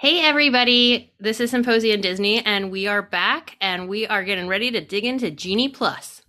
Hey, 0.00 0.22
everybody. 0.24 1.12
This 1.20 1.40
is 1.40 1.50
Symposium 1.50 2.00
Disney, 2.00 2.42
and 2.46 2.70
we 2.70 2.86
are 2.86 3.02
back 3.02 3.58
and 3.60 3.86
we 3.86 4.06
are 4.06 4.24
getting 4.24 4.48
ready 4.48 4.70
to 4.70 4.80
dig 4.80 5.04
into 5.04 5.30
Genie 5.30 5.68
Plus. 5.68 6.19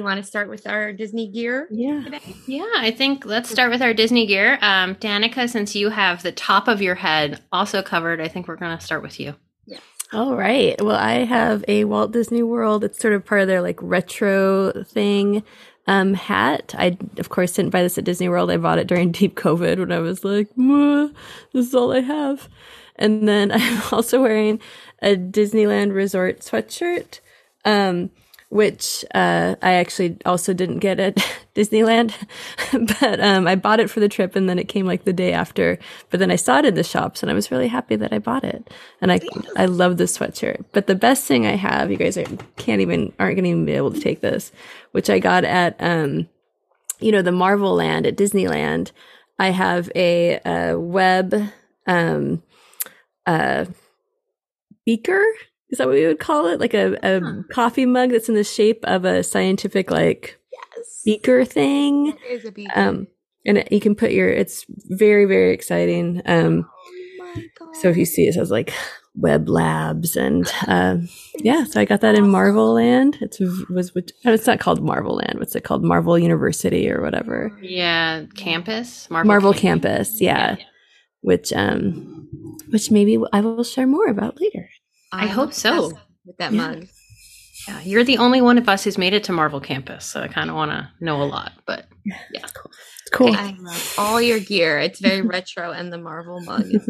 We 0.00 0.04
want 0.04 0.20
to 0.20 0.26
start 0.26 0.48
with 0.48 0.66
our 0.66 0.92
Disney 0.92 1.28
gear? 1.28 1.68
Yeah. 1.70 2.02
Today? 2.02 2.34
Yeah, 2.46 2.70
I 2.76 2.90
think 2.90 3.24
let's 3.24 3.50
start 3.50 3.70
with 3.70 3.82
our 3.82 3.94
Disney 3.94 4.26
gear. 4.26 4.58
Um, 4.60 4.94
Danica, 4.96 5.48
since 5.48 5.74
you 5.74 5.90
have 5.90 6.22
the 6.22 6.32
top 6.32 6.68
of 6.68 6.80
your 6.80 6.94
head 6.94 7.42
also 7.52 7.82
covered, 7.82 8.20
I 8.20 8.28
think 8.28 8.48
we're 8.48 8.56
going 8.56 8.76
to 8.76 8.84
start 8.84 9.02
with 9.02 9.20
you. 9.20 9.34
All 10.12 10.34
right. 10.34 10.74
Well, 10.82 10.96
I 10.96 11.24
have 11.24 11.64
a 11.68 11.84
Walt 11.84 12.10
Disney 12.10 12.42
World. 12.42 12.82
It's 12.82 12.98
sort 12.98 13.14
of 13.14 13.24
part 13.24 13.42
of 13.42 13.46
their 13.46 13.62
like 13.62 13.78
retro 13.80 14.72
thing 14.82 15.44
um, 15.86 16.14
hat. 16.14 16.74
I, 16.76 16.98
of 17.18 17.28
course, 17.28 17.52
didn't 17.52 17.70
buy 17.70 17.82
this 17.82 17.96
at 17.96 18.02
Disney 18.02 18.28
World. 18.28 18.50
I 18.50 18.56
bought 18.56 18.78
it 18.78 18.88
during 18.88 19.12
deep 19.12 19.36
COVID 19.36 19.78
when 19.78 19.92
I 19.92 20.00
was 20.00 20.24
like, 20.24 20.48
this 20.56 21.66
is 21.66 21.74
all 21.74 21.92
I 21.92 22.00
have. 22.00 22.48
And 22.96 23.28
then 23.28 23.52
I'm 23.54 23.82
also 23.92 24.20
wearing 24.20 24.60
a 25.00 25.14
Disneyland 25.14 25.94
Resort 25.94 26.40
sweatshirt. 26.40 27.20
Um, 27.64 28.10
which 28.50 29.04
uh, 29.14 29.54
I 29.62 29.72
actually 29.72 30.18
also 30.26 30.52
didn't 30.52 30.80
get 30.80 31.00
at 31.00 31.16
Disneyland, 31.54 32.12
but 33.00 33.20
um, 33.20 33.48
I 33.48 33.54
bought 33.54 33.80
it 33.80 33.90
for 33.90 34.00
the 34.00 34.08
trip, 34.08 34.36
and 34.36 34.48
then 34.48 34.58
it 34.58 34.68
came 34.68 34.86
like 34.86 35.04
the 35.04 35.12
day 35.12 35.32
after. 35.32 35.78
But 36.10 36.20
then 36.20 36.30
I 36.30 36.36
saw 36.36 36.58
it 36.58 36.66
in 36.66 36.74
the 36.74 36.84
shops, 36.84 37.22
and 37.22 37.30
I 37.30 37.34
was 37.34 37.50
really 37.50 37.68
happy 37.68 37.96
that 37.96 38.12
I 38.12 38.18
bought 38.18 38.44
it. 38.44 38.68
And 39.00 39.10
I 39.10 39.20
I 39.56 39.66
love 39.66 39.96
this 39.96 40.18
sweatshirt. 40.18 40.64
But 40.72 40.86
the 40.86 40.94
best 40.94 41.24
thing 41.24 41.46
I 41.46 41.56
have, 41.56 41.90
you 41.90 41.96
guys 41.96 42.16
are, 42.18 42.26
can't 42.56 42.80
even 42.80 43.12
aren't 43.18 43.36
going 43.36 43.44
to 43.44 43.50
even 43.50 43.64
be 43.64 43.72
able 43.72 43.92
to 43.92 44.00
take 44.00 44.20
this, 44.20 44.52
which 44.92 45.08
I 45.08 45.18
got 45.18 45.44
at 45.44 45.76
um, 45.80 46.28
you 47.00 47.12
know, 47.12 47.22
the 47.22 47.32
Marvel 47.32 47.74
Land 47.74 48.06
at 48.06 48.16
Disneyland. 48.16 48.92
I 49.38 49.50
have 49.50 49.90
a, 49.94 50.40
a 50.44 50.78
web 50.78 51.34
um, 51.86 52.42
uh, 53.26 53.64
beaker 54.84 55.24
is 55.70 55.78
that 55.78 55.86
what 55.86 55.94
we 55.96 56.06
would 56.06 56.18
call 56.18 56.46
it? 56.46 56.60
Like 56.60 56.74
a, 56.74 56.96
a 57.02 57.20
Huh. 57.20 57.42
coffee 57.52 57.86
mug 57.86 58.10
that's 58.10 58.28
in 58.28 58.34
the 58.34 58.44
shape 58.44 58.84
of 58.84 59.04
a 59.04 59.22
scientific 59.22 59.90
like 59.90 60.38
Yes. 60.52 61.02
beaker 61.04 61.44
thing. 61.44 62.08
It 62.08 62.18
is 62.30 62.44
a 62.44 62.52
beaker. 62.52 62.72
Um, 62.78 63.06
and 63.46 63.58
it, 63.58 63.72
you 63.72 63.80
can 63.80 63.94
put 63.94 64.12
your. 64.12 64.28
It's 64.28 64.64
very 64.88 65.24
very 65.24 65.52
exciting. 65.54 66.22
Um, 66.26 66.68
oh 67.18 67.34
my 67.34 67.44
god. 67.58 67.76
so 67.76 67.88
if 67.88 67.96
you 67.96 68.04
see 68.04 68.26
it 68.26 68.34
says 68.34 68.50
like 68.50 68.72
Web 69.16 69.48
Labs 69.48 70.14
and 70.16 70.50
um, 70.68 71.08
yeah, 71.38 71.64
so 71.64 71.80
I 71.80 71.84
got 71.84 72.00
that 72.02 72.14
in 72.14 72.28
Marvel 72.28 72.74
Land. 72.74 73.18
It's 73.20 73.40
was 73.68 73.92
which, 73.94 74.10
oh, 74.24 74.32
it's 74.32 74.46
not 74.46 74.60
called 74.60 74.82
Marvel 74.82 75.16
Land. 75.16 75.38
What's 75.40 75.56
it 75.56 75.64
called? 75.64 75.82
Marvel 75.84 76.16
University 76.18 76.88
or 76.90 77.02
whatever. 77.02 77.56
Yeah, 77.60 78.24
campus, 78.36 79.10
Marvel, 79.10 79.26
Marvel 79.28 79.52
Camp- 79.52 79.82
Campus. 79.82 80.20
Yeah, 80.20 80.56
which 81.22 81.52
um, 81.52 82.28
which 82.70 82.90
maybe 82.92 83.18
I 83.32 83.40
will 83.40 83.64
share 83.64 83.86
more 83.86 84.06
about 84.08 84.40
later. 84.40 84.69
I 85.12 85.22
I'm 85.24 85.28
hope 85.28 85.52
so. 85.54 85.92
With 86.24 86.36
that 86.38 86.52
Yeah. 86.52 86.58
mug. 86.60 86.86
Yeah, 87.68 87.80
you're 87.82 88.04
the 88.04 88.18
only 88.18 88.40
one 88.40 88.56
of 88.58 88.68
us 88.68 88.84
who's 88.84 88.96
made 88.96 89.12
it 89.12 89.24
to 89.24 89.32
Marvel 89.32 89.60
Campus, 89.60 90.06
so 90.06 90.22
I 90.22 90.28
kind 90.28 90.48
of 90.48 90.56
want 90.56 90.70
to 90.70 90.88
know 91.00 91.22
a 91.22 91.24
lot. 91.24 91.52
But 91.66 91.86
yeah. 92.06 92.16
It's 92.42 92.52
cool. 93.12 93.34
I 93.34 93.54
love 93.60 93.94
all 93.98 94.20
your 94.20 94.38
gear. 94.40 94.78
It's 94.78 94.98
very 95.00 95.20
retro, 95.22 95.70
and 95.72 95.92
the 95.92 95.98
Marvel 95.98 96.40
mug. 96.42 96.64
Is 96.70 96.88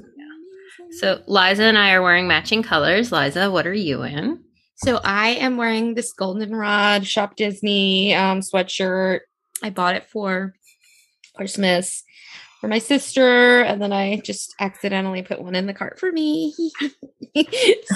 so 1.00 1.22
Liza 1.26 1.64
and 1.64 1.76
I 1.78 1.92
are 1.92 2.02
wearing 2.02 2.28
matching 2.28 2.62
colors. 2.62 3.10
Liza, 3.10 3.50
what 3.50 3.66
are 3.66 3.74
you 3.74 4.02
in? 4.04 4.44
So 4.76 5.00
I 5.02 5.30
am 5.30 5.56
wearing 5.56 5.94
this 5.94 6.12
goldenrod 6.12 7.06
shop 7.06 7.36
Disney 7.36 8.14
um, 8.14 8.40
sweatshirt. 8.40 9.20
I 9.62 9.70
bought 9.70 9.96
it 9.96 10.08
for 10.08 10.54
Christmas 11.36 12.02
for 12.60 12.68
my 12.68 12.78
sister, 12.78 13.62
and 13.62 13.80
then 13.80 13.92
I 13.92 14.20
just 14.20 14.54
accidentally 14.60 15.22
put 15.22 15.40
one 15.40 15.54
in 15.54 15.66
the 15.66 15.74
cart 15.74 15.98
for 15.98 16.12
me. 16.12 16.54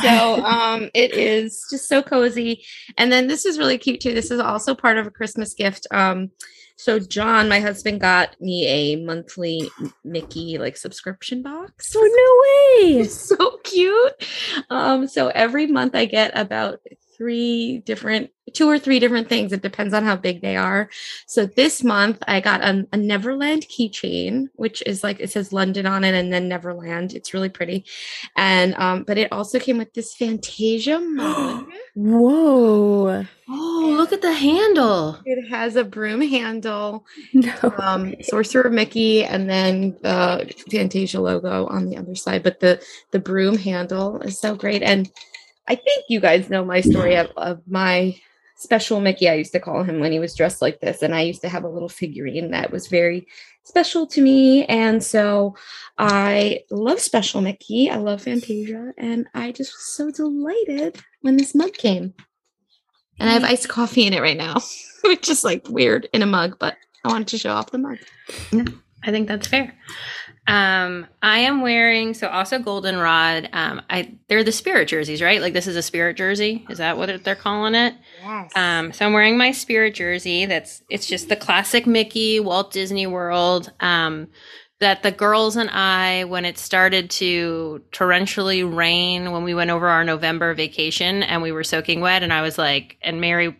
so 0.02 0.44
um, 0.44 0.90
it 0.94 1.12
is 1.12 1.66
just 1.70 1.88
so 1.88 2.02
cozy. 2.02 2.64
And 2.96 3.12
then 3.12 3.26
this 3.26 3.44
is 3.44 3.58
really 3.58 3.76
cute 3.76 4.00
too. 4.00 4.14
This 4.14 4.30
is 4.30 4.40
also 4.40 4.74
part 4.74 4.96
of 4.96 5.06
a 5.06 5.10
Christmas 5.10 5.52
gift. 5.52 5.86
Um, 5.90 6.30
so 6.76 6.98
John, 6.98 7.48
my 7.48 7.60
husband, 7.60 8.00
got 8.00 8.40
me 8.40 8.66
a 8.66 8.96
monthly 8.96 9.70
Mickey 10.02 10.58
like 10.58 10.76
subscription 10.76 11.42
box 11.42 11.94
Oh 11.96 12.00
no 12.80 12.88
way! 12.88 13.00
it's 13.00 13.14
so 13.28 13.58
cute. 13.64 14.12
Um, 14.70 15.06
so 15.06 15.28
every 15.28 15.66
month 15.66 15.94
I 15.94 16.06
get 16.06 16.32
about 16.34 16.80
three 17.16 17.78
different, 17.86 18.30
two 18.52 18.68
or 18.68 18.78
three 18.78 18.98
different 18.98 19.28
things. 19.28 19.52
It 19.52 19.62
depends 19.62 19.94
on 19.94 20.04
how 20.04 20.16
big 20.16 20.42
they 20.42 20.56
are. 20.56 20.90
So 21.26 21.46
this 21.46 21.82
month 21.82 22.18
I 22.28 22.40
got 22.40 22.60
a, 22.62 22.86
a 22.92 22.96
Neverland 22.96 23.66
keychain, 23.68 24.48
which 24.54 24.82
is 24.86 25.02
like 25.02 25.20
it 25.20 25.30
says 25.30 25.52
London 25.52 25.86
on 25.86 26.04
it 26.04 26.14
and 26.14 26.32
then 26.32 26.48
Neverland. 26.48 27.14
It's 27.14 27.32
really 27.34 27.48
pretty. 27.48 27.84
And 28.36 28.74
um, 28.74 29.04
but 29.04 29.18
it 29.18 29.32
also 29.32 29.58
came 29.58 29.78
with 29.78 29.94
this 29.94 30.14
Fantasia 30.14 31.00
mug. 31.02 31.66
Whoa! 31.94 33.24
Oh, 33.48 33.94
look 33.96 34.12
at 34.12 34.22
the 34.22 34.32
handle. 34.32 35.18
it 35.24 35.48
has 35.48 35.76
a 35.76 35.84
broom 35.84 36.20
handle. 36.20 37.06
No. 37.34 37.74
um 37.78 38.14
sorcerer 38.22 38.70
mickey 38.70 39.24
and 39.24 39.50
then 39.50 39.96
the 40.02 40.50
fantasia 40.70 41.20
logo 41.20 41.66
on 41.66 41.86
the 41.86 41.96
other 41.96 42.14
side 42.14 42.42
but 42.42 42.60
the 42.60 42.80
the 43.10 43.18
broom 43.18 43.58
handle 43.58 44.20
is 44.22 44.38
so 44.38 44.54
great 44.54 44.82
and 44.82 45.10
i 45.68 45.74
think 45.74 46.04
you 46.08 46.20
guys 46.20 46.50
know 46.50 46.64
my 46.64 46.80
story 46.80 47.16
of, 47.16 47.30
of 47.36 47.60
my 47.66 48.16
special 48.56 49.00
mickey 49.00 49.28
i 49.28 49.34
used 49.34 49.52
to 49.52 49.60
call 49.60 49.82
him 49.82 50.00
when 50.00 50.12
he 50.12 50.18
was 50.18 50.34
dressed 50.34 50.62
like 50.62 50.80
this 50.80 51.02
and 51.02 51.14
i 51.14 51.22
used 51.22 51.40
to 51.40 51.48
have 51.48 51.64
a 51.64 51.68
little 51.68 51.88
figurine 51.88 52.50
that 52.50 52.70
was 52.70 52.86
very 52.86 53.26
special 53.64 54.06
to 54.06 54.20
me 54.20 54.64
and 54.66 55.02
so 55.02 55.56
i 55.98 56.60
love 56.70 57.00
special 57.00 57.40
mickey 57.40 57.90
i 57.90 57.96
love 57.96 58.22
fantasia 58.22 58.92
and 58.96 59.26
i 59.34 59.50
just 59.50 59.72
was 59.72 59.86
so 59.86 60.10
delighted 60.10 61.00
when 61.22 61.36
this 61.36 61.54
mug 61.54 61.72
came 61.72 62.14
and 63.18 63.28
i 63.28 63.32
have 63.32 63.44
iced 63.44 63.68
coffee 63.68 64.06
in 64.06 64.12
it 64.12 64.20
right 64.20 64.36
now 64.36 64.56
which 65.04 65.28
is 65.28 65.42
like 65.42 65.68
weird 65.68 66.08
in 66.12 66.22
a 66.22 66.26
mug 66.26 66.56
but 66.60 66.76
I 67.04 67.08
wanted 67.08 67.28
to 67.28 67.38
show 67.38 67.52
off 67.52 67.70
the 67.70 67.78
mug. 67.78 67.98
Yeah, 68.50 68.64
I 69.02 69.10
think 69.10 69.28
that's 69.28 69.46
fair. 69.46 69.74
Um, 70.46 71.06
I 71.22 71.40
am 71.40 71.62
wearing 71.62 72.12
so 72.14 72.28
also 72.28 72.58
goldenrod. 72.58 73.48
Um, 73.52 73.80
I 73.88 74.14
they're 74.28 74.44
the 74.44 74.52
spirit 74.52 74.88
jerseys, 74.88 75.22
right? 75.22 75.40
Like 75.40 75.54
this 75.54 75.66
is 75.66 75.76
a 75.76 75.82
spirit 75.82 76.16
jersey. 76.16 76.66
Is 76.68 76.78
that 76.78 76.98
what 76.98 77.24
they're 77.24 77.34
calling 77.34 77.74
it? 77.74 77.94
Yes. 78.22 78.52
Um, 78.54 78.92
so 78.92 79.06
I'm 79.06 79.12
wearing 79.12 79.38
my 79.38 79.52
spirit 79.52 79.94
jersey. 79.94 80.44
That's 80.46 80.82
it's 80.90 81.06
just 81.06 81.28
the 81.28 81.36
classic 81.36 81.86
Mickey 81.86 82.40
Walt 82.40 82.72
Disney 82.72 83.06
World. 83.06 83.72
Um, 83.80 84.28
that 84.80 85.02
the 85.02 85.12
girls 85.12 85.56
and 85.56 85.70
I, 85.70 86.24
when 86.24 86.44
it 86.44 86.58
started 86.58 87.08
to 87.10 87.82
torrentially 87.92 88.70
rain, 88.70 89.30
when 89.32 89.44
we 89.44 89.54
went 89.54 89.70
over 89.70 89.88
our 89.88 90.04
November 90.04 90.52
vacation 90.52 91.22
and 91.22 91.40
we 91.42 91.52
were 91.52 91.64
soaking 91.64 92.00
wet, 92.00 92.22
and 92.22 92.32
I 92.32 92.42
was 92.42 92.58
like, 92.58 92.98
and 93.00 93.20
Mary, 93.20 93.56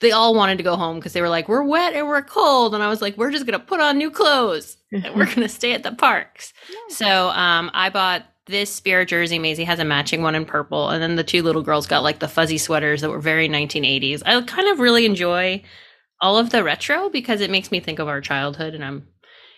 they 0.00 0.12
all 0.12 0.34
wanted 0.34 0.58
to 0.58 0.64
go 0.64 0.76
home 0.76 0.96
because 0.96 1.12
they 1.12 1.20
were 1.20 1.28
like, 1.28 1.48
we're 1.48 1.64
wet 1.64 1.94
and 1.94 2.06
we're 2.06 2.22
cold, 2.22 2.74
and 2.74 2.82
I 2.82 2.88
was 2.88 3.02
like, 3.02 3.16
we're 3.16 3.30
just 3.30 3.46
gonna 3.46 3.58
put 3.58 3.80
on 3.80 3.98
new 3.98 4.10
clothes 4.10 4.76
and 4.92 5.14
we're 5.14 5.32
gonna 5.34 5.48
stay 5.48 5.72
at 5.72 5.82
the 5.82 5.92
parks. 5.92 6.52
So 6.88 7.28
um, 7.30 7.70
I 7.74 7.90
bought 7.90 8.24
this 8.46 8.72
spirit 8.72 9.08
jersey. 9.08 9.38
Maisie 9.38 9.64
has 9.64 9.78
a 9.78 9.84
matching 9.84 10.22
one 10.22 10.34
in 10.34 10.44
purple, 10.44 10.88
and 10.88 11.02
then 11.02 11.16
the 11.16 11.24
two 11.24 11.42
little 11.42 11.62
girls 11.62 11.86
got 11.86 12.02
like 12.02 12.20
the 12.20 12.28
fuzzy 12.28 12.58
sweaters 12.58 13.00
that 13.00 13.10
were 13.10 13.20
very 13.20 13.48
1980s. 13.48 14.22
I 14.24 14.40
kind 14.42 14.68
of 14.68 14.78
really 14.80 15.04
enjoy 15.04 15.62
all 16.20 16.38
of 16.38 16.50
the 16.50 16.64
retro 16.64 17.10
because 17.10 17.40
it 17.40 17.50
makes 17.50 17.70
me 17.70 17.80
think 17.80 17.98
of 17.98 18.08
our 18.08 18.20
childhood, 18.20 18.74
and 18.74 18.84
I'm. 18.84 19.08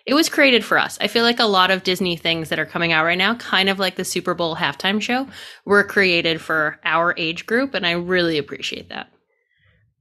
It 0.07 0.15
was 0.15 0.31
created 0.31 0.65
for 0.65 0.79
us. 0.79 0.97
I 1.03 1.07
feel 1.07 1.23
like 1.23 1.39
a 1.39 1.45
lot 1.45 1.71
of 1.71 1.83
Disney 1.83 2.17
things 2.17 2.49
that 2.49 2.59
are 2.59 2.65
coming 2.65 2.93
out 2.93 3.05
right 3.05 3.19
now, 3.19 3.35
kind 3.35 3.69
of 3.69 3.79
like 3.79 3.97
the 3.97 4.07
Super 4.07 4.33
Bowl 4.33 4.57
halftime 4.57 5.03
show, 5.03 5.29
were 5.67 5.85
created 5.85 6.41
for 6.41 6.81
our 6.83 7.15
age 7.19 7.45
group, 7.45 7.75
and 7.75 7.87
I 7.87 7.91
really 7.91 8.39
appreciate 8.39 8.89
that. 8.89 9.13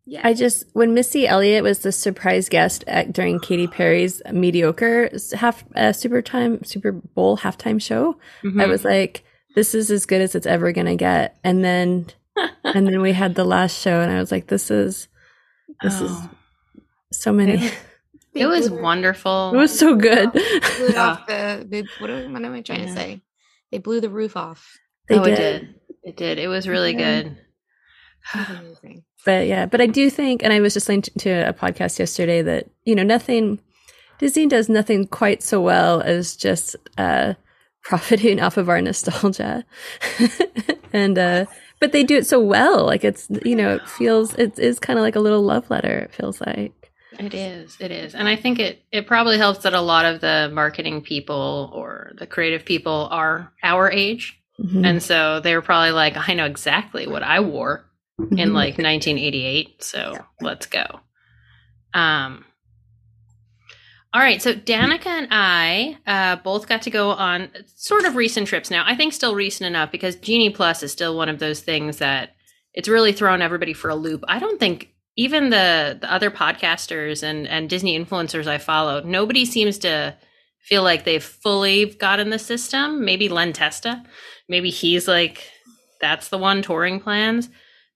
Yeah. 0.09 0.21
I 0.24 0.33
just 0.33 0.63
when 0.74 0.94
Missy 0.94 1.27
Elliott 1.27 1.63
was 1.63 1.80
the 1.80 1.92
surprise 1.92 2.48
guest 2.50 2.83
at 2.88 3.12
during 3.13 3.39
Katy 3.39 3.68
Perry's 3.68 4.21
mediocre 4.31 5.09
half 5.36 5.63
uh, 5.75 5.92
Super 5.94 6.21
Time 6.21 6.63
Super 6.63 6.92
Bowl 6.94 7.38
halftime 7.38 7.81
show, 7.81 8.18
I 8.44 8.48
Mhm. 8.48 8.69
was 8.69 8.83
like, 8.86 9.24
"This 9.56 9.75
is 9.75 9.92
as 9.92 10.06
good 10.06 10.21
as 10.21 10.33
it's 10.33 10.48
ever 10.48 10.71
gonna 10.71 10.95
get." 10.95 11.38
And 11.44 11.63
then, 11.63 12.07
and 12.63 12.88
then 12.88 13.01
we 13.01 13.12
had 13.12 13.36
the 13.36 13.44
last 13.45 13.80
show, 13.81 14.00
and 14.00 14.12
I 14.12 14.19
was 14.19 14.31
like, 14.31 14.48
"This 14.48 14.71
is 14.71 15.07
this 15.83 16.00
is 16.01 16.09
Oh. 16.12 16.30
so 17.12 17.33
many." 17.33 17.65
It 17.65 17.74
it 18.33 18.45
was 18.48 18.69
wonderful. 18.71 19.51
It 19.54 19.57
was 19.57 19.77
so 19.77 19.95
good. 19.95 20.31
blew 20.31 20.95
off 20.95 21.25
the, 21.27 21.65
they, 21.68 21.83
what, 22.00 22.09
am- 22.09 22.31
what 22.33 22.45
am 22.45 22.54
I 22.54 22.62
trying 22.62 22.81
Yeah. 22.81 22.86
to 22.88 22.94
say? 22.94 23.21
They 23.71 23.80
blew 23.80 24.00
the 24.00 24.09
roof 24.09 24.38
off. 24.38 24.77
They 25.09 25.15
oh, 25.19 25.24
it 25.24 25.36
did. 25.36 25.59
did. 25.62 25.75
It 26.04 26.15
did. 26.18 26.39
It 26.39 26.48
was 26.48 26.68
really 26.68 26.94
Yeah. 26.95 27.24
good. 27.24 27.38
Was 28.36 28.50
amazing. 28.59 29.04
But 29.25 29.47
yeah, 29.47 29.65
but 29.65 29.81
I 29.81 29.87
do 29.87 30.09
think, 30.09 30.43
and 30.43 30.53
I 30.53 30.59
was 30.59 30.73
just 30.73 30.87
listening 30.87 31.01
to 31.19 31.49
a 31.49 31.53
podcast 31.53 31.99
yesterday 31.99 32.41
that 32.41 32.69
you 32.85 32.95
know 32.95 33.03
nothing 33.03 33.59
Disney 34.19 34.47
does 34.47 34.69
nothing 34.69 35.07
quite 35.07 35.43
so 35.43 35.61
well 35.61 36.01
as 36.01 36.35
just 36.35 36.75
uh, 36.97 37.33
profiting 37.83 38.41
off 38.41 38.57
of 38.57 38.69
our 38.69 38.81
nostalgia. 38.81 39.63
and 40.93 41.17
uh 41.17 41.45
but 41.79 41.91
they 41.91 42.03
do 42.03 42.17
it 42.17 42.25
so 42.25 42.39
well. 42.39 42.85
Like 42.85 43.03
it's 43.03 43.27
you 43.45 43.55
know, 43.55 43.75
it 43.75 43.87
feels 43.87 44.33
it 44.35 44.57
is 44.57 44.79
kind 44.79 44.97
of 44.97 45.03
like 45.03 45.15
a 45.15 45.19
little 45.19 45.43
love 45.43 45.69
letter, 45.69 45.99
it 45.99 46.13
feels 46.13 46.41
like. 46.41 46.73
It 47.19 47.33
is. 47.33 47.77
It 47.79 47.91
is. 47.91 48.13
And 48.13 48.27
I 48.27 48.35
think 48.35 48.59
it 48.59 48.83
it 48.91 49.07
probably 49.07 49.37
helps 49.37 49.59
that 49.63 49.73
a 49.73 49.81
lot 49.81 50.05
of 50.05 50.21
the 50.21 50.49
marketing 50.51 51.01
people 51.01 51.71
or 51.73 52.13
the 52.17 52.27
creative 52.27 52.65
people 52.65 53.07
are 53.11 53.53
our 53.63 53.91
age. 53.91 54.39
Mm-hmm. 54.59 54.85
And 54.85 55.03
so 55.03 55.39
they 55.39 55.53
were 55.55 55.61
probably 55.61 55.91
like, 55.91 56.15
I 56.29 56.33
know 56.33 56.45
exactly 56.45 57.07
what 57.07 57.23
I 57.23 57.39
wore. 57.41 57.86
In 58.19 58.53
like 58.53 58.77
1988, 58.77 59.83
so 59.83 60.11
yeah. 60.13 60.21
let's 60.41 60.65
go. 60.65 60.85
Um 61.93 62.45
all 64.13 64.21
right, 64.21 64.41
so 64.41 64.53
Danica 64.53 65.07
and 65.07 65.27
I 65.29 65.97
uh, 66.07 66.37
both 66.37 66.67
got 66.67 66.81
to 66.83 66.89
go 66.89 67.11
on 67.11 67.49
sort 67.75 68.05
of 68.05 68.15
recent 68.15 68.47
trips 68.47 68.71
now. 68.71 68.83
I 68.85 68.95
think 68.95 69.13
still 69.13 69.35
recent 69.35 69.67
enough 69.67 69.91
because 69.91 70.15
Genie 70.15 70.49
Plus 70.49 70.81
is 70.81 70.91
still 70.91 71.15
one 71.15 71.29
of 71.29 71.39
those 71.39 71.59
things 71.59 71.97
that 71.97 72.35
it's 72.73 72.87
really 72.87 73.11
thrown 73.11 73.41
everybody 73.41 73.73
for 73.73 73.89
a 73.89 73.95
loop. 73.95 74.23
I 74.27 74.39
don't 74.39 74.59
think 74.59 74.93
even 75.17 75.49
the 75.49 75.97
the 75.99 76.11
other 76.11 76.31
podcasters 76.31 77.21
and 77.21 77.47
and 77.47 77.69
Disney 77.69 77.99
influencers 77.99 78.47
I 78.47 78.59
follow, 78.59 79.01
nobody 79.01 79.45
seems 79.45 79.77
to 79.79 80.15
feel 80.61 80.83
like 80.83 81.03
they've 81.03 81.23
fully 81.23 81.85
gotten 81.85 82.29
the 82.29 82.39
system. 82.39 83.03
Maybe 83.03 83.29
Len 83.29 83.51
Testa, 83.51 84.03
maybe 84.47 84.69
he's 84.69 85.07
like 85.07 85.51
that's 85.99 86.29
the 86.29 86.37
one 86.37 86.61
touring 86.61 86.99
plans. 86.99 87.49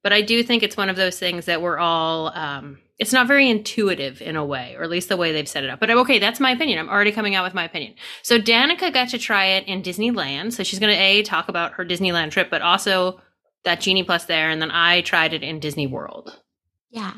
But 0.04 0.14
I 0.14 0.22
do 0.22 0.42
think 0.44 0.64
it's 0.64 0.78
one 0.78 0.90
of 0.90 0.96
those 0.96 1.20
things 1.20 1.46
that 1.46 1.62
we're 1.62 1.78
all. 1.78 2.30
Um, 2.36 2.80
it's 2.98 3.14
not 3.14 3.28
very 3.28 3.50
intuitive 3.50 4.22
in 4.22 4.36
a 4.36 4.46
way, 4.46 4.76
or 4.78 4.84
at 4.84 4.90
least 4.90 5.10
the 5.10 5.18
way 5.18 5.32
they've 5.32 5.48
set 5.48 5.64
it 5.64 5.70
up. 5.72 5.80
But 5.80 5.90
okay, 5.90 6.20
that's 6.20 6.40
my 6.40 6.52
opinion. 6.52 6.78
I'm 6.78 6.90
already 6.90 7.12
coming 7.12 7.34
out 7.34 7.44
with 7.44 7.56
my 7.56 7.64
opinion. 7.64 7.96
So 8.22 8.40
Danica 8.40 8.94
got 8.94 9.10
to 9.10 9.18
try 9.18 9.46
it 9.46 9.68
in 9.68 9.82
Disneyland. 9.82 10.54
So 10.54 10.64
she's 10.64 10.78
going 10.80 10.94
to 10.94 11.02
a 11.02 11.24
talk 11.24 11.50
about 11.50 11.74
her 11.74 11.86
Disneyland 11.86 12.30
trip, 12.30 12.50
but 12.52 12.62
also 12.62 13.20
that 13.64 13.82
Genie 13.82 14.04
Plus 14.04 14.26
there, 14.26 14.50
and 14.50 14.62
then 14.62 14.72
I 14.72 15.02
tried 15.02 15.34
it 15.34 15.44
in 15.44 15.60
Disney 15.60 15.88
World. 15.88 16.38
Yeah. 16.92 17.14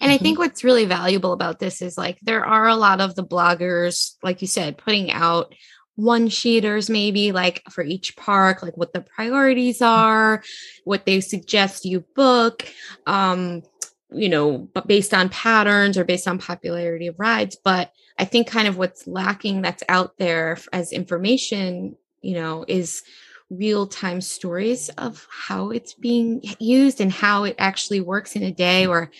And 0.00 0.10
I 0.10 0.18
think 0.18 0.36
mm-hmm. 0.36 0.42
what's 0.42 0.64
really 0.64 0.86
valuable 0.86 1.32
about 1.32 1.60
this 1.60 1.80
is 1.80 1.96
like 1.96 2.18
there 2.20 2.44
are 2.44 2.66
a 2.66 2.74
lot 2.74 3.00
of 3.00 3.14
the 3.14 3.24
bloggers, 3.24 4.14
like 4.22 4.42
you 4.42 4.48
said, 4.48 4.76
putting 4.76 5.12
out 5.12 5.54
one 5.96 6.28
sheeters 6.28 6.90
maybe 6.90 7.32
like 7.32 7.62
for 7.70 7.84
each 7.84 8.16
park, 8.16 8.62
like 8.62 8.76
what 8.76 8.92
the 8.92 9.00
priorities 9.00 9.80
are, 9.80 10.42
what 10.84 11.06
they 11.06 11.20
suggest 11.20 11.84
you 11.84 12.00
book, 12.14 12.66
um, 13.06 13.62
you 14.10 14.28
know, 14.28 14.58
but 14.74 14.86
based 14.86 15.14
on 15.14 15.28
patterns 15.28 15.96
or 15.96 16.04
based 16.04 16.28
on 16.28 16.38
popularity 16.38 17.06
of 17.06 17.18
rides. 17.18 17.56
But 17.62 17.92
I 18.18 18.24
think 18.24 18.46
kind 18.46 18.68
of 18.68 18.76
what's 18.76 19.06
lacking 19.06 19.62
that's 19.62 19.82
out 19.88 20.18
there 20.18 20.58
as 20.72 20.92
information, 20.92 21.96
you 22.22 22.34
know, 22.34 22.64
is 22.66 23.02
real 23.50 23.86
time 23.86 24.20
stories 24.20 24.88
of 24.90 25.26
how 25.30 25.70
it's 25.70 25.94
being 25.94 26.42
used 26.58 27.00
and 27.00 27.12
how 27.12 27.44
it 27.44 27.54
actually 27.58 28.00
works 28.00 28.36
in 28.36 28.42
a 28.42 28.52
day 28.52 28.86
or 28.86 29.10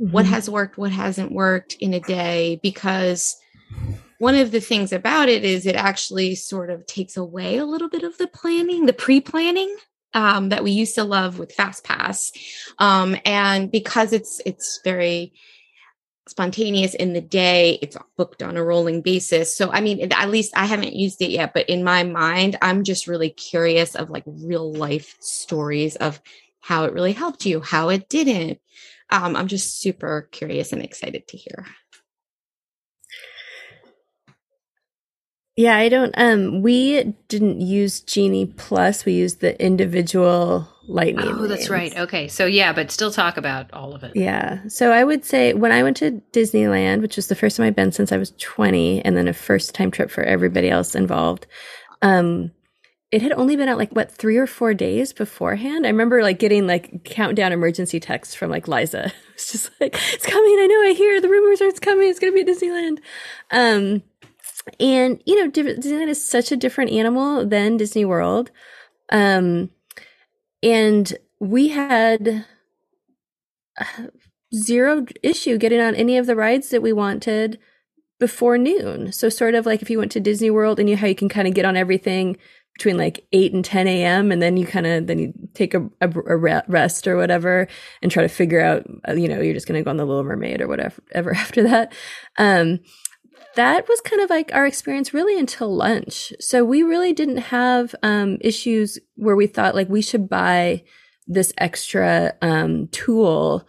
mm-hmm. 0.00 0.10
what 0.10 0.26
has 0.26 0.48
worked, 0.48 0.78
what 0.78 0.92
hasn't 0.92 1.32
worked 1.32 1.74
in 1.80 1.94
a 1.94 2.00
day. 2.00 2.60
Because 2.62 3.36
one 4.18 4.34
of 4.34 4.50
the 4.50 4.60
things 4.60 4.92
about 4.92 5.28
it 5.28 5.44
is 5.44 5.66
it 5.66 5.76
actually 5.76 6.34
sort 6.34 6.70
of 6.70 6.86
takes 6.86 7.16
away 7.16 7.56
a 7.56 7.66
little 7.66 7.88
bit 7.88 8.02
of 8.02 8.16
the 8.18 8.26
planning, 8.28 8.86
the 8.86 8.92
pre 8.92 9.20
planning. 9.20 9.74
Um, 10.16 10.50
that 10.50 10.62
we 10.62 10.70
used 10.70 10.94
to 10.94 11.02
love 11.02 11.40
with 11.40 11.56
FastPass, 11.56 12.30
um, 12.78 13.16
and 13.24 13.68
because 13.68 14.12
it's 14.12 14.40
it's 14.46 14.78
very 14.84 15.32
spontaneous 16.28 16.94
in 16.94 17.12
the 17.12 17.20
day 17.20 17.78
it's 17.82 17.96
booked 18.16 18.42
on 18.42 18.56
a 18.56 18.64
rolling 18.64 19.02
basis. 19.02 19.56
So 19.56 19.70
i 19.70 19.80
mean 19.80 20.12
at 20.12 20.30
least 20.30 20.56
i 20.56 20.64
haven't 20.64 20.94
used 20.94 21.20
it 21.20 21.30
yet 21.30 21.52
but 21.52 21.68
in 21.68 21.84
my 21.84 22.02
mind 22.02 22.56
i'm 22.62 22.82
just 22.82 23.06
really 23.06 23.30
curious 23.30 23.94
of 23.94 24.10
like 24.10 24.24
real 24.26 24.72
life 24.72 25.16
stories 25.20 25.96
of 25.96 26.20
how 26.60 26.84
it 26.84 26.94
really 26.94 27.12
helped 27.12 27.44
you 27.44 27.60
how 27.60 27.90
it 27.90 28.08
didn't. 28.08 28.58
Um, 29.10 29.36
i'm 29.36 29.48
just 29.48 29.80
super 29.80 30.28
curious 30.32 30.72
and 30.72 30.82
excited 30.82 31.28
to 31.28 31.36
hear 31.36 31.66
yeah 35.56 35.76
i 35.76 35.88
don't 35.88 36.14
um 36.16 36.62
we 36.62 37.14
didn't 37.28 37.60
use 37.60 38.00
genie 38.00 38.46
plus 38.46 39.04
we 39.04 39.12
used 39.12 39.40
the 39.40 39.60
individual 39.62 40.68
lightning. 40.88 41.26
Oh, 41.26 41.46
that's 41.46 41.70
right. 41.70 41.96
Okay. 41.96 42.28
So 42.28 42.46
yeah, 42.46 42.72
but 42.72 42.90
still 42.90 43.10
talk 43.10 43.36
about 43.36 43.72
all 43.72 43.94
of 43.94 44.02
it. 44.04 44.12
Yeah. 44.14 44.60
So 44.68 44.92
I 44.92 45.04
would 45.04 45.24
say 45.24 45.54
when 45.54 45.72
I 45.72 45.82
went 45.82 45.96
to 45.98 46.22
Disneyland, 46.32 47.00
which 47.00 47.16
was 47.16 47.28
the 47.28 47.34
first 47.34 47.56
time 47.56 47.66
I've 47.66 47.76
been 47.76 47.92
since 47.92 48.12
I 48.12 48.16
was 48.16 48.32
20 48.38 49.04
and 49.04 49.16
then 49.16 49.28
a 49.28 49.32
first 49.32 49.74
time 49.74 49.90
trip 49.90 50.10
for 50.10 50.22
everybody 50.22 50.68
else 50.68 50.94
involved. 50.94 51.46
Um 52.02 52.52
it 53.10 53.22
had 53.22 53.32
only 53.32 53.54
been 53.54 53.68
out 53.68 53.78
like 53.78 53.92
what 53.92 54.10
three 54.10 54.38
or 54.38 54.46
four 54.46 54.74
days 54.74 55.12
beforehand. 55.12 55.86
I 55.86 55.90
remember 55.90 56.20
like 56.22 56.40
getting 56.40 56.66
like 56.66 57.04
countdown 57.04 57.52
emergency 57.52 58.00
texts 58.00 58.34
from 58.34 58.50
like 58.50 58.68
Liza. 58.68 59.12
It's 59.34 59.50
just 59.50 59.70
like 59.80 59.96
it's 60.12 60.24
coming. 60.24 60.58
I 60.60 60.66
know. 60.68 60.80
I 60.82 60.94
hear 60.96 61.20
the 61.20 61.28
rumors 61.28 61.60
are 61.60 61.66
it's 61.66 61.80
coming. 61.80 62.08
It's 62.08 62.20
going 62.20 62.32
to 62.32 62.44
be 62.44 62.48
at 62.48 62.56
Disneyland. 62.56 62.98
Um, 63.50 64.04
and 64.80 65.22
you 65.26 65.36
know, 65.36 65.50
Disneyland 65.50 66.08
is 66.08 66.28
such 66.28 66.52
a 66.52 66.56
different 66.56 66.90
animal 66.90 67.46
than 67.46 67.76
Disney 67.76 68.04
World. 68.04 68.50
Um, 69.10 69.70
and 70.62 71.12
we 71.40 71.68
had 71.68 72.46
zero 74.54 75.04
issue 75.22 75.58
getting 75.58 75.80
on 75.80 75.94
any 75.94 76.16
of 76.16 76.26
the 76.26 76.36
rides 76.36 76.70
that 76.70 76.82
we 76.82 76.92
wanted 76.92 77.58
before 78.20 78.56
noon. 78.56 79.12
So 79.12 79.28
sort 79.28 79.54
of 79.54 79.66
like 79.66 79.82
if 79.82 79.90
you 79.90 79.98
went 79.98 80.12
to 80.12 80.20
Disney 80.20 80.50
World 80.50 80.78
and 80.78 80.88
you 80.88 80.94
know 80.94 81.00
how 81.00 81.06
you 81.06 81.14
can 81.14 81.28
kind 81.28 81.48
of 81.48 81.54
get 81.54 81.64
on 81.64 81.76
everything 81.76 82.36
between 82.74 82.96
like 82.96 83.26
8 83.32 83.52
and 83.52 83.64
10 83.64 83.86
a.m. 83.86 84.32
and 84.32 84.42
then 84.42 84.56
you 84.56 84.66
kind 84.66 84.86
of 84.86 85.06
then 85.06 85.18
you 85.18 85.32
take 85.54 85.74
a, 85.74 85.88
a, 86.00 86.08
a, 86.08 86.62
rest 86.66 87.06
or 87.06 87.16
whatever 87.16 87.68
and 88.02 88.10
try 88.10 88.22
to 88.22 88.28
figure 88.28 88.60
out 88.60 88.84
uh, 89.08 89.12
you 89.12 89.28
know 89.28 89.40
you're 89.40 89.54
just 89.54 89.68
going 89.68 89.78
to 89.78 89.84
go 89.84 89.90
on 89.90 89.96
the 89.96 90.04
little 90.04 90.24
mermaid 90.24 90.60
or 90.60 90.66
whatever 90.66 91.00
ever 91.12 91.32
after 91.34 91.62
that 91.62 91.92
um 92.38 92.80
that 93.56 93.88
was 93.88 94.00
kind 94.00 94.22
of 94.22 94.30
like 94.30 94.50
our 94.52 94.66
experience 94.66 95.14
really 95.14 95.38
until 95.38 95.74
lunch. 95.74 96.32
So 96.40 96.64
we 96.64 96.82
really 96.82 97.12
didn't 97.12 97.38
have 97.38 97.94
um, 98.02 98.38
issues 98.40 98.98
where 99.16 99.36
we 99.36 99.46
thought 99.46 99.74
like 99.74 99.88
we 99.88 100.02
should 100.02 100.28
buy 100.28 100.82
this 101.26 101.52
extra 101.58 102.34
um, 102.42 102.88
tool. 102.88 103.66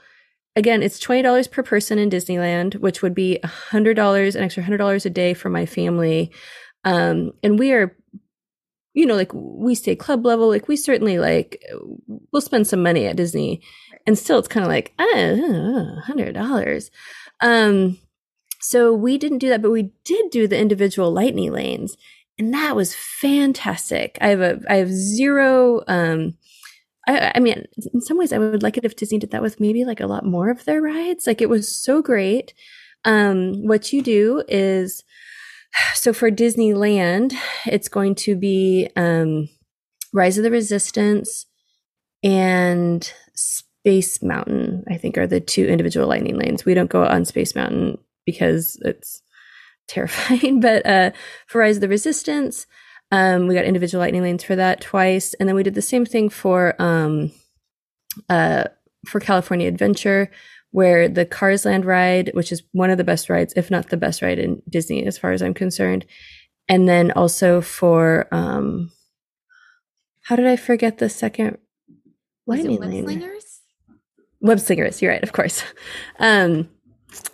Again, 0.56 0.82
it's 0.82 1.00
twenty 1.00 1.22
dollars 1.22 1.48
per 1.48 1.64
person 1.64 2.00
in 2.00 2.10
Disneyland, 2.10 2.76
which 2.76 3.02
would 3.02 3.14
be 3.14 3.40
hundred 3.44 3.96
dollars, 3.96 4.36
an 4.36 4.44
extra 4.44 4.64
hundred 4.64 4.78
dollars 4.78 5.06
a 5.06 5.10
day 5.10 5.34
for 5.34 5.50
my 5.50 5.66
family. 5.66 6.32
Um, 6.84 7.34
and 7.44 7.60
we 7.60 7.74
are, 7.74 7.96
you 8.94 9.06
know, 9.06 9.16
like 9.16 9.32
we 9.34 9.76
stay 9.76 9.96
club 9.96 10.26
level. 10.26 10.48
Like 10.48 10.68
we 10.68 10.78
certainly 10.78 11.20
like 11.20 11.62
we'll 12.32 12.42
spend 12.42 12.68
some 12.68 12.82
money 12.82 13.06
at 13.06 13.18
Disney, 13.18 13.62
and 14.08 14.18
still 14.18 14.40
it's 14.40 14.48
kind 14.48 14.64
of 14.64 14.70
like 14.70 14.94
ah, 14.98 16.02
hundred 16.06 16.34
dollars. 16.34 16.90
Um, 17.42 17.98
so 18.68 18.92
we 18.96 19.20
didn't 19.20 19.38
do 19.38 19.50
that, 19.50 19.62
but 19.62 19.70
we 19.70 19.92
did 20.04 20.32
do 20.32 20.48
the 20.48 20.58
individual 20.58 21.12
lightning 21.12 21.52
lanes. 21.52 21.96
And 22.40 22.52
that 22.52 22.76
was 22.76 22.96
fantastic. 22.96 24.18
I 24.20 24.30
have 24.30 24.42
a, 24.42 24.60
I 24.68 24.78
have 24.78 24.92
zero, 24.92 25.84
um, 25.88 26.36
I, 27.08 27.34
I 27.36 27.40
mean, 27.40 27.64
in 27.94 28.02
some 28.02 28.18
ways, 28.18 28.34
I 28.34 28.40
would 28.40 28.64
like 28.64 28.76
it 28.76 28.84
if 28.84 28.96
Disney 28.96 29.20
did 29.20 29.30
that 29.30 29.44
with 29.44 29.60
maybe 29.60 29.86
like 29.86 30.00
a 30.00 30.08
lot 30.08 30.26
more 30.26 30.50
of 30.50 30.66
their 30.66 30.82
rides. 30.82 31.28
Like 31.28 31.44
it 31.44 31.50
was 31.50 31.72
so 31.72 32.02
great. 32.02 32.56
Um, 33.06 33.68
what 33.68 33.94
you 33.94 34.02
do 34.02 34.44
is, 34.48 35.04
so 35.94 36.12
for 36.12 36.32
Disneyland, 36.32 37.34
it's 37.68 37.88
going 37.88 38.16
to 38.16 38.36
be 38.36 38.90
um, 38.96 39.48
Rise 40.12 40.40
of 40.40 40.44
the 40.44 40.50
Resistance 40.50 41.46
and 42.24 43.14
Space 43.36 44.24
Mountain, 44.24 44.86
I 44.90 44.98
think, 44.98 45.20
are 45.20 45.28
the 45.28 45.40
two 45.40 45.68
individual 45.68 46.08
lightning 46.08 46.36
lanes. 46.36 46.66
We 46.66 46.74
don't 46.74 46.90
go 46.90 47.06
on 47.06 47.26
Space 47.26 47.54
Mountain 47.54 48.00
because 48.26 48.78
it's 48.82 49.22
terrifying. 49.88 50.60
but 50.62 50.86
uh, 50.86 51.12
for 51.48 51.60
Rise 51.60 51.78
of 51.78 51.82
the 51.82 51.90
Resistance, 51.90 52.68
um, 53.12 53.48
we 53.48 53.56
got 53.56 53.66
individual 53.66 54.02
lightning 54.02 54.24
lanes 54.24 54.44
for 54.44 54.56
that 54.56 54.82
twice, 54.82 55.34
and 55.36 55.48
then 55.48 55.56
we 55.56 55.64
did 55.64 55.76
the 55.76 55.82
same 55.82 56.06
thing 56.06 56.30
for 56.30 56.80
um, 56.82 57.32
uh, 58.30 58.66
for 59.08 59.20
California 59.20 59.68
Adventure, 59.68 60.32
where 60.72 61.08
the 61.08 61.26
Cars 61.26 61.66
Land 61.66 61.86
ride, 61.86 62.32
which 62.34 62.52
is 62.52 62.64
one 62.72 62.90
of 62.90 62.98
the 62.98 63.04
best 63.04 63.30
rides, 63.30 63.54
if 63.56 63.70
not 63.70 63.90
the 63.90 63.98
best 63.98 64.22
ride 64.22 64.40
in 64.40 64.62
Disney, 64.68 65.06
as 65.06 65.18
far 65.18 65.32
as 65.32 65.42
I'm 65.42 65.54
concerned, 65.54 66.06
and 66.68 66.90
then 66.90 67.12
also 67.12 67.62
for 67.62 68.28
um, 68.32 68.92
how 70.24 70.36
did 70.36 70.48
I 70.48 70.56
forget 70.56 70.98
the 70.98 71.10
second 71.10 71.60
lightning 72.48 72.80
lane? 72.80 73.06
Web 73.06 73.14
Slingers. 73.14 73.62
Web 74.42 74.60
Slingers. 74.60 75.02
You're 75.02 75.12
right, 75.12 75.24
of 75.24 75.32
course. 75.32 75.64
Um, 76.20 76.70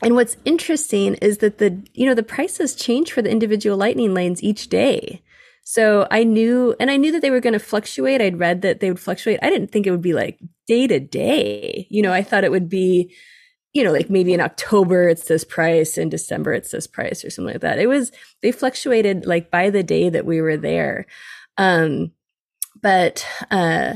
and 0.01 0.15
what's 0.15 0.37
interesting 0.45 1.15
is 1.15 1.39
that 1.39 1.57
the 1.57 1.81
you 1.93 2.05
know 2.05 2.15
the 2.15 2.23
prices 2.23 2.75
change 2.75 3.11
for 3.11 3.21
the 3.21 3.31
individual 3.31 3.77
lightning 3.77 4.13
lanes 4.13 4.43
each 4.43 4.69
day. 4.69 5.21
So 5.63 6.07
I 6.09 6.23
knew 6.23 6.75
and 6.79 6.89
I 6.89 6.97
knew 6.97 7.11
that 7.11 7.21
they 7.21 7.31
were 7.31 7.39
going 7.39 7.53
to 7.53 7.59
fluctuate. 7.59 8.21
I'd 8.21 8.39
read 8.39 8.61
that 8.61 8.79
they 8.79 8.89
would 8.89 8.99
fluctuate. 8.99 9.39
I 9.41 9.49
didn't 9.49 9.71
think 9.71 9.85
it 9.85 9.91
would 9.91 10.01
be 10.01 10.13
like 10.13 10.39
day 10.67 10.87
to 10.87 10.99
day. 10.99 11.87
You 11.89 12.01
know, 12.01 12.11
I 12.13 12.23
thought 12.23 12.43
it 12.43 12.51
would 12.51 12.69
be 12.69 13.13
you 13.73 13.83
know, 13.83 13.91
like 13.91 14.09
maybe 14.09 14.33
in 14.33 14.41
October 14.41 15.07
it's 15.07 15.27
this 15.27 15.45
price, 15.45 15.97
in 15.97 16.09
December 16.09 16.53
it's 16.53 16.71
this 16.71 16.87
price, 16.87 17.23
or 17.23 17.29
something 17.29 17.53
like 17.53 17.61
that. 17.61 17.79
It 17.79 17.87
was 17.87 18.11
they 18.41 18.51
fluctuated 18.51 19.25
like 19.25 19.49
by 19.49 19.69
the 19.69 19.83
day 19.83 20.09
that 20.09 20.25
we 20.25 20.41
were 20.41 20.57
there. 20.57 21.05
Um, 21.57 22.11
but 22.81 23.25
uh, 23.49 23.95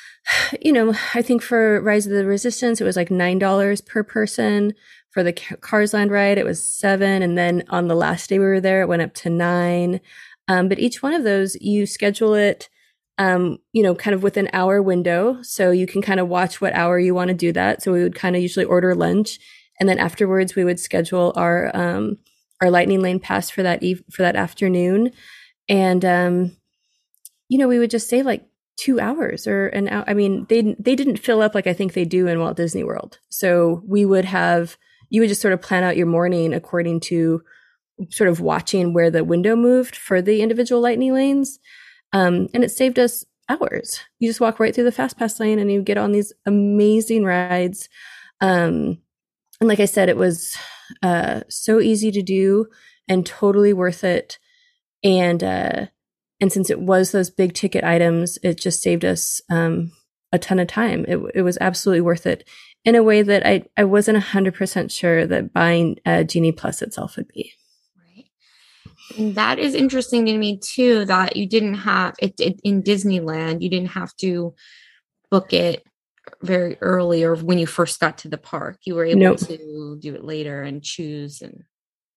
you 0.60 0.72
know, 0.72 0.94
I 1.14 1.22
think 1.22 1.42
for 1.42 1.80
Rise 1.80 2.06
of 2.06 2.12
the 2.12 2.26
Resistance, 2.26 2.80
it 2.80 2.84
was 2.84 2.96
like 2.96 3.10
nine 3.10 3.38
dollars 3.38 3.80
per 3.80 4.02
person. 4.02 4.74
For 5.12 5.22
the 5.22 5.32
Cars 5.32 5.92
Land 5.94 6.10
ride, 6.10 6.38
it 6.38 6.44
was 6.44 6.66
seven, 6.66 7.22
and 7.22 7.36
then 7.36 7.64
on 7.68 7.88
the 7.88 7.94
last 7.94 8.28
day 8.28 8.38
we 8.38 8.46
were 8.46 8.60
there, 8.60 8.82
it 8.82 8.88
went 8.88 9.02
up 9.02 9.14
to 9.14 9.30
nine. 9.30 10.00
Um, 10.48 10.68
but 10.68 10.78
each 10.78 11.02
one 11.02 11.12
of 11.12 11.22
those, 11.22 11.54
you 11.60 11.86
schedule 11.86 12.34
it 12.34 12.68
um, 13.18 13.58
you 13.72 13.82
know, 13.82 13.94
kind 13.94 14.14
of 14.14 14.22
with 14.22 14.36
an 14.36 14.48
hour 14.52 14.82
window. 14.82 15.40
So 15.42 15.70
you 15.70 15.86
can 15.86 16.02
kind 16.02 16.20
of 16.20 16.28
watch 16.28 16.60
what 16.60 16.74
hour 16.74 16.98
you 16.98 17.14
want 17.14 17.28
to 17.28 17.34
do 17.34 17.52
that. 17.52 17.82
So 17.82 17.92
we 17.92 18.02
would 18.02 18.14
kind 18.14 18.36
of 18.36 18.42
usually 18.42 18.64
order 18.64 18.94
lunch, 18.94 19.38
and 19.78 19.88
then 19.88 19.98
afterwards 19.98 20.54
we 20.54 20.64
would 20.64 20.80
schedule 20.80 21.32
our 21.36 21.70
um, 21.74 22.18
our 22.60 22.70
lightning 22.70 23.00
lane 23.00 23.20
pass 23.20 23.50
for 23.50 23.62
that 23.62 23.82
eve- 23.82 24.04
for 24.10 24.22
that 24.22 24.36
afternoon, 24.36 25.12
and 25.68 26.04
um, 26.04 26.56
you 27.48 27.58
know, 27.58 27.68
we 27.68 27.78
would 27.78 27.90
just 27.90 28.08
save 28.08 28.24
like 28.26 28.46
two 28.76 28.98
hours 28.98 29.46
or 29.46 29.68
an 29.68 29.88
hour. 29.88 30.04
I 30.06 30.14
mean, 30.14 30.46
they 30.48 30.74
they 30.78 30.96
didn't 30.96 31.18
fill 31.18 31.42
up 31.42 31.54
like 31.54 31.66
I 31.66 31.74
think 31.74 31.92
they 31.92 32.04
do 32.04 32.26
in 32.26 32.40
Walt 32.40 32.56
Disney 32.56 32.84
World. 32.84 33.18
So 33.28 33.82
we 33.86 34.04
would 34.04 34.24
have 34.24 34.76
you 35.12 35.20
would 35.20 35.28
just 35.28 35.42
sort 35.42 35.52
of 35.52 35.60
plan 35.60 35.84
out 35.84 35.96
your 35.96 36.06
morning 36.06 36.54
according 36.54 36.98
to 36.98 37.42
sort 38.08 38.30
of 38.30 38.40
watching 38.40 38.94
where 38.94 39.10
the 39.10 39.22
window 39.22 39.54
moved 39.54 39.94
for 39.94 40.22
the 40.22 40.40
individual 40.40 40.80
lightning 40.80 41.12
lanes. 41.12 41.58
Um, 42.14 42.48
and 42.54 42.64
it 42.64 42.70
saved 42.70 42.98
us 42.98 43.22
hours. 43.46 44.00
You 44.20 44.28
just 44.30 44.40
walk 44.40 44.58
right 44.58 44.74
through 44.74 44.84
the 44.84 44.90
fast 44.90 45.18
pass 45.18 45.38
lane 45.38 45.58
and 45.58 45.70
you 45.70 45.82
get 45.82 45.98
on 45.98 46.12
these 46.12 46.32
amazing 46.46 47.24
rides. 47.24 47.90
Um, 48.40 49.02
and 49.60 49.68
like 49.68 49.80
I 49.80 49.84
said, 49.84 50.08
it 50.08 50.16
was 50.16 50.56
uh, 51.02 51.40
so 51.50 51.78
easy 51.78 52.10
to 52.10 52.22
do 52.22 52.68
and 53.06 53.26
totally 53.26 53.74
worth 53.74 54.04
it. 54.04 54.38
And 55.04 55.44
uh, 55.44 55.86
and 56.40 56.50
since 56.50 56.70
it 56.70 56.80
was 56.80 57.12
those 57.12 57.28
big 57.28 57.52
ticket 57.52 57.84
items, 57.84 58.38
it 58.42 58.58
just 58.58 58.80
saved 58.80 59.04
us 59.04 59.42
um, 59.50 59.92
a 60.32 60.38
ton 60.38 60.58
of 60.58 60.68
time. 60.68 61.04
It, 61.06 61.18
it 61.34 61.42
was 61.42 61.58
absolutely 61.60 62.00
worth 62.00 62.26
it 62.26 62.48
in 62.84 62.94
a 62.94 63.02
way 63.02 63.22
that 63.22 63.46
I, 63.46 63.64
I 63.76 63.84
wasn't 63.84 64.22
100% 64.22 64.90
sure 64.90 65.26
that 65.26 65.52
buying 65.52 65.96
uh, 66.04 66.24
Genie 66.24 66.52
Plus 66.52 66.82
itself 66.82 67.16
would 67.16 67.28
be. 67.28 67.52
And 69.18 69.34
that 69.34 69.58
is 69.58 69.74
interesting 69.74 70.26
to 70.26 70.38
me 70.38 70.58
too 70.58 71.04
that 71.06 71.36
you 71.36 71.46
didn't 71.46 71.74
have 71.74 72.14
it, 72.18 72.34
it, 72.40 72.60
in 72.64 72.82
Disneyland, 72.82 73.60
you 73.60 73.68
didn't 73.68 73.90
have 73.90 74.14
to 74.16 74.54
book 75.30 75.52
it 75.52 75.84
very 76.42 76.78
early 76.80 77.24
or 77.24 77.34
when 77.34 77.58
you 77.58 77.66
first 77.66 78.00
got 78.00 78.18
to 78.18 78.28
the 78.28 78.38
park. 78.38 78.78
You 78.84 78.94
were 78.94 79.04
able 79.04 79.20
nope. 79.20 79.38
to 79.38 79.98
do 80.00 80.14
it 80.14 80.24
later 80.24 80.62
and 80.62 80.82
choose 80.82 81.42
and 81.42 81.64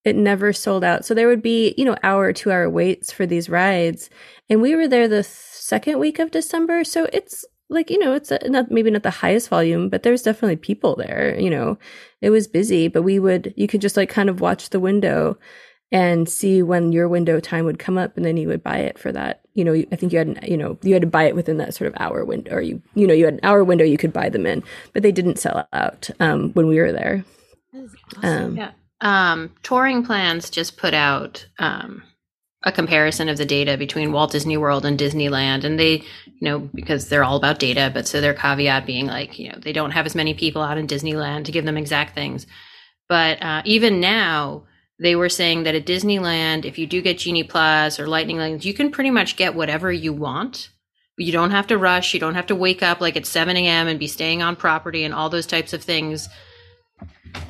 it 0.03 0.15
never 0.15 0.53
sold 0.53 0.83
out. 0.83 1.03
So 1.03 1.15
there 1.15 1.27
would 1.27 1.41
be, 1.41 1.73
you 1.77 1.83
know, 1.83 1.97
hour, 2.03 2.31
two 2.31 2.51
hour 2.51 2.69
waits 2.69 3.11
for 3.11 3.25
these 3.25 3.49
rides. 3.49 4.09
And 4.49 4.61
we 4.61 4.75
were 4.75 4.87
there 4.87 5.07
the 5.07 5.23
second 5.23 5.97
week 5.97 6.19
of 6.19 6.29
December. 6.29 6.83
So 6.83 7.07
it's 7.11 7.43
like, 7.69 7.89
you 7.89 7.97
know, 7.97 8.13
it's 8.13 8.31
a, 8.31 8.39
not 8.47 8.71
maybe 8.71 8.91
not 8.91 9.03
the 9.03 9.09
highest 9.09 9.49
volume, 9.49 9.89
but 9.89 10.03
there's 10.03 10.21
definitely 10.21 10.57
people 10.57 10.95
there. 10.95 11.35
You 11.39 11.49
know, 11.49 11.77
it 12.21 12.29
was 12.29 12.47
busy, 12.47 12.87
but 12.87 13.03
we 13.03 13.19
would, 13.19 13.53
you 13.57 13.67
could 13.67 13.81
just 13.81 13.97
like 13.97 14.09
kind 14.09 14.29
of 14.29 14.41
watch 14.41 14.69
the 14.69 14.79
window 14.79 15.37
and 15.91 16.27
see 16.27 16.61
when 16.63 16.91
your 16.91 17.07
window 17.07 17.39
time 17.39 17.65
would 17.65 17.79
come 17.79 17.97
up 17.97 18.17
and 18.17 18.25
then 18.25 18.37
you 18.37 18.47
would 18.47 18.63
buy 18.63 18.77
it 18.77 18.97
for 18.97 19.11
that 19.11 19.41
you 19.53 19.63
know 19.63 19.73
i 19.73 19.95
think 19.95 20.11
you 20.11 20.17
had 20.17 20.27
an, 20.27 20.39
you 20.43 20.57
know 20.57 20.77
you 20.81 20.93
had 20.93 21.01
to 21.01 21.07
buy 21.07 21.23
it 21.23 21.35
within 21.35 21.57
that 21.57 21.73
sort 21.73 21.87
of 21.87 21.93
hour 21.99 22.25
window 22.25 22.51
or 22.51 22.61
you 22.61 22.81
you 22.95 23.05
know 23.05 23.13
you 23.13 23.25
had 23.25 23.35
an 23.35 23.39
hour 23.43 23.63
window 23.63 23.85
you 23.85 23.97
could 23.97 24.11
buy 24.11 24.27
them 24.27 24.45
in 24.45 24.63
but 24.93 25.03
they 25.03 25.11
didn't 25.11 25.39
sell 25.39 25.67
out 25.73 26.09
um, 26.19 26.51
when 26.53 26.67
we 26.67 26.79
were 26.79 26.91
there 26.91 27.23
awesome. 28.17 28.23
um, 28.23 28.57
yeah 28.57 28.71
um, 29.01 29.53
touring 29.61 30.03
plans 30.03 30.49
just 30.49 30.77
put 30.77 30.93
out 30.93 31.45
um, 31.59 32.01
a 32.65 32.71
comparison 32.71 33.29
of 33.29 33.37
the 33.37 33.45
data 33.45 33.77
between 33.77 34.11
walt 34.11 34.31
disney 34.31 34.57
world 34.57 34.85
and 34.85 34.99
disneyland 34.99 35.63
and 35.63 35.79
they 35.79 35.93
you 35.93 36.41
know 36.41 36.59
because 36.73 37.07
they're 37.07 37.23
all 37.23 37.37
about 37.37 37.59
data 37.59 37.91
but 37.93 38.07
so 38.07 38.19
their 38.19 38.33
caveat 38.33 38.85
being 38.85 39.05
like 39.05 39.39
you 39.39 39.49
know 39.49 39.57
they 39.61 39.73
don't 39.73 39.91
have 39.91 40.05
as 40.05 40.15
many 40.15 40.33
people 40.33 40.61
out 40.61 40.77
in 40.77 40.87
disneyland 40.87 41.45
to 41.45 41.51
give 41.51 41.65
them 41.65 41.77
exact 41.77 42.15
things 42.15 42.47
but 43.07 43.41
uh, 43.41 43.61
even 43.65 43.99
now 43.99 44.63
they 44.99 45.15
were 45.15 45.29
saying 45.29 45.63
that 45.63 45.75
at 45.75 45.85
Disneyland, 45.85 46.65
if 46.65 46.77
you 46.77 46.87
do 46.87 47.01
get 47.01 47.19
Genie 47.19 47.43
Plus 47.43 47.99
or 47.99 48.07
Lightning 48.07 48.37
Lanes, 48.37 48.65
you 48.65 48.73
can 48.73 48.91
pretty 48.91 49.11
much 49.11 49.35
get 49.35 49.55
whatever 49.55 49.91
you 49.91 50.13
want. 50.13 50.69
You 51.17 51.31
don't 51.31 51.51
have 51.51 51.67
to 51.67 51.77
rush. 51.77 52.13
You 52.13 52.19
don't 52.19 52.35
have 52.35 52.47
to 52.47 52.55
wake 52.55 52.81
up 52.81 53.01
like 53.01 53.17
at 53.17 53.25
7 53.25 53.55
a.m. 53.55 53.87
and 53.87 53.99
be 53.99 54.07
staying 54.07 54.41
on 54.41 54.55
property 54.55 55.03
and 55.03 55.13
all 55.13 55.29
those 55.29 55.47
types 55.47 55.73
of 55.73 55.83
things. 55.83 56.29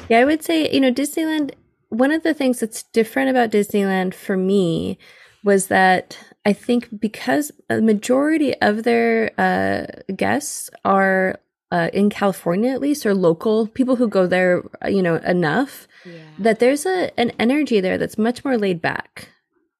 Yeah, 0.10 0.20
I 0.20 0.26
would 0.26 0.44
say, 0.44 0.70
you 0.72 0.80
know, 0.80 0.92
Disneyland, 0.92 1.54
one 1.98 2.12
of 2.12 2.24
the 2.24 2.34
things 2.34 2.60
that's 2.60 2.84
different 2.84 3.30
about 3.30 3.52
Disneyland 3.52 4.14
for 4.14 4.38
me 4.38 4.98
was 5.44 5.68
that 5.68 6.18
I 6.46 6.54
think 6.54 6.90
because 7.00 7.52
a 7.70 7.82
majority 7.82 8.54
of 8.62 8.84
their 8.84 9.32
uh, 9.40 10.14
guests 10.14 10.70
are 10.84 11.40
uh, 11.72 11.90
in 11.94 12.10
California, 12.10 12.72
at 12.72 12.82
least, 12.82 13.06
or 13.06 13.14
local 13.14 13.68
people 13.68 13.96
who 13.96 14.08
go 14.08 14.28
there, 14.28 14.64
you 14.88 15.02
know, 15.02 15.16
enough 15.16 15.88
yeah. 16.06 16.22
that 16.40 16.60
there's 16.60 16.86
a 16.86 17.18
an 17.20 17.32
energy 17.40 17.80
there 17.82 17.98
that's 17.98 18.18
much 18.18 18.46
more 18.46 18.58
laid 18.58 18.82
back. 18.82 19.30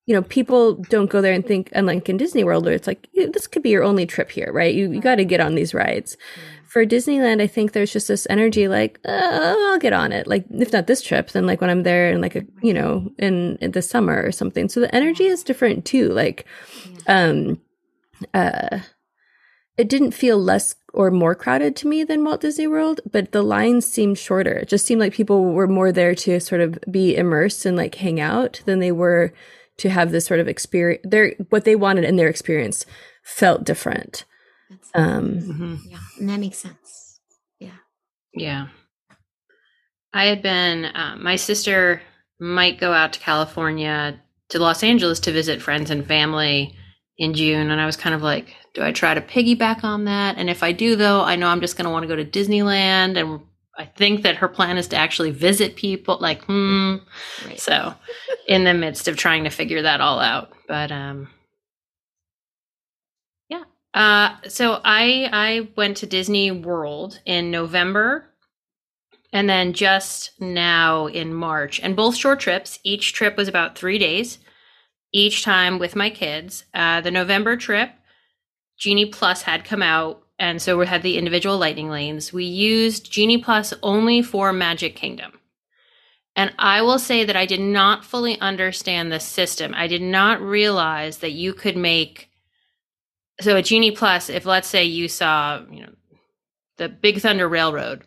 You 0.06 0.14
know, 0.14 0.22
people 0.22 0.76
don't 0.90 1.10
go 1.10 1.22
there 1.22 1.34
and 1.34 1.46
think, 1.46 1.70
unlike 1.74 2.08
in 2.10 2.18
Disney 2.18 2.44
World, 2.44 2.66
where 2.66 2.74
it's 2.74 2.88
like 2.88 3.08
this 3.14 3.48
could 3.48 3.64
be 3.64 3.72
your 3.72 3.84
only 3.84 4.06
trip 4.06 4.30
here, 4.30 4.52
right? 4.54 4.74
You 4.74 4.92
you 4.92 5.02
got 5.02 5.16
to 5.16 5.26
get 5.26 5.40
on 5.40 5.56
these 5.56 5.74
rides. 5.74 6.16
For 6.68 6.86
Disneyland, 6.86 7.42
I 7.42 7.48
think 7.48 7.72
there's 7.72 7.94
just 7.94 8.10
this 8.10 8.28
energy, 8.30 8.68
like 8.68 9.00
uh, 9.06 9.56
I'll 9.58 9.80
get 9.80 9.94
on 9.94 10.12
it. 10.12 10.28
Like 10.28 10.46
if 10.52 10.74
not 10.74 10.88
this 10.88 11.02
trip, 11.02 11.32
then 11.32 11.48
like 11.48 11.62
when 11.62 11.70
I'm 11.70 11.84
there 11.84 12.12
in 12.12 12.22
like 12.22 12.36
a 12.36 12.46
you 12.62 12.74
know 12.74 13.12
in, 13.18 13.58
in 13.62 13.72
the 13.72 13.82
summer 13.82 14.22
or 14.24 14.32
something. 14.32 14.70
So 14.70 14.80
the 14.80 14.94
energy 14.94 15.26
is 15.26 15.44
different 15.44 15.86
too. 15.86 16.10
Like, 16.10 16.46
um, 17.08 17.62
uh, 18.34 18.80
it 19.78 19.90
didn't 19.90 20.12
feel 20.12 20.38
less 20.38 20.76
or 20.94 21.12
more 21.12 21.36
crowded 21.36 21.76
to 21.76 21.88
me 21.88 22.04
than 22.04 22.24
Walt 22.24 22.42
Disney 22.42 22.68
World, 22.68 23.02
but 23.10 23.32
the 23.32 23.42
lines 23.42 23.86
seemed 23.86 24.18
shorter. 24.18 24.54
It 24.54 24.70
just 24.70 24.86
seemed 24.86 25.02
like 25.02 25.14
people 25.14 25.52
were 25.54 25.68
more 25.68 25.92
there 25.92 26.16
to 26.16 26.40
sort 26.40 26.62
of 26.62 26.80
be 26.90 27.16
immersed 27.16 27.66
and 27.66 27.76
like 27.76 27.96
hang 27.96 28.20
out 28.20 28.62
than 28.66 28.80
they 28.80 28.94
were 28.94 29.34
to 29.78 29.90
have 29.90 30.12
this 30.12 30.26
sort 30.26 30.40
of 30.40 30.48
experience. 30.48 31.02
Their 31.04 31.34
what 31.50 31.66
they 31.66 31.76
wanted 31.76 32.04
in 32.04 32.16
their 32.16 32.30
experience 32.30 32.86
felt 33.24 33.64
different. 33.64 34.26
Um, 34.94 35.40
mm-hmm. 35.40 35.76
Yeah, 35.90 36.00
and 36.20 36.30
that 36.30 36.40
makes 36.40 36.58
sense. 36.58 37.20
Yeah, 37.60 37.78
yeah. 38.34 38.68
I 40.14 40.26
had 40.26 40.42
been. 40.42 40.86
Uh, 40.86 41.18
my 41.20 41.36
sister 41.36 42.02
might 42.40 42.80
go 42.80 42.94
out 42.94 43.14
to 43.14 43.20
California 43.20 44.20
to 44.50 44.60
Los 44.60 44.84
Angeles 44.84 45.20
to 45.22 45.32
visit 45.32 45.62
friends 45.62 45.90
and 45.90 46.06
family 46.06 46.76
in 47.18 47.34
June, 47.34 47.70
and 47.72 47.82
I 47.82 47.86
was 47.86 47.98
kind 47.98 48.16
of 48.16 48.22
like, 48.22 48.56
do 48.74 48.84
I 48.84 48.92
try 48.92 49.14
to 49.14 49.22
piggyback 49.22 49.84
on 49.84 50.06
that? 50.06 50.38
And 50.38 50.50
if 50.50 50.62
I 50.62 50.72
do, 50.72 50.96
though, 50.96 51.22
I 51.22 51.38
know 51.38 51.48
I'm 51.48 51.62
just 51.62 51.78
going 51.78 51.86
to 51.86 51.92
want 51.92 52.04
to 52.04 52.08
go 52.08 52.16
to 52.16 52.26
Disneyland. 52.26 53.18
And 53.18 53.42
I 53.78 53.86
think 53.86 54.24
that 54.24 54.38
her 54.38 54.48
plan 54.48 54.78
is 54.78 54.88
to 54.90 54.96
actually 54.96 55.32
visit 55.32 55.76
people. 55.76 56.18
Like, 56.20 56.44
hmm. 56.46 56.98
Right. 57.46 57.60
So, 57.60 57.94
in 58.48 58.64
the 58.64 58.74
midst 58.74 59.08
of 59.08 59.18
trying 59.18 59.44
to 59.44 59.50
figure 59.50 59.82
that 59.82 60.02
all 60.02 60.20
out, 60.20 60.52
but 60.68 60.92
um, 60.92 61.30
yeah. 63.50 63.64
Uh, 63.94 64.36
so 64.48 64.80
I 64.84 65.30
I 65.32 65.70
went 65.76 65.98
to 65.98 66.06
Disney 66.06 66.52
World 66.52 67.20
in 67.26 67.52
November, 67.52 68.30
and 69.34 69.50
then 69.50 69.74
just 69.74 70.32
now 70.40 71.08
in 71.08 71.34
March, 71.34 71.80
and 71.82 71.96
both 71.96 72.16
short 72.16 72.40
trips. 72.40 72.80
Each 72.84 73.14
trip 73.14 73.36
was 73.36 73.48
about 73.48 73.78
three 73.78 73.98
days. 73.98 74.40
Each 75.12 75.44
time 75.44 75.80
with 75.80 75.96
my 75.96 76.10
kids. 76.10 76.66
Uh, 76.74 77.00
the 77.02 77.12
November 77.12 77.56
trip 77.56 77.90
Genie 78.78 79.06
Plus 79.06 79.44
had 79.44 79.66
come 79.66 79.82
out, 79.82 80.24
and 80.38 80.62
so 80.62 80.78
we 80.78 80.86
had 80.86 81.04
the 81.04 81.18
individual 81.18 81.58
lightning 81.58 81.90
lanes. 81.90 82.34
We 82.34 82.46
used 82.46 83.12
Genie 83.12 83.38
Plus 83.38 83.74
only 83.82 84.22
for 84.22 84.52
Magic 84.52 84.96
Kingdom. 84.96 85.40
And 86.36 86.54
I 86.60 86.82
will 86.82 87.00
say 87.00 87.24
that 87.24 87.38
I 87.38 87.46
did 87.46 87.62
not 87.62 88.04
fully 88.04 88.40
understand 88.42 89.12
the 89.12 89.22
system. 89.22 89.74
I 89.74 89.88
did 89.88 90.02
not 90.02 90.42
realize 90.42 91.20
that 91.20 91.32
you 91.32 91.54
could 91.54 91.78
make 91.78 92.30
so 93.42 93.56
a 93.56 93.62
Genie 93.62 93.92
Plus, 93.92 94.30
if 94.30 94.46
let's 94.46 94.68
say 94.68 94.84
you 94.86 95.08
saw, 95.08 95.62
you 95.70 95.82
know, 95.82 95.94
the 96.78 96.90
Big 96.90 97.20
Thunder 97.20 97.48
Railroad 97.48 98.04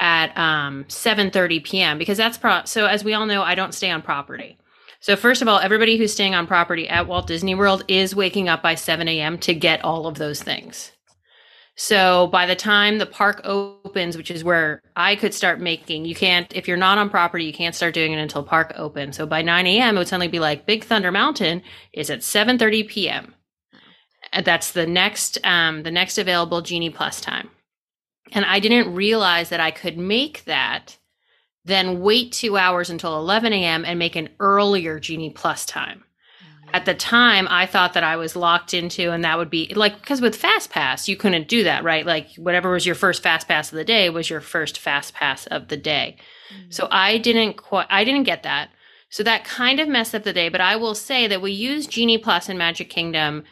at 0.00 0.36
um 0.36 0.84
7:30 0.88 1.62
p.m. 1.64 1.98
because 1.98 2.18
that's 2.18 2.36
pro 2.36 2.62
so 2.64 2.86
as 2.86 3.04
we 3.04 3.14
all 3.14 3.26
know 3.26 3.42
I 3.42 3.54
don't 3.54 3.74
stay 3.74 3.90
on 3.90 4.02
property. 4.02 4.58
So, 4.98 5.16
first 5.16 5.42
of 5.42 5.48
all, 5.48 5.58
everybody 5.58 5.98
who's 5.98 6.12
staying 6.12 6.34
on 6.34 6.46
property 6.46 6.88
at 6.88 7.06
Walt 7.06 7.26
Disney 7.26 7.54
World 7.54 7.84
is 7.88 8.14
waking 8.16 8.48
up 8.48 8.62
by 8.62 8.74
7 8.74 9.06
a.m. 9.06 9.38
to 9.40 9.54
get 9.54 9.84
all 9.84 10.06
of 10.06 10.16
those 10.16 10.42
things. 10.42 10.92
So, 11.76 12.28
by 12.28 12.46
the 12.46 12.54
time 12.54 12.98
the 12.98 13.06
park 13.06 13.40
opens, 13.44 14.16
which 14.16 14.30
is 14.30 14.44
where 14.44 14.80
I 14.94 15.16
could 15.16 15.34
start 15.34 15.60
making, 15.60 16.04
you 16.04 16.14
can't, 16.14 16.54
if 16.54 16.68
you're 16.68 16.76
not 16.76 16.98
on 16.98 17.10
property, 17.10 17.44
you 17.44 17.52
can't 17.52 17.74
start 17.74 17.94
doing 17.94 18.12
it 18.12 18.20
until 18.20 18.44
park 18.44 18.72
open. 18.76 19.12
So, 19.12 19.26
by 19.26 19.42
9 19.42 19.66
a.m., 19.66 19.96
it 19.96 19.98
would 19.98 20.08
suddenly 20.08 20.28
be 20.28 20.38
like 20.38 20.66
Big 20.66 20.84
Thunder 20.84 21.10
Mountain 21.10 21.62
is 21.92 22.10
at 22.10 22.20
7:30 22.20 22.88
p.m. 22.88 23.34
That's 24.44 24.70
the 24.70 24.86
next, 24.86 25.38
um, 25.44 25.82
the 25.82 25.90
next 25.90 26.16
available 26.18 26.62
Genie 26.62 26.90
Plus 26.90 27.20
time. 27.20 27.50
And 28.32 28.44
I 28.44 28.60
didn't 28.60 28.94
realize 28.94 29.48
that 29.48 29.60
I 29.60 29.70
could 29.70 29.98
make 29.98 30.44
that 30.44 30.98
then 31.64 32.00
wait 32.00 32.32
two 32.32 32.56
hours 32.56 32.90
until 32.90 33.16
11 33.16 33.52
a.m. 33.52 33.84
and 33.84 33.98
make 33.98 34.16
an 34.16 34.28
earlier 34.38 35.00
Genie 35.00 35.30
Plus 35.30 35.64
time. 35.64 36.04
At 36.74 36.86
the 36.86 36.94
time, 36.94 37.46
I 37.48 37.66
thought 37.66 37.92
that 37.92 38.02
I 38.02 38.16
was 38.16 38.34
locked 38.34 38.74
into, 38.74 39.12
and 39.12 39.22
that 39.22 39.38
would 39.38 39.48
be 39.48 39.72
like 39.76 40.00
because 40.00 40.20
with 40.20 40.34
Fast 40.34 40.70
Pass, 40.70 41.08
you 41.08 41.14
couldn't 41.14 41.46
do 41.46 41.62
that, 41.62 41.84
right? 41.84 42.04
Like 42.04 42.34
whatever 42.34 42.72
was 42.72 42.84
your 42.84 42.96
first 42.96 43.22
Fast 43.22 43.46
Pass 43.46 43.70
of 43.70 43.76
the 43.76 43.84
day 43.84 44.10
was 44.10 44.28
your 44.28 44.40
first 44.40 44.80
Fast 44.80 45.14
Pass 45.14 45.46
of 45.46 45.68
the 45.68 45.76
day. 45.76 46.16
Mm-hmm. 46.52 46.70
So 46.72 46.88
I 46.90 47.18
didn't 47.18 47.54
quite, 47.58 47.86
I 47.90 48.02
didn't 48.02 48.24
get 48.24 48.42
that. 48.42 48.70
So 49.08 49.22
that 49.22 49.44
kind 49.44 49.78
of 49.78 49.86
messed 49.86 50.16
up 50.16 50.24
the 50.24 50.32
day. 50.32 50.48
But 50.48 50.60
I 50.60 50.74
will 50.74 50.96
say 50.96 51.28
that 51.28 51.40
we 51.40 51.52
use 51.52 51.86
Genie 51.86 52.18
Plus 52.18 52.48
in 52.48 52.58
Magic 52.58 52.90
Kingdom 52.90 53.44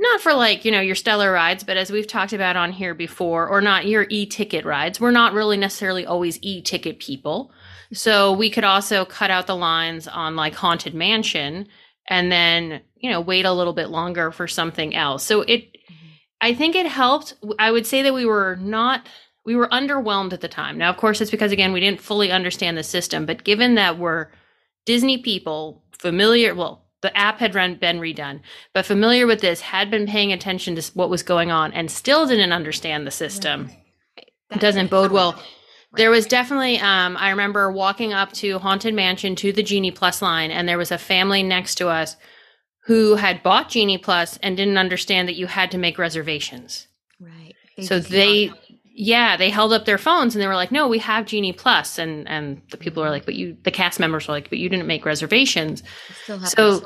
not 0.00 0.20
for 0.20 0.32
like 0.32 0.64
you 0.64 0.72
know 0.72 0.80
your 0.80 0.94
stellar 0.94 1.30
rides 1.30 1.62
but 1.62 1.76
as 1.76 1.92
we've 1.92 2.06
talked 2.06 2.32
about 2.32 2.56
on 2.56 2.72
here 2.72 2.94
before 2.94 3.46
or 3.46 3.60
not 3.60 3.86
your 3.86 4.06
e-ticket 4.08 4.64
rides 4.64 4.98
we're 4.98 5.10
not 5.10 5.34
really 5.34 5.58
necessarily 5.58 6.06
always 6.06 6.38
e-ticket 6.42 6.98
people 6.98 7.52
so 7.92 8.32
we 8.32 8.48
could 8.48 8.64
also 8.64 9.04
cut 9.04 9.30
out 9.30 9.46
the 9.46 9.54
lines 9.54 10.08
on 10.08 10.36
like 10.36 10.54
haunted 10.54 10.94
mansion 10.94 11.68
and 12.10 12.30
then 12.30 12.82
you 12.96 13.08
know 13.08 13.20
wait 13.20 13.46
a 13.46 13.52
little 13.52 13.72
bit 13.72 13.88
longer 13.88 14.30
for 14.30 14.46
something 14.46 14.94
else. 14.94 15.24
So 15.24 15.42
it 15.42 15.72
mm-hmm. 15.72 15.94
i 16.40 16.52
think 16.52 16.74
it 16.74 16.86
helped. 16.86 17.34
I 17.58 17.70
would 17.70 17.86
say 17.86 18.02
that 18.02 18.12
we 18.12 18.26
were 18.26 18.56
not 18.60 19.08
we 19.46 19.56
were 19.56 19.68
underwhelmed 19.68 20.34
at 20.34 20.42
the 20.42 20.48
time. 20.48 20.76
Now 20.76 20.90
of 20.90 20.98
course 20.98 21.20
it's 21.20 21.30
because 21.30 21.52
again 21.52 21.72
we 21.72 21.80
didn't 21.80 22.00
fully 22.00 22.30
understand 22.30 22.76
the 22.76 22.82
system 22.82 23.24
but 23.24 23.44
given 23.44 23.76
that 23.76 23.98
we're 23.98 24.28
disney 24.84 25.18
people 25.18 25.82
familiar 25.92 26.54
well 26.54 26.84
the 27.02 27.16
app 27.16 27.38
had 27.38 27.54
run, 27.54 27.76
been 27.76 27.98
redone, 27.98 28.40
but 28.74 28.84
familiar 28.84 29.26
with 29.26 29.40
this, 29.40 29.60
had 29.62 29.90
been 29.90 30.06
paying 30.06 30.32
attention 30.32 30.76
to 30.76 30.82
what 30.92 31.08
was 31.08 31.22
going 31.22 31.50
on, 31.50 31.72
and 31.72 31.90
still 31.90 32.26
didn't 32.26 32.52
understand 32.52 33.06
the 33.06 33.10
system. 33.10 33.70
It 34.50 34.60
doesn't 34.60 34.90
bode 34.90 35.10
well. 35.10 35.40
There 35.94 36.10
was 36.10 36.26
definitely, 36.26 36.78
um, 36.78 37.16
I 37.16 37.30
remember 37.30 37.70
walking 37.70 38.12
up 38.12 38.32
to 38.34 38.58
Haunted 38.60 38.94
Mansion 38.94 39.34
to 39.36 39.52
the 39.52 39.62
Genie 39.62 39.90
Plus 39.90 40.22
line, 40.22 40.50
and 40.50 40.68
there 40.68 40.78
was 40.78 40.92
a 40.92 40.98
family 40.98 41.42
next 41.42 41.74
to 41.76 41.88
us 41.88 42.16
who 42.84 43.16
had 43.16 43.42
bought 43.42 43.68
Genie 43.68 43.98
Plus 43.98 44.38
and 44.42 44.56
didn't 44.56 44.78
understand 44.78 45.28
that 45.28 45.34
you 45.34 45.46
had 45.46 45.70
to 45.72 45.78
make 45.78 45.98
reservations. 45.98 46.86
Right. 47.18 47.54
They 47.76 47.84
so 47.84 47.98
they 47.98 48.52
yeah, 49.00 49.38
they 49.38 49.48
held 49.48 49.72
up 49.72 49.86
their 49.86 49.96
phones 49.96 50.34
and 50.34 50.42
they 50.42 50.46
were 50.46 50.54
like, 50.54 50.70
"No, 50.70 50.86
we 50.86 50.98
have 50.98 51.24
Genie 51.24 51.54
Plus," 51.54 51.98
and 51.98 52.28
and 52.28 52.60
the 52.70 52.76
people 52.76 53.02
were 53.02 53.08
like, 53.08 53.24
"But 53.24 53.34
you," 53.34 53.56
the 53.62 53.70
cast 53.70 53.98
members 53.98 54.28
were 54.28 54.34
like, 54.34 54.50
"But 54.50 54.58
you 54.58 54.68
didn't 54.68 54.86
make 54.86 55.06
reservations." 55.06 55.82
so 56.44 56.80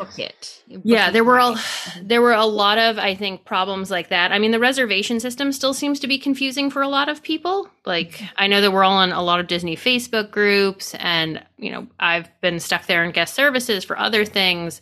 yeah, 0.69 1.11
there 1.11 1.25
were 1.25 1.41
all 1.41 1.57
there 2.03 2.23
were 2.23 2.33
a 2.33 2.47
lot 2.47 2.79
of 2.79 2.99
I 2.99 3.17
think 3.17 3.45
problems 3.45 3.91
like 3.91 4.11
that. 4.11 4.31
I 4.31 4.39
mean, 4.39 4.53
the 4.53 4.61
reservation 4.61 5.19
system 5.19 5.51
still 5.51 5.75
seems 5.75 5.99
to 6.01 6.07
be 6.07 6.17
confusing 6.17 6.71
for 6.71 6.83
a 6.83 6.89
lot 6.89 7.09
of 7.09 7.21
people. 7.21 7.69
Like. 7.85 8.23
I 8.37 8.47
know 8.47 8.61
that 8.61 8.73
we're 8.73 8.85
all 8.85 9.03
in 9.03 9.11
a 9.11 9.23
lot 9.23 9.41
of 9.41 9.49
Disney 9.49 9.77
Facebook 9.77 10.31
groups, 10.31 10.95
and 10.95 11.43
you 11.59 11.73
know 11.73 11.89
I've 11.99 12.29
been 12.41 12.61
stuck 12.61 12.87
there 12.87 13.03
in 13.03 13.11
guest 13.11 13.35
services 13.35 13.83
for 13.83 13.99
other 13.99 14.25
things. 14.25 14.81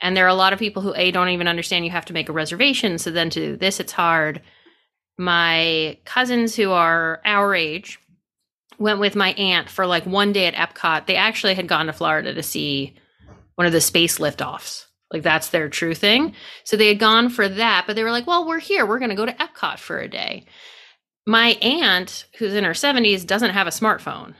And 0.00 0.16
there 0.16 0.24
are 0.24 0.28
a 0.28 0.34
lot 0.34 0.52
of 0.52 0.58
people 0.58 0.82
who 0.82 0.92
a 0.96 1.12
don't 1.12 1.28
even 1.28 1.46
understand 1.46 1.84
you 1.84 1.92
have 1.92 2.06
to 2.06 2.12
make 2.12 2.28
a 2.28 2.32
reservation. 2.32 2.98
So 2.98 3.12
then 3.12 3.30
to 3.30 3.40
do 3.40 3.56
this, 3.56 3.78
it's 3.78 3.92
hard 3.92 4.42
my 5.22 5.98
cousins 6.04 6.56
who 6.56 6.72
are 6.72 7.20
our 7.24 7.54
age 7.54 8.00
went 8.78 8.98
with 8.98 9.14
my 9.14 9.32
aunt 9.34 9.70
for 9.70 9.86
like 9.86 10.04
one 10.04 10.32
day 10.32 10.46
at 10.46 10.54
Epcot. 10.54 11.06
They 11.06 11.14
actually 11.14 11.54
had 11.54 11.68
gone 11.68 11.86
to 11.86 11.92
Florida 11.92 12.34
to 12.34 12.42
see 12.42 12.96
one 13.54 13.66
of 13.66 13.72
the 13.72 13.80
space 13.80 14.18
liftoffs. 14.18 14.86
Like 15.12 15.22
that's 15.22 15.50
their 15.50 15.68
true 15.68 15.94
thing. 15.94 16.34
So 16.64 16.76
they 16.76 16.88
had 16.88 16.98
gone 16.98 17.28
for 17.28 17.48
that, 17.48 17.84
but 17.86 17.94
they 17.94 18.02
were 18.02 18.10
like, 18.10 18.26
well, 18.26 18.48
we're 18.48 18.58
here. 18.58 18.84
We're 18.84 18.98
going 18.98 19.10
to 19.10 19.16
go 19.16 19.26
to 19.26 19.32
Epcot 19.32 19.78
for 19.78 20.00
a 20.00 20.08
day. 20.08 20.46
My 21.24 21.50
aunt, 21.62 22.26
who's 22.38 22.54
in 22.54 22.64
her 22.64 22.72
70s, 22.72 23.24
doesn't 23.24 23.50
have 23.50 23.68
a 23.68 23.70
smartphone. 23.70 24.34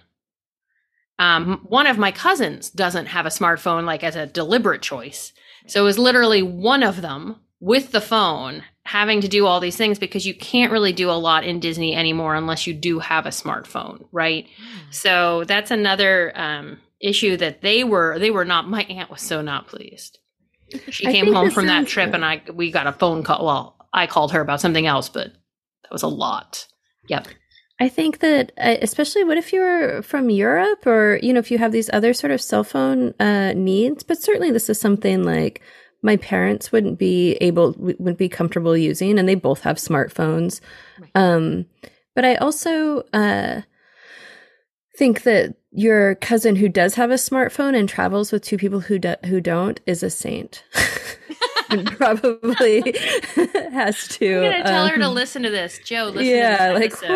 Um, 1.18 1.60
one 1.68 1.86
of 1.86 1.98
my 1.98 2.10
cousins 2.10 2.70
doesn't 2.70 3.06
have 3.06 3.26
a 3.26 3.30
smartphone, 3.30 3.84
like 3.84 4.02
as 4.02 4.16
a 4.16 4.26
deliberate 4.26 4.82
choice. 4.82 5.32
So 5.68 5.82
it 5.82 5.84
was 5.84 5.98
literally 5.98 6.42
one 6.42 6.82
of 6.82 7.02
them 7.02 7.36
with 7.60 7.92
the 7.92 8.00
phone 8.00 8.64
having 8.84 9.20
to 9.20 9.28
do 9.28 9.46
all 9.46 9.60
these 9.60 9.76
things 9.76 9.98
because 9.98 10.26
you 10.26 10.34
can't 10.34 10.72
really 10.72 10.92
do 10.92 11.10
a 11.10 11.12
lot 11.12 11.44
in 11.44 11.60
Disney 11.60 11.94
anymore 11.94 12.34
unless 12.34 12.66
you 12.66 12.74
do 12.74 12.98
have 12.98 13.26
a 13.26 13.30
smartphone, 13.30 14.06
right? 14.12 14.46
Mm. 14.46 14.94
So 14.94 15.44
that's 15.44 15.70
another 15.70 16.32
um, 16.34 16.78
issue 17.00 17.36
that 17.36 17.62
they 17.62 17.84
were 17.84 18.18
they 18.18 18.30
were 18.30 18.44
not. 18.44 18.68
My 18.68 18.82
aunt 18.84 19.10
was 19.10 19.20
so 19.20 19.40
not 19.42 19.68
pleased. 19.68 20.18
She 20.88 21.04
came 21.04 21.32
home 21.32 21.50
from 21.50 21.66
that 21.66 21.86
trip, 21.86 22.14
and 22.14 22.24
I 22.24 22.42
we 22.52 22.70
got 22.70 22.86
a 22.86 22.92
phone 22.92 23.22
call. 23.22 23.44
Well, 23.44 23.76
I 23.92 24.06
called 24.06 24.32
her 24.32 24.40
about 24.40 24.60
something 24.60 24.86
else, 24.86 25.08
but 25.08 25.28
that 25.28 25.92
was 25.92 26.02
a 26.02 26.08
lot. 26.08 26.66
Yep. 27.08 27.28
I 27.80 27.88
think 27.88 28.20
that, 28.20 28.52
uh, 28.58 28.76
especially 28.80 29.24
what 29.24 29.38
if 29.38 29.52
you're 29.52 30.02
from 30.02 30.30
Europe 30.30 30.86
or, 30.86 31.18
you 31.20 31.32
know, 31.32 31.40
if 31.40 31.50
you 31.50 31.58
have 31.58 31.72
these 31.72 31.90
other 31.92 32.14
sort 32.14 32.30
of 32.30 32.40
cell 32.40 32.62
phone 32.62 33.12
uh, 33.18 33.54
needs, 33.54 34.04
but 34.04 34.22
certainly 34.22 34.52
this 34.52 34.70
is 34.70 34.78
something 34.78 35.24
like 35.24 35.60
my 36.02 36.16
parents 36.16 36.72
wouldn't 36.72 36.98
be 36.98 37.34
able 37.34 37.72
wouldn't 37.78 38.18
be 38.18 38.28
comfortable 38.28 38.76
using 38.76 39.18
and 39.18 39.28
they 39.28 39.34
both 39.34 39.60
have 39.60 39.76
smartphones 39.76 40.60
right. 41.00 41.10
um 41.14 41.64
but 42.14 42.24
i 42.24 42.34
also 42.36 43.02
uh 43.12 43.62
think 44.96 45.22
that 45.22 45.54
your 45.70 46.16
cousin 46.16 46.56
who 46.56 46.68
does 46.68 46.94
have 46.96 47.10
a 47.10 47.14
smartphone 47.14 47.76
and 47.76 47.88
travels 47.88 48.30
with 48.30 48.42
two 48.42 48.58
people 48.58 48.80
who 48.80 48.98
do- 48.98 49.16
who 49.26 49.40
don't 49.40 49.80
is 49.86 50.02
a 50.02 50.10
saint 50.10 50.64
probably 51.96 52.82
has 53.72 54.06
to. 54.08 54.36
I'm 54.36 54.42
gonna 54.42 54.64
tell 54.64 54.84
um, 54.84 54.90
her 54.90 54.98
to 54.98 55.06
um, 55.06 55.14
listen 55.14 55.42
to 55.42 55.50
this, 55.50 55.78
Joe. 55.84 56.12
Listen 56.14 56.26
yeah, 56.26 56.72
like 56.72 56.92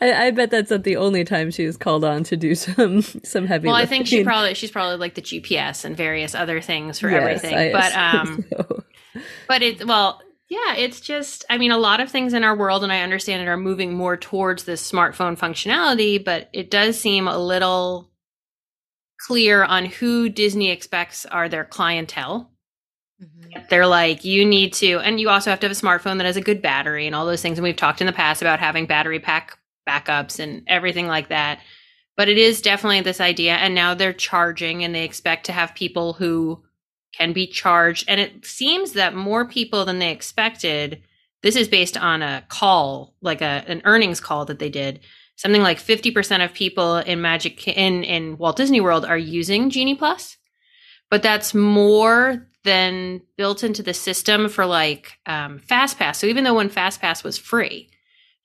I, 0.00 0.26
I, 0.26 0.30
bet 0.30 0.50
that's 0.50 0.70
not 0.70 0.84
the 0.84 0.96
only 0.96 1.24
time 1.24 1.50
she 1.50 1.66
was 1.66 1.76
called 1.76 2.04
on 2.04 2.24
to 2.24 2.36
do 2.36 2.54
some 2.54 3.02
some 3.02 3.46
heavy. 3.46 3.68
Well, 3.68 3.76
lifting. 3.76 3.86
I 3.86 3.98
think 3.98 4.06
she 4.06 4.24
probably 4.24 4.54
she's 4.54 4.70
probably 4.70 4.96
like 4.96 5.14
the 5.14 5.22
GPS 5.22 5.84
and 5.84 5.96
various 5.96 6.34
other 6.34 6.60
things 6.60 6.98
for 6.98 7.10
yes, 7.10 7.20
everything. 7.20 7.54
I 7.54 7.72
but 7.72 7.96
um, 7.96 8.44
so. 8.50 8.84
but 9.48 9.62
it 9.62 9.86
well. 9.86 10.20
Yeah, 10.48 10.74
it's 10.76 11.00
just, 11.00 11.46
I 11.48 11.56
mean, 11.56 11.70
a 11.70 11.78
lot 11.78 12.00
of 12.00 12.10
things 12.10 12.34
in 12.34 12.44
our 12.44 12.54
world, 12.54 12.82
and 12.82 12.92
I 12.92 13.00
understand 13.00 13.40
it, 13.40 13.48
are 13.48 13.56
moving 13.56 13.94
more 13.94 14.18
towards 14.18 14.64
this 14.64 14.86
smartphone 14.86 15.38
functionality, 15.38 16.22
but 16.22 16.50
it 16.52 16.70
does 16.70 17.00
seem 17.00 17.26
a 17.26 17.38
little 17.38 18.11
clear 19.26 19.64
on 19.64 19.86
who 19.86 20.28
Disney 20.28 20.70
expects 20.70 21.24
are 21.26 21.48
their 21.48 21.64
clientele. 21.64 22.50
Mm-hmm. 23.22 23.60
They're 23.70 23.86
like, 23.86 24.24
you 24.24 24.44
need 24.44 24.72
to, 24.74 24.98
and 24.98 25.20
you 25.20 25.28
also 25.28 25.50
have 25.50 25.60
to 25.60 25.68
have 25.68 25.76
a 25.76 25.80
smartphone 25.80 26.18
that 26.18 26.26
has 26.26 26.36
a 26.36 26.42
good 26.42 26.60
battery 26.60 27.06
and 27.06 27.14
all 27.14 27.26
those 27.26 27.42
things. 27.42 27.58
And 27.58 27.62
we've 27.62 27.76
talked 27.76 28.00
in 28.00 28.06
the 28.06 28.12
past 28.12 28.42
about 28.42 28.58
having 28.58 28.86
battery 28.86 29.20
pack 29.20 29.58
backups 29.88 30.38
and 30.38 30.62
everything 30.66 31.06
like 31.06 31.28
that. 31.28 31.60
But 32.16 32.28
it 32.28 32.38
is 32.38 32.62
definitely 32.62 33.00
this 33.00 33.20
idea. 33.20 33.54
And 33.54 33.74
now 33.74 33.94
they're 33.94 34.12
charging 34.12 34.84
and 34.84 34.94
they 34.94 35.04
expect 35.04 35.46
to 35.46 35.52
have 35.52 35.74
people 35.74 36.14
who 36.14 36.62
can 37.16 37.32
be 37.32 37.46
charged. 37.46 38.04
And 38.08 38.20
it 38.20 38.44
seems 38.44 38.92
that 38.92 39.14
more 39.14 39.46
people 39.46 39.84
than 39.84 39.98
they 39.98 40.10
expected. 40.10 41.02
This 41.42 41.56
is 41.56 41.68
based 41.68 41.96
on 41.96 42.22
a 42.22 42.44
call, 42.48 43.14
like 43.20 43.40
a, 43.40 43.64
an 43.66 43.82
earnings 43.84 44.20
call 44.20 44.44
that 44.46 44.58
they 44.58 44.70
did 44.70 45.00
something 45.42 45.60
like 45.60 45.78
50% 45.78 46.44
of 46.44 46.54
people 46.54 46.98
in 46.98 47.20
Magic 47.20 47.66
in 47.66 48.04
in 48.04 48.38
Walt 48.38 48.56
Disney 48.56 48.80
World 48.80 49.04
are 49.04 49.18
using 49.18 49.70
Genie 49.70 49.96
Plus. 49.96 50.36
But 51.10 51.24
that's 51.24 51.52
more 51.52 52.46
than 52.62 53.22
built 53.36 53.64
into 53.64 53.82
the 53.82 53.92
system 53.92 54.48
for 54.48 54.64
like 54.64 55.18
um, 55.26 55.58
Fast 55.58 55.98
Pass. 55.98 56.18
So 56.18 56.28
even 56.28 56.44
though 56.44 56.54
when 56.54 56.68
Fast 56.68 57.00
Pass 57.00 57.24
was 57.24 57.36
free, 57.36 57.90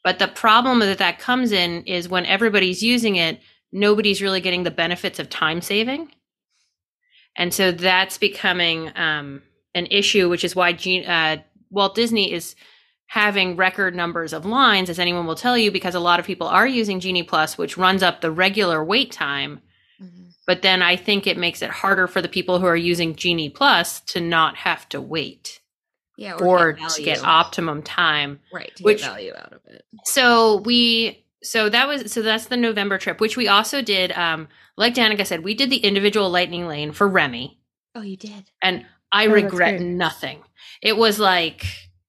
but 0.04 0.18
the 0.18 0.28
problem 0.28 0.80
that 0.80 0.98
that 0.98 1.20
comes 1.20 1.52
in 1.52 1.84
is 1.84 2.10
when 2.10 2.26
everybody's 2.26 2.82
using 2.82 3.16
it, 3.16 3.42
nobody's 3.72 4.22
really 4.22 4.42
getting 4.42 4.64
the 4.64 4.72
benefits 4.72 5.20
of 5.20 5.30
time 5.30 5.62
saving. 5.62 6.12
And 7.36 7.54
so 7.54 7.72
that's 7.72 8.18
becoming 8.18 8.92
um, 8.96 9.44
an 9.76 9.86
issue, 9.92 10.30
which 10.30 10.44
is 10.44 10.56
why 10.56 10.72
uh, 11.08 11.38
Walt 11.70 11.94
Disney 11.94 12.34
is 12.34 12.56
having 13.08 13.56
record 13.56 13.96
numbers 13.96 14.34
of 14.34 14.46
lines, 14.46 14.90
as 14.90 15.00
anyone 15.00 15.26
will 15.26 15.36
tell 15.36 15.58
you, 15.58 15.72
because 15.72 15.96
a 15.96 16.00
lot 16.00 16.20
of 16.20 16.26
people 16.26 16.48
are 16.48 16.68
using 16.68 17.00
Genie 17.00 17.24
Plus, 17.24 17.58
which 17.58 17.78
runs 17.78 18.04
up 18.04 18.22
the 18.22 18.32
regular 18.32 18.84
wait 18.84 19.12
time. 19.12 19.62
Mm-hmm. 20.02 20.30
But 20.46 20.62
then 20.62 20.82
I 20.82 20.96
think 20.96 21.26
it 21.26 21.38
makes 21.38 21.62
it 21.62 21.70
harder 21.70 22.08
for 22.08 22.22
the 22.22 22.30
people 22.30 22.60
who 22.60 22.66
are 22.66 22.76
using 22.76 23.16
Genie 23.16 23.50
Plus 23.50 24.02
to 24.02 24.20
not 24.22 24.58
have 24.58 24.88
to 24.90 25.02
wait. 25.02 25.62
Yeah, 26.18 26.34
or, 26.34 26.70
or 26.70 26.72
get 26.74 26.90
to 26.92 27.04
get 27.04 27.24
optimum 27.24 27.84
time. 27.84 28.40
Right, 28.52 28.76
to 28.78 28.84
which, 28.84 29.02
get 29.02 29.12
value 29.12 29.34
out 29.38 29.54
of 29.54 29.62
it. 29.68 29.86
So 30.06 30.58
we 30.58 31.24
so 31.44 31.70
that 31.70 31.88
was 31.88 32.12
so 32.12 32.24
that's 32.24 32.48
the 32.48 32.58
November 32.58 32.98
trip, 32.98 33.22
which 33.22 33.38
we 33.38 33.48
also 33.48 33.84
did 33.84 34.12
um 34.14 34.48
like 34.78 34.96
Danica 34.96 35.26
said, 35.26 35.44
we 35.44 35.54
did 35.54 35.70
the 35.70 35.78
individual 35.78 36.30
lightning 36.30 36.68
lane 36.68 36.92
for 36.92 37.08
Remy. 37.08 37.60
Oh, 37.96 38.02
you 38.02 38.18
did. 38.18 38.52
And 38.62 38.86
I 39.12 39.28
oh, 39.28 39.32
regret 39.32 39.80
nothing. 39.80 40.42
It 40.82 40.98
was 40.98 41.20
like 41.20 41.66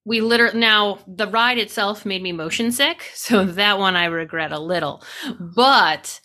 we 0.09 0.23
literally 0.23 0.59
now 0.59 0.99
the 1.07 1.29
ride 1.29 1.59
itself 1.59 2.07
made 2.07 2.23
me 2.23 2.33
motion 2.33 2.73
sick, 2.73 3.05
so 3.14 3.44
that 3.44 3.79
one 3.79 3.94
I 3.94 4.07
regret 4.07 4.51
a 4.51 4.59
little. 4.59 5.05
But 5.38 6.21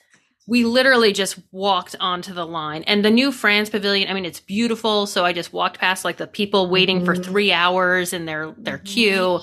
we 0.48 0.66
literally 0.66 1.14
just 1.14 1.40
walked 1.52 1.96
onto 2.00 2.34
the 2.34 2.46
line 2.46 2.84
and 2.84 3.04
the 3.06 3.12
new 3.12 3.32
France 3.32 3.70
pavilion, 3.70 4.10
I 4.10 4.14
mean 4.14 4.26
it's 4.26 4.40
beautiful, 4.40 5.06
so 5.06 5.26
I 5.26 5.34
just 5.34 5.54
walked 5.54 5.80
past 5.80 6.04
like 6.06 6.18
the 6.18 6.28
people 6.28 6.70
waiting 6.70 6.98
mm-hmm. 6.98 7.06
for 7.06 7.16
3 7.16 7.52
hours 7.52 8.14
in 8.14 8.26
their 8.26 8.54
their 8.58 8.78
mm-hmm. 8.78 8.86
queue. 8.86 9.42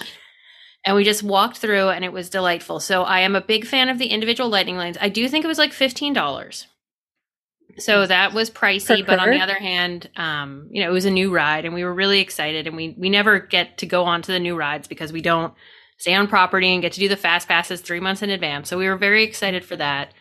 And 0.83 0.97
we 0.97 1.05
just 1.05 1.23
walked 1.23 1.59
through 1.59 1.91
and 1.91 2.07
it 2.07 2.13
was 2.13 2.31
delightful. 2.31 2.81
So 2.81 3.03
I 3.03 3.21
am 3.21 3.37
a 3.37 3.43
big 3.43 3.67
fan 3.67 3.91
of 3.91 3.99
the 3.99 4.07
individual 4.07 4.49
lightning 4.49 4.79
lanes. 4.79 4.97
I 4.99 5.11
do 5.11 5.29
think 5.29 5.45
it 5.45 5.49
was 5.49 5.59
like 5.59 5.73
$15. 5.73 6.67
So 7.79 8.07
that 8.07 8.33
was 8.33 8.51
pricey, 8.51 9.05
but 9.07 9.19
on 9.19 9.31
the 9.31 9.41
other 9.41 9.59
hand, 9.59 10.09
um, 10.17 10.69
you 10.71 10.83
know, 10.83 10.91
it 10.91 10.93
was 10.93 11.05
a 11.05 11.11
new 11.11 11.33
ride 11.33 11.65
and 11.65 11.75
we 11.75 11.85
were 11.85 11.95
really 11.95 12.21
excited 12.21 12.67
and 12.67 12.77
we 12.77 12.95
we 12.99 13.11
never 13.11 13.39
get 13.39 13.79
to 13.79 13.87
go 13.87 14.05
on 14.05 14.23
to 14.23 14.33
the 14.33 14.41
new 14.41 14.57
rides 14.57 14.89
because 14.89 15.13
we 15.13 15.23
don't 15.23 15.55
stay 15.99 16.15
on 16.15 16.29
property 16.29 16.73
and 16.73 16.83
get 16.83 16.93
to 16.93 17.01
do 17.01 17.09
the 17.09 17.17
fast 17.17 17.49
passes 17.49 17.81
3 17.81 18.01
months 18.01 18.23
in 18.23 18.31
advance. 18.31 18.69
So 18.69 18.79
we 18.79 18.89
were 18.89 18.97
very 18.97 19.25
excited 19.25 19.65
for 19.65 19.77
that. 19.77 20.13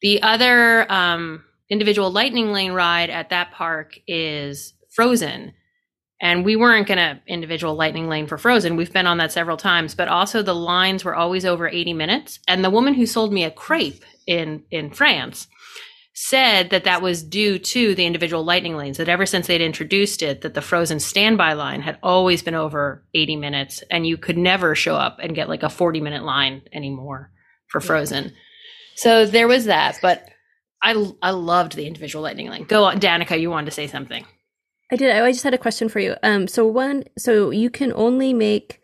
The 0.00 0.22
other 0.22 0.90
um, 0.90 1.44
individual 1.70 2.10
lightning 2.10 2.52
lane 2.52 2.72
ride 2.72 3.10
at 3.10 3.30
that 3.30 3.52
park 3.52 3.98
is 4.06 4.74
Frozen. 4.90 5.54
And 6.20 6.44
we 6.44 6.54
weren't 6.54 6.86
going 6.86 6.98
to 6.98 7.20
individual 7.26 7.74
lightning 7.74 8.08
lane 8.08 8.28
for 8.28 8.38
Frozen. 8.38 8.76
We've 8.76 8.92
been 8.92 9.08
on 9.08 9.18
that 9.18 9.32
several 9.32 9.56
times, 9.56 9.96
but 9.96 10.06
also 10.06 10.40
the 10.40 10.54
lines 10.54 11.04
were 11.04 11.16
always 11.16 11.44
over 11.44 11.66
80 11.66 11.94
minutes. 11.94 12.38
And 12.46 12.64
the 12.64 12.70
woman 12.70 12.94
who 12.94 13.06
sold 13.06 13.32
me 13.32 13.42
a 13.42 13.50
crepe 13.50 14.04
in 14.26 14.62
in 14.70 14.90
France 14.90 15.48
said 16.14 16.70
that 16.70 16.84
that 16.84 17.00
was 17.00 17.22
due 17.22 17.58
to 17.58 17.94
the 17.94 18.04
individual 18.04 18.44
lightning 18.44 18.76
lanes 18.76 18.98
that 18.98 19.08
ever 19.08 19.24
since 19.24 19.46
they'd 19.46 19.62
introduced 19.62 20.22
it 20.22 20.42
that 20.42 20.52
the 20.52 20.60
frozen 20.60 21.00
standby 21.00 21.54
line 21.54 21.80
had 21.80 21.98
always 22.02 22.42
been 22.42 22.54
over 22.54 23.02
80 23.14 23.36
minutes 23.36 23.82
and 23.90 24.06
you 24.06 24.18
could 24.18 24.36
never 24.36 24.74
show 24.74 24.94
up 24.94 25.18
and 25.22 25.34
get 25.34 25.48
like 25.48 25.62
a 25.62 25.70
40 25.70 26.00
minute 26.00 26.22
line 26.22 26.62
anymore 26.72 27.30
for 27.68 27.80
frozen 27.80 28.32
so 28.94 29.24
there 29.24 29.48
was 29.48 29.64
that 29.64 29.98
but 30.02 30.28
i 30.82 30.92
i 31.22 31.30
loved 31.30 31.76
the 31.76 31.86
individual 31.86 32.22
lightning 32.22 32.50
lane 32.50 32.64
go 32.64 32.84
on 32.84 33.00
danica 33.00 33.40
you 33.40 33.50
wanted 33.50 33.66
to 33.66 33.72
say 33.72 33.86
something 33.86 34.26
I 34.92 34.96
did. 34.96 35.10
I 35.10 35.32
just 35.32 35.42
had 35.42 35.54
a 35.54 35.58
question 35.58 35.88
for 35.88 36.00
you. 36.00 36.16
Um, 36.22 36.46
so 36.46 36.66
one, 36.66 37.04
so 37.16 37.48
you 37.48 37.70
can 37.70 37.94
only 37.94 38.34
make 38.34 38.82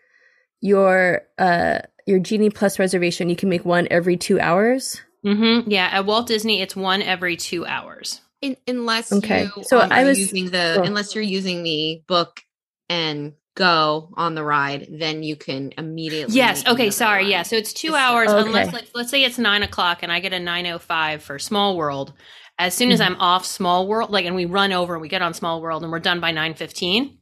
your 0.63 1.23
uh 1.39 1.81
your 2.07 2.19
Genie 2.19 2.49
Plus 2.49 2.79
reservation. 2.79 3.29
You 3.29 3.37
can 3.37 3.51
make 3.51 3.67
one 3.67 3.87
every 3.91 4.17
two 4.17 4.41
hours. 4.41 5.03
Mm-hmm. 5.25 5.71
yeah 5.71 5.89
at 5.93 6.05
walt 6.07 6.27
disney 6.27 6.61
it's 6.63 6.75
one 6.77 7.03
every 7.03 7.37
two 7.37 7.65
hours 7.67 8.21
In, 8.41 8.57
unless 8.67 9.13
Okay. 9.13 9.49
you 9.57 9.65
So 9.65 9.79
I 9.79 10.05
was- 10.05 10.19
using 10.19 10.51
the 10.51 10.77
oh. 10.79 10.83
unless 10.85 11.15
you're 11.15 11.25
using 11.25 11.63
the 11.65 12.03
book 12.07 12.41
and 12.89 13.35
go 13.57 14.11
on 14.15 14.37
the 14.37 14.45
ride, 14.45 14.87
then 14.89 15.25
you 15.25 15.35
can 15.35 15.73
immediately. 15.77 16.37
Yes. 16.37 16.65
Okay. 16.65 16.91
Sorry. 16.91 17.25
ride. 17.25 17.31
Yeah. 17.31 17.43
So 17.43 17.57
it's 17.57 17.73
two 17.73 17.89
It's- 17.89 18.01
hours 18.01 18.29
Okay. 18.31 18.47
unless, 18.47 18.73
like, 18.73 18.87
let's 18.95 19.11
say 19.11 19.25
it's 19.25 19.37
nine 19.37 19.65
o'clock 19.65 20.05
and 20.05 20.13
I 20.13 20.21
get 20.21 20.33
a 20.33 20.39
nine 20.39 20.65
o 20.69 20.79
five 20.79 21.25
for 21.25 21.41
Small 21.41 21.77
World. 21.77 22.13
As 22.57 22.73
soon 22.75 22.93
as 22.93 23.01
Mhm. 23.01 23.07
I'm 23.07 23.17
off 23.21 23.45
Small 23.45 23.89
World, 23.89 24.11
like, 24.13 24.27
and 24.27 24.37
we 24.37 24.45
run 24.45 24.73
over 24.73 24.95
and 24.95 25.03
we 25.03 25.09
get 25.09 25.23
on 25.23 25.35
Small 25.35 25.61
World 25.61 25.83
and 25.83 25.91
we're 25.91 25.99
done 25.99 26.21
by 26.21 26.31
nine 26.31 26.55
fifteen. 26.55 27.19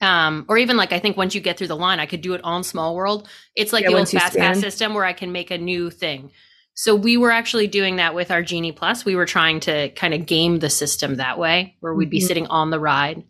Um, 0.00 0.46
or 0.48 0.58
even 0.58 0.76
like 0.76 0.92
I 0.92 0.98
think 0.98 1.16
once 1.16 1.32
you 1.36 1.40
get 1.40 1.58
through 1.58 1.68
the 1.68 1.76
line, 1.76 2.00
I 2.00 2.06
could 2.06 2.22
do 2.22 2.34
it 2.34 2.40
on 2.42 2.64
Small 2.64 2.96
World. 2.96 3.28
It's 3.54 3.72
like 3.72 3.84
Yeah, 3.84 3.90
the 3.90 3.98
old 3.98 4.08
fast 4.08 4.36
pass 4.36 4.58
system 4.58 4.94
where 4.94 5.04
I 5.04 5.12
can 5.12 5.30
make 5.30 5.52
a 5.52 5.58
new 5.58 5.90
thing. 5.90 6.32
So 6.74 6.94
we 6.94 7.16
were 7.16 7.30
actually 7.30 7.66
doing 7.66 7.96
that 7.96 8.14
with 8.14 8.30
our 8.30 8.42
Genie 8.42 8.72
Plus. 8.72 9.04
We 9.04 9.14
were 9.14 9.26
trying 9.26 9.60
to 9.60 9.90
kind 9.90 10.14
of 10.14 10.26
game 10.26 10.58
the 10.58 10.70
system 10.70 11.16
that 11.16 11.38
way, 11.38 11.76
where 11.80 11.94
we'd 11.94 12.10
be 12.10 12.20
Mhm. 12.20 12.26
sitting 12.26 12.46
on 12.46 12.70
the 12.70 12.80
ride, 12.80 13.24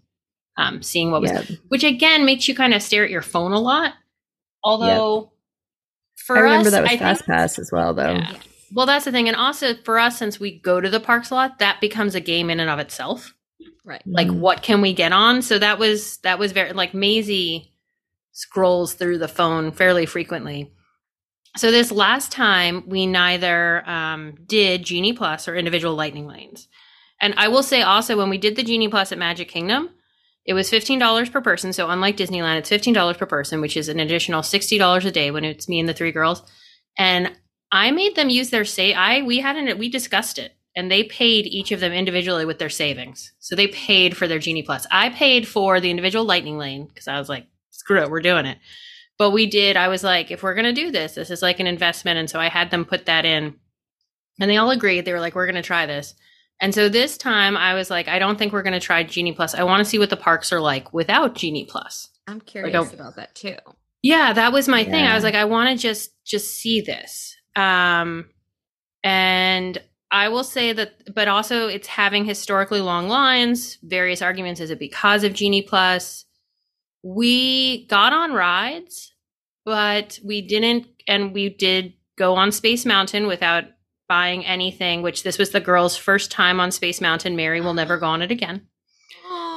um, 0.57 0.83
seeing 0.83 1.11
what 1.11 1.23
was 1.23 1.33
which 1.69 1.83
again 1.85 2.25
makes 2.25 2.47
you 2.47 2.55
kind 2.55 2.73
of 2.75 2.83
stare 2.83 3.05
at 3.05 3.11
your 3.11 3.23
phone 3.23 3.53
a 3.53 3.59
lot. 3.61 3.95
Although 4.63 5.33
for 6.15 6.37
I 6.37 6.41
remember 6.41 6.69
us, 6.69 6.73
that 6.73 6.83
was 6.83 6.91
I 6.93 6.97
Fast 6.99 7.25
think, 7.25 7.37
Pass 7.37 7.59
as 7.59 7.71
well, 7.73 7.93
though. 7.95 8.13
yeah. 8.13 8.37
Well, 8.75 8.87
that's 8.87 9.05
the 9.05 9.13
thing, 9.13 9.27
and 9.29 9.37
also 9.37 9.75
for 9.85 9.99
us, 9.99 10.17
since 10.19 10.39
we 10.41 10.59
go 10.59 10.81
to 10.81 10.89
the 10.89 11.01
parks 11.01 11.31
a 11.31 11.35
lot, 11.35 11.59
that 11.59 11.81
becomes 11.81 12.15
a 12.15 12.21
game 12.21 12.49
in 12.49 12.61
and 12.61 12.71
of 12.71 12.79
itself. 12.79 13.35
Right. 13.85 14.01
Like, 14.07 14.29
Mhm. 14.29 14.39
what 14.39 14.63
can 14.63 14.81
we 14.81 14.93
get 14.95 15.13
on? 15.13 15.43
So 15.43 15.59
that 15.59 15.79
was 15.81 16.19
that 16.19 16.39
was 16.39 16.53
very 16.53 16.73
like 16.73 16.95
Maisie 16.95 17.73
scrolls 18.31 18.95
through 18.95 19.19
the 19.19 19.29
phone 19.29 19.73
fairly 19.73 20.07
frequently. 20.07 20.71
So 21.57 21.71
this 21.71 21.93
last 21.93 22.33
time, 22.33 22.85
we 22.87 23.07
neither 23.07 23.89
um, 23.89 24.35
did 24.47 24.85
Genie 24.85 25.13
Plus 25.13 25.47
or 25.47 25.55
individual 25.55 25.95
Lightning 25.95 26.27
lanes. 26.27 26.69
And 27.21 27.35
I 27.37 27.49
will 27.49 27.63
say 27.63 27.83
also, 27.83 28.17
when 28.17 28.31
we 28.31 28.39
did 28.39 28.57
the 28.57 28.63
Genie 28.63 28.89
Plus 28.89 29.13
at 29.13 29.19
Magic 29.19 29.49
Kingdom, 29.49 29.91
it 30.45 30.55
was 30.55 30.71
fifteen 30.71 30.99
dollars 30.99 31.29
per 31.29 31.41
person. 31.41 31.73
So 31.73 31.89
unlike 31.89 32.17
Disneyland, 32.17 32.57
it's 32.57 32.69
fifteen 32.69 32.95
dollars 32.95 33.17
per 33.17 33.27
person, 33.27 33.61
which 33.61 33.77
is 33.77 33.89
an 33.89 34.01
additional 34.01 34.43
sixty 34.43 34.77
dollars 34.77 35.05
a 35.05 35.13
day 35.13 35.31
when 35.31 35.45
it's 35.45 35.69
me 35.69 35.79
and 35.79 35.89
the 35.89 35.95
three 35.95 36.11
girls. 36.11 36.43
And 36.99 37.33
I 37.71 37.91
made 37.91 38.17
them 38.17 38.29
use 38.29 38.51
their 38.51 38.65
say. 38.65 38.93
I 38.93 39.23
we 39.23 39.39
hadn't 39.39 39.79
we 39.79 39.89
discussed 39.89 40.39
it, 40.39 40.57
and 40.75 40.91
they 40.91 41.05
paid 41.05 41.47
each 41.47 41.71
of 41.71 41.81
them 41.81 41.93
individually 41.93 42.45
with 42.45 42.59
their 42.59 42.71
savings. 42.71 43.33
So 43.39 43.55
they 43.55 43.69
paid 43.69 44.17
for 44.17 44.27
their 44.27 44.41
Genie 44.41 44.65
Plus. 44.65 44.87
I 44.91 45.11
paid 45.11 45.47
for 45.47 45.81
the 45.81 45.91
individual 45.91 46.25
Lightning 46.25 46.59
lane 46.59 46.87
because 46.87 47.07
I 47.07 47.21
was 47.21 47.29
like, 47.29 47.47
screw 47.71 48.03
it, 48.03 48.11
we're 48.11 48.21
doing 48.21 48.47
it. 48.47 48.59
But 49.19 49.31
we 49.31 49.47
did. 49.47 49.77
I 49.77 49.89
was 49.89 50.03
like, 50.03 50.31
if 50.31 50.43
we're 50.43 50.55
gonna 50.55 50.73
do 50.73 50.91
this, 50.91 51.15
this 51.15 51.31
is 51.31 51.43
like 51.43 51.61
an 51.61 51.67
investment, 51.67 52.19
and 52.19 52.29
so 52.29 52.41
I 52.41 52.49
had 52.49 52.71
them 52.71 52.85
put 52.85 53.07
that 53.07 53.25
in, 53.25 53.55
and 54.41 54.51
they 54.51 54.57
all 54.57 54.71
agreed. 54.71 55.05
They 55.05 55.13
were 55.13 55.21
like, 55.21 55.35
we're 55.35 55.47
gonna 55.47 55.63
try 55.63 55.87
this. 55.87 56.15
And 56.63 56.73
so 56.73 56.89
this 56.89 57.19
time 57.19 57.57
I 57.57 57.75
was 57.75 57.91
like, 57.91 58.07
I 58.07 58.21
don't 58.21 58.39
think 58.39 58.53
we're 58.53 58.63
going 58.63 58.73
to 58.73 58.81
try 58.81 59.03
Genie 59.03 59.33
Plus. 59.33 59.53
I 59.53 59.65
want 59.65 59.81
to 59.81 59.85
see 59.85 59.99
what 59.99 60.11
the 60.11 60.17
parks 60.17 60.53
are 60.53 60.61
like 60.61 60.95
without 60.95 61.35
Genie 61.35 61.65
Plus. 61.65 62.09
I'm 62.29 62.41
curious 62.41 62.73
Like 62.73 62.93
about 62.93 63.17
that 63.17 63.35
too. 63.35 63.57
Yeah, 64.01 64.33
that 64.33 64.53
was 64.53 64.69
my 64.69 64.85
thing. 64.85 65.05
I 65.05 65.15
was 65.15 65.25
like, 65.25 65.35
I 65.35 65.45
want 65.45 65.71
to 65.71 65.77
just 65.77 66.13
just 66.25 66.55
see 66.55 66.81
this. 66.81 67.37
Um 67.57 68.27
and 69.03 69.83
I 70.13 70.29
will 70.29 70.45
say 70.45 70.73
that 70.73 71.13
but 71.13 71.27
also 71.27 71.67
it's 71.67 71.89
having 71.89 72.25
historically 72.25 72.81
long 72.81 73.09
lines, 73.09 73.79
various 73.83 74.23
arguments 74.23 74.61
is 74.61 74.71
it 74.71 74.79
because 74.79 75.25
of 75.25 75.33
Genie 75.33 75.63
Plus? 75.63 76.27
We 77.03 77.87
got 77.87 78.13
on 78.13 78.33
rides, 78.33 79.13
but 79.65 80.19
we 80.25 80.43
didn't 80.43 80.87
and 81.09 81.33
we 81.35 81.49
did 81.49 81.95
go 82.17 82.35
on 82.37 82.53
Space 82.53 82.85
Mountain 82.87 83.27
without 83.27 83.65
buying 84.09 84.45
anything, 84.45 85.03
which 85.03 85.23
this 85.23 85.39
was 85.39 85.51
the 85.51 85.61
girls' 85.61 85.97
first 85.97 86.31
time 86.31 86.61
on 86.61 86.71
Space 86.71 87.01
Mountain. 87.01 87.35
Mary 87.35 87.61
will 87.61 87.75
never 87.75 87.99
go 87.99 88.07
on 88.07 88.23
it 88.23 88.31
again. 88.31 88.67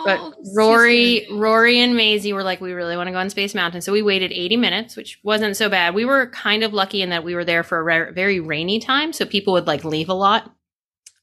But 0.06 0.20
Oh, 0.22 0.34
Rory. 0.56 1.28
Rory 1.32 1.80
and 1.80 1.96
Maisie 1.96 2.32
were 2.32 2.44
like, 2.44 2.62
we 2.62 2.74
really 2.74 2.96
want 2.96 3.08
to 3.08 3.12
go 3.12 3.18
on 3.18 3.30
Space 3.32 3.56
Mountain. 3.56 3.82
So 3.82 3.92
we 3.92 4.02
waited 4.04 4.32
80 4.32 4.56
minutes, 4.58 4.96
which 4.96 5.20
wasn't 5.24 5.58
so 5.58 5.68
bad. 5.68 5.96
We 5.96 6.06
were 6.06 6.28
kind 6.28 6.64
of 6.64 6.74
lucky 6.74 7.02
in 7.02 7.10
that 7.10 7.24
we 7.24 7.34
were 7.36 7.44
there 7.44 7.64
for 7.64 7.80
a 7.80 7.84
ra- 7.84 8.12
very 8.12 8.40
rainy 8.40 8.80
time. 8.80 9.14
So 9.14 9.26
people 9.26 9.54
would 9.54 9.68
like 9.68 9.84
leave 9.84 10.10
a 10.10 10.14
lot 10.14 10.52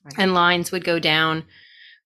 Right. 0.04 0.14
and 0.18 0.34
lines 0.34 0.72
would 0.72 0.84
go 0.84 0.98
down. 0.98 1.44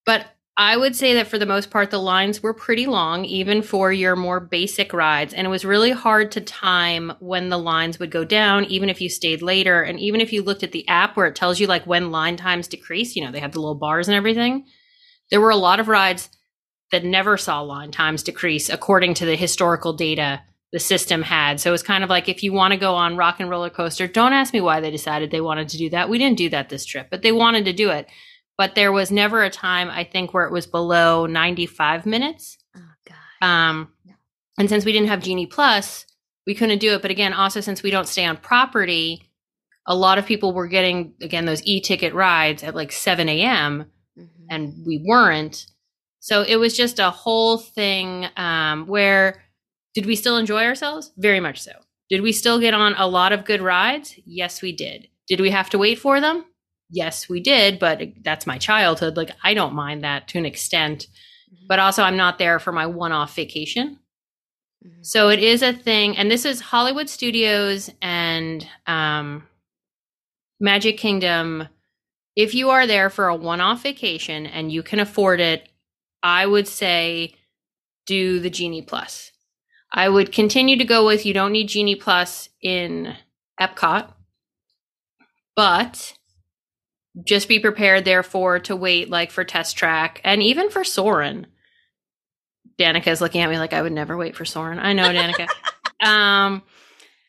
But 0.04 0.26
I 0.58 0.76
would 0.76 0.96
say 0.96 1.14
that 1.14 1.26
for 1.26 1.38
the 1.38 1.44
most 1.44 1.70
part, 1.70 1.90
the 1.90 1.98
lines 1.98 2.42
were 2.42 2.54
pretty 2.54 2.86
long, 2.86 3.26
even 3.26 3.60
for 3.60 3.92
your 3.92 4.16
more 4.16 4.40
basic 4.40 4.94
rides. 4.94 5.34
And 5.34 5.46
it 5.46 5.50
was 5.50 5.66
really 5.66 5.90
hard 5.90 6.32
to 6.32 6.40
time 6.40 7.12
when 7.20 7.50
the 7.50 7.58
lines 7.58 7.98
would 7.98 8.10
go 8.10 8.24
down, 8.24 8.64
even 8.64 8.88
if 8.88 9.02
you 9.02 9.10
stayed 9.10 9.42
later. 9.42 9.82
And 9.82 10.00
even 10.00 10.22
if 10.22 10.32
you 10.32 10.42
looked 10.42 10.62
at 10.62 10.72
the 10.72 10.88
app 10.88 11.14
where 11.14 11.26
it 11.26 11.34
tells 11.34 11.60
you 11.60 11.66
like 11.66 11.86
when 11.86 12.10
line 12.10 12.38
times 12.38 12.68
decrease, 12.68 13.14
you 13.14 13.22
know, 13.22 13.30
they 13.30 13.40
have 13.40 13.52
the 13.52 13.60
little 13.60 13.74
bars 13.74 14.08
and 14.08 14.16
everything. 14.16 14.64
There 15.30 15.42
were 15.42 15.50
a 15.50 15.56
lot 15.56 15.78
of 15.78 15.88
rides 15.88 16.30
that 16.90 17.04
never 17.04 17.36
saw 17.36 17.60
line 17.60 17.90
times 17.90 18.22
decrease 18.22 18.70
according 18.70 19.14
to 19.14 19.26
the 19.26 19.36
historical 19.36 19.92
data 19.92 20.42
the 20.72 20.80
system 20.80 21.22
had. 21.22 21.60
So 21.60 21.74
it's 21.74 21.82
kind 21.82 22.02
of 22.02 22.10
like 22.10 22.30
if 22.30 22.42
you 22.42 22.52
want 22.52 22.72
to 22.72 22.78
go 22.78 22.94
on 22.94 23.16
Rock 23.16 23.40
and 23.40 23.50
Roller 23.50 23.70
Coaster, 23.70 24.06
don't 24.06 24.32
ask 24.32 24.54
me 24.54 24.60
why 24.62 24.80
they 24.80 24.90
decided 24.90 25.30
they 25.30 25.40
wanted 25.40 25.68
to 25.70 25.78
do 25.78 25.90
that. 25.90 26.08
We 26.08 26.18
didn't 26.18 26.38
do 26.38 26.48
that 26.50 26.70
this 26.70 26.86
trip, 26.86 27.08
but 27.10 27.22
they 27.22 27.32
wanted 27.32 27.66
to 27.66 27.72
do 27.72 27.90
it. 27.90 28.08
But 28.58 28.74
there 28.74 28.92
was 28.92 29.10
never 29.10 29.42
a 29.42 29.50
time 29.50 29.88
I 29.90 30.04
think 30.04 30.32
where 30.32 30.44
it 30.46 30.52
was 30.52 30.66
below 30.66 31.26
95 31.26 32.06
minutes. 32.06 32.56
Oh 32.76 32.80
god. 33.06 33.46
Um, 33.46 33.92
No. 34.04 34.14
and 34.58 34.68
since 34.68 34.84
we 34.84 34.92
didn't 34.92 35.08
have 35.08 35.22
Genie 35.22 35.46
Plus, 35.46 36.06
we 36.46 36.54
couldn't 36.54 36.78
do 36.78 36.94
it. 36.94 37.02
But 37.02 37.10
again, 37.10 37.32
also 37.34 37.60
since 37.60 37.82
we 37.82 37.90
don't 37.90 38.08
stay 38.08 38.24
on 38.24 38.36
property, 38.38 39.30
a 39.86 39.94
lot 39.94 40.18
of 40.18 40.26
people 40.26 40.52
were 40.52 40.66
getting 40.68 41.14
again 41.20 41.44
those 41.44 41.62
e-ticket 41.64 42.14
rides 42.14 42.62
at 42.62 42.74
like 42.74 42.92
7 42.92 43.28
a.m 43.28 43.86
Mhm. 44.18 44.28
and 44.50 44.86
we 44.86 45.02
weren't. 45.04 45.66
So 46.20 46.42
it 46.42 46.56
was 46.56 46.74
just 46.76 46.98
a 46.98 47.10
whole 47.10 47.58
thing 47.58 48.26
um, 48.36 48.86
where 48.86 49.42
did 49.94 50.06
we 50.06 50.16
still 50.16 50.36
enjoy 50.38 50.64
ourselves? 50.64 51.12
Very 51.18 51.40
much 51.40 51.60
so. 51.60 51.72
Did 52.08 52.22
we 52.22 52.32
still 52.32 52.58
get 52.58 52.72
on 52.74 52.94
a 52.96 53.06
lot 53.06 53.32
of 53.32 53.44
good 53.44 53.60
rides? 53.60 54.14
Yes, 54.24 54.62
we 54.62 54.72
did. 54.72 55.08
Did 55.28 55.40
we 55.40 55.50
have 55.50 55.68
to 55.70 55.78
wait 55.78 55.98
for 55.98 56.20
them? 56.20 56.44
Yes, 56.90 57.28
we 57.28 57.40
did, 57.40 57.78
but 57.78 58.00
that's 58.22 58.46
my 58.46 58.58
childhood. 58.58 59.16
Like, 59.16 59.30
I 59.42 59.54
don't 59.54 59.74
mind 59.74 60.04
that 60.04 60.28
to 60.28 60.38
an 60.38 60.46
extent. 60.46 61.06
But 61.68 61.78
also, 61.80 62.02
I'm 62.02 62.16
not 62.16 62.38
there 62.38 62.58
for 62.58 62.72
my 62.72 62.86
one 62.86 63.12
off 63.12 63.34
vacation. 63.34 63.98
Mhm. 64.86 65.06
So 65.06 65.28
it 65.30 65.40
is 65.40 65.62
a 65.62 65.72
thing. 65.72 66.16
And 66.16 66.30
this 66.30 66.44
is 66.44 66.60
Hollywood 66.60 67.08
Studios 67.10 67.90
and 68.02 68.66
um, 68.86 69.44
Magic 70.60 70.98
Kingdom. 70.98 71.68
If 72.36 72.54
you 72.54 72.70
are 72.70 72.86
there 72.86 73.10
for 73.10 73.28
a 73.28 73.36
one 73.36 73.60
off 73.60 73.82
vacation 73.82 74.46
and 74.46 74.72
you 74.72 74.82
can 74.82 75.00
afford 75.00 75.40
it, 75.40 75.68
I 76.22 76.46
would 76.46 76.68
say 76.68 77.34
do 78.06 78.40
the 78.40 78.50
Genie 78.50 78.82
Plus. 78.82 79.32
I 79.92 80.08
would 80.08 80.32
continue 80.32 80.76
to 80.78 80.84
go 80.84 81.06
with 81.06 81.26
you 81.26 81.34
don't 81.34 81.52
need 81.52 81.68
Genie 81.68 81.96
Plus 81.96 82.50
in 82.62 83.16
Epcot, 83.60 84.12
but 85.54 86.15
just 87.24 87.48
be 87.48 87.60
prepared, 87.60 88.04
therefore, 88.04 88.58
to 88.60 88.76
wait 88.76 89.10
like 89.10 89.30
for 89.30 89.44
Test 89.44 89.76
Track 89.76 90.20
and 90.24 90.42
even 90.42 90.70
for 90.70 90.84
Soarin'. 90.84 91.46
Danica 92.78 93.08
is 93.08 93.20
looking 93.20 93.40
at 93.40 93.48
me 93.48 93.58
like 93.58 93.72
I 93.72 93.80
would 93.80 93.92
never 93.92 94.16
wait 94.16 94.36
for 94.36 94.44
Soarin'. 94.44 94.78
I 94.78 94.92
know, 94.92 95.04
Danica. 95.04 95.48
um, 96.06 96.62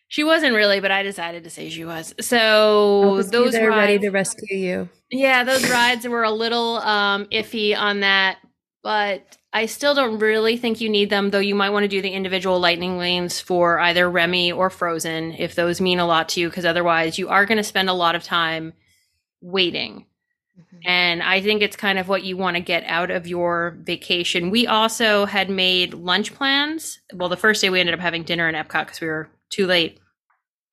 She 0.09 0.23
wasn't 0.23 0.55
really, 0.55 0.79
but 0.79 0.91
I 0.91 1.03
decided 1.03 1.43
to 1.43 1.49
say 1.49 1.69
she 1.69 1.83
was. 1.83 2.13
So 2.21 3.17
be 3.17 3.29
those 3.29 3.51
there 3.53 3.69
ready 3.69 3.99
to 3.99 4.09
rescue 4.09 4.57
you. 4.57 4.89
yeah, 5.11 5.43
those 5.43 5.69
rides 5.69 6.07
were 6.07 6.23
a 6.23 6.31
little 6.31 6.77
um, 6.77 7.25
iffy 7.25 7.77
on 7.77 8.01
that, 8.01 8.37
but 8.83 9.37
I 9.51 9.65
still 9.65 9.95
don't 9.95 10.19
really 10.19 10.55
think 10.55 10.79
you 10.79 10.89
need 10.89 11.09
them. 11.09 11.29
Though 11.29 11.39
you 11.39 11.55
might 11.55 11.71
want 11.71 11.83
to 11.83 11.89
do 11.89 12.01
the 12.01 12.11
individual 12.11 12.59
lightning 12.59 12.97
lanes 12.97 13.41
for 13.41 13.79
either 13.79 14.09
Remy 14.09 14.53
or 14.53 14.69
Frozen 14.69 15.33
if 15.33 15.55
those 15.55 15.81
mean 15.81 15.99
a 15.99 16.05
lot 16.05 16.29
to 16.29 16.39
you, 16.39 16.49
because 16.49 16.65
otherwise 16.65 17.17
you 17.17 17.27
are 17.27 17.45
going 17.45 17.57
to 17.57 17.63
spend 17.63 17.89
a 17.89 17.93
lot 17.93 18.15
of 18.15 18.23
time 18.23 18.73
waiting. 19.41 20.05
Mm-hmm. 20.59 20.77
And 20.85 21.23
I 21.23 21.41
think 21.41 21.61
it's 21.61 21.75
kind 21.75 21.99
of 21.99 22.07
what 22.07 22.23
you 22.23 22.35
want 22.37 22.55
to 22.55 22.61
get 22.61 22.83
out 22.85 23.11
of 23.11 23.27
your 23.27 23.77
vacation. 23.81 24.49
We 24.49 24.65
also 24.65 25.25
had 25.25 25.49
made 25.49 25.93
lunch 25.93 26.33
plans. 26.33 26.99
Well, 27.13 27.29
the 27.29 27.37
first 27.37 27.61
day 27.61 27.69
we 27.69 27.79
ended 27.79 27.93
up 27.93 28.01
having 28.01 28.23
dinner 28.23 28.49
in 28.49 28.55
Epcot 28.55 28.85
because 28.85 29.01
we 29.01 29.07
were 29.07 29.29
too 29.49 29.67
late. 29.67 29.99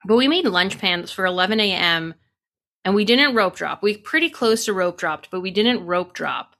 But 0.07 0.17
we 0.17 0.29
made 0.29 0.47
lunch 0.47 0.79
plans 0.79 1.11
for 1.11 1.27
11 1.27 1.61
a.m. 1.61 2.15
and 2.85 2.95
we 2.95 3.05
didn't 3.05 3.35
rope 3.35 3.57
drop. 3.57 3.83
We 3.83 3.97
pretty 3.97 4.31
close 4.31 4.65
to 4.67 4.73
rope 4.73 4.99
dropped, 4.99 5.31
but 5.31 5.41
we 5.41 5.51
didn't 5.51 5.87
rope 5.87 6.15
drop. 6.15 6.57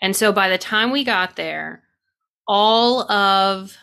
And 0.00 0.14
so 0.14 0.32
by 0.32 0.48
the 0.48 0.58
time 0.58 0.90
we 0.90 1.04
got 1.04 1.36
there, 1.36 1.82
all 2.46 3.10
of 3.10 3.76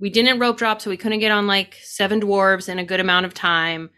we 0.00 0.10
didn't 0.10 0.38
rope 0.38 0.58
drop, 0.58 0.80
so 0.80 0.90
we 0.90 0.96
couldn't 0.96 1.18
get 1.18 1.32
on 1.32 1.46
like 1.46 1.76
seven 1.82 2.20
dwarves 2.20 2.68
in 2.68 2.78
a 2.78 2.84
good 2.84 3.00
amount 3.00 3.26
of 3.26 3.34
time. 3.34 3.90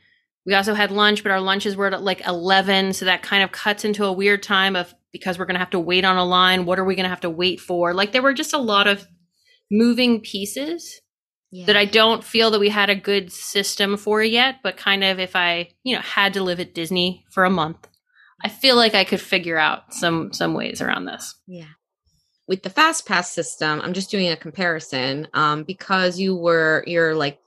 We 0.46 0.54
also 0.54 0.74
had 0.74 0.90
lunch, 0.90 1.22
but 1.22 1.32
our 1.32 1.40
lunches 1.40 1.76
were 1.76 1.86
at 1.88 2.02
like 2.02 2.26
11. 2.26 2.94
So 2.94 3.04
that 3.04 3.22
kind 3.22 3.42
of 3.42 3.52
cuts 3.52 3.84
into 3.84 4.04
a 4.04 4.12
weird 4.12 4.42
time 4.42 4.74
of 4.76 4.94
because 5.12 5.38
we're 5.38 5.44
going 5.44 5.54
to 5.54 5.60
have 5.60 5.70
to 5.70 5.80
wait 5.80 6.04
on 6.04 6.16
a 6.16 6.24
line. 6.24 6.64
What 6.64 6.78
are 6.78 6.84
we 6.84 6.94
going 6.94 7.04
to 7.04 7.10
have 7.10 7.20
to 7.20 7.30
wait 7.30 7.60
for? 7.60 7.92
Like 7.94 8.12
there 8.12 8.22
were 8.22 8.32
just 8.32 8.52
a 8.54 8.58
lot 8.58 8.86
of 8.86 9.06
moving 9.70 10.20
pieces 10.20 11.00
Yeah. 11.50 11.66
that 11.66 11.76
I 11.76 11.84
don't 11.84 12.24
feel 12.24 12.50
that 12.52 12.60
we 12.60 12.68
had 12.70 12.90
a 12.90 12.94
good 12.94 13.30
system 13.32 13.96
for 13.96 14.22
yet. 14.22 14.56
But 14.62 14.76
kind 14.76 15.04
of 15.04 15.18
if 15.18 15.36
I, 15.36 15.70
you 15.82 15.94
know, 15.94 16.00
had 16.02 16.32
to 16.34 16.42
live 16.42 16.60
at 16.60 16.74
Disney 16.74 17.24
for 17.30 17.44
a 17.44 17.50
month, 17.50 17.86
I 18.42 18.48
feel 18.48 18.76
like 18.76 18.94
I 18.94 19.04
could 19.04 19.20
figure 19.20 19.58
out 19.58 19.92
some 19.92 20.32
some 20.32 20.54
ways 20.54 20.80
around 20.80 21.04
this. 21.04 21.34
Yeah. 21.46 21.66
With 22.48 22.62
the 22.62 22.70
fast 22.70 23.06
pass 23.06 23.30
system, 23.30 23.80
I'm 23.82 23.92
just 23.92 24.10
doing 24.10 24.28
a 24.28 24.36
comparison 24.36 25.28
um, 25.34 25.64
because 25.64 26.18
you 26.18 26.34
were 26.34 26.82
you're 26.86 27.14
like 27.14 27.38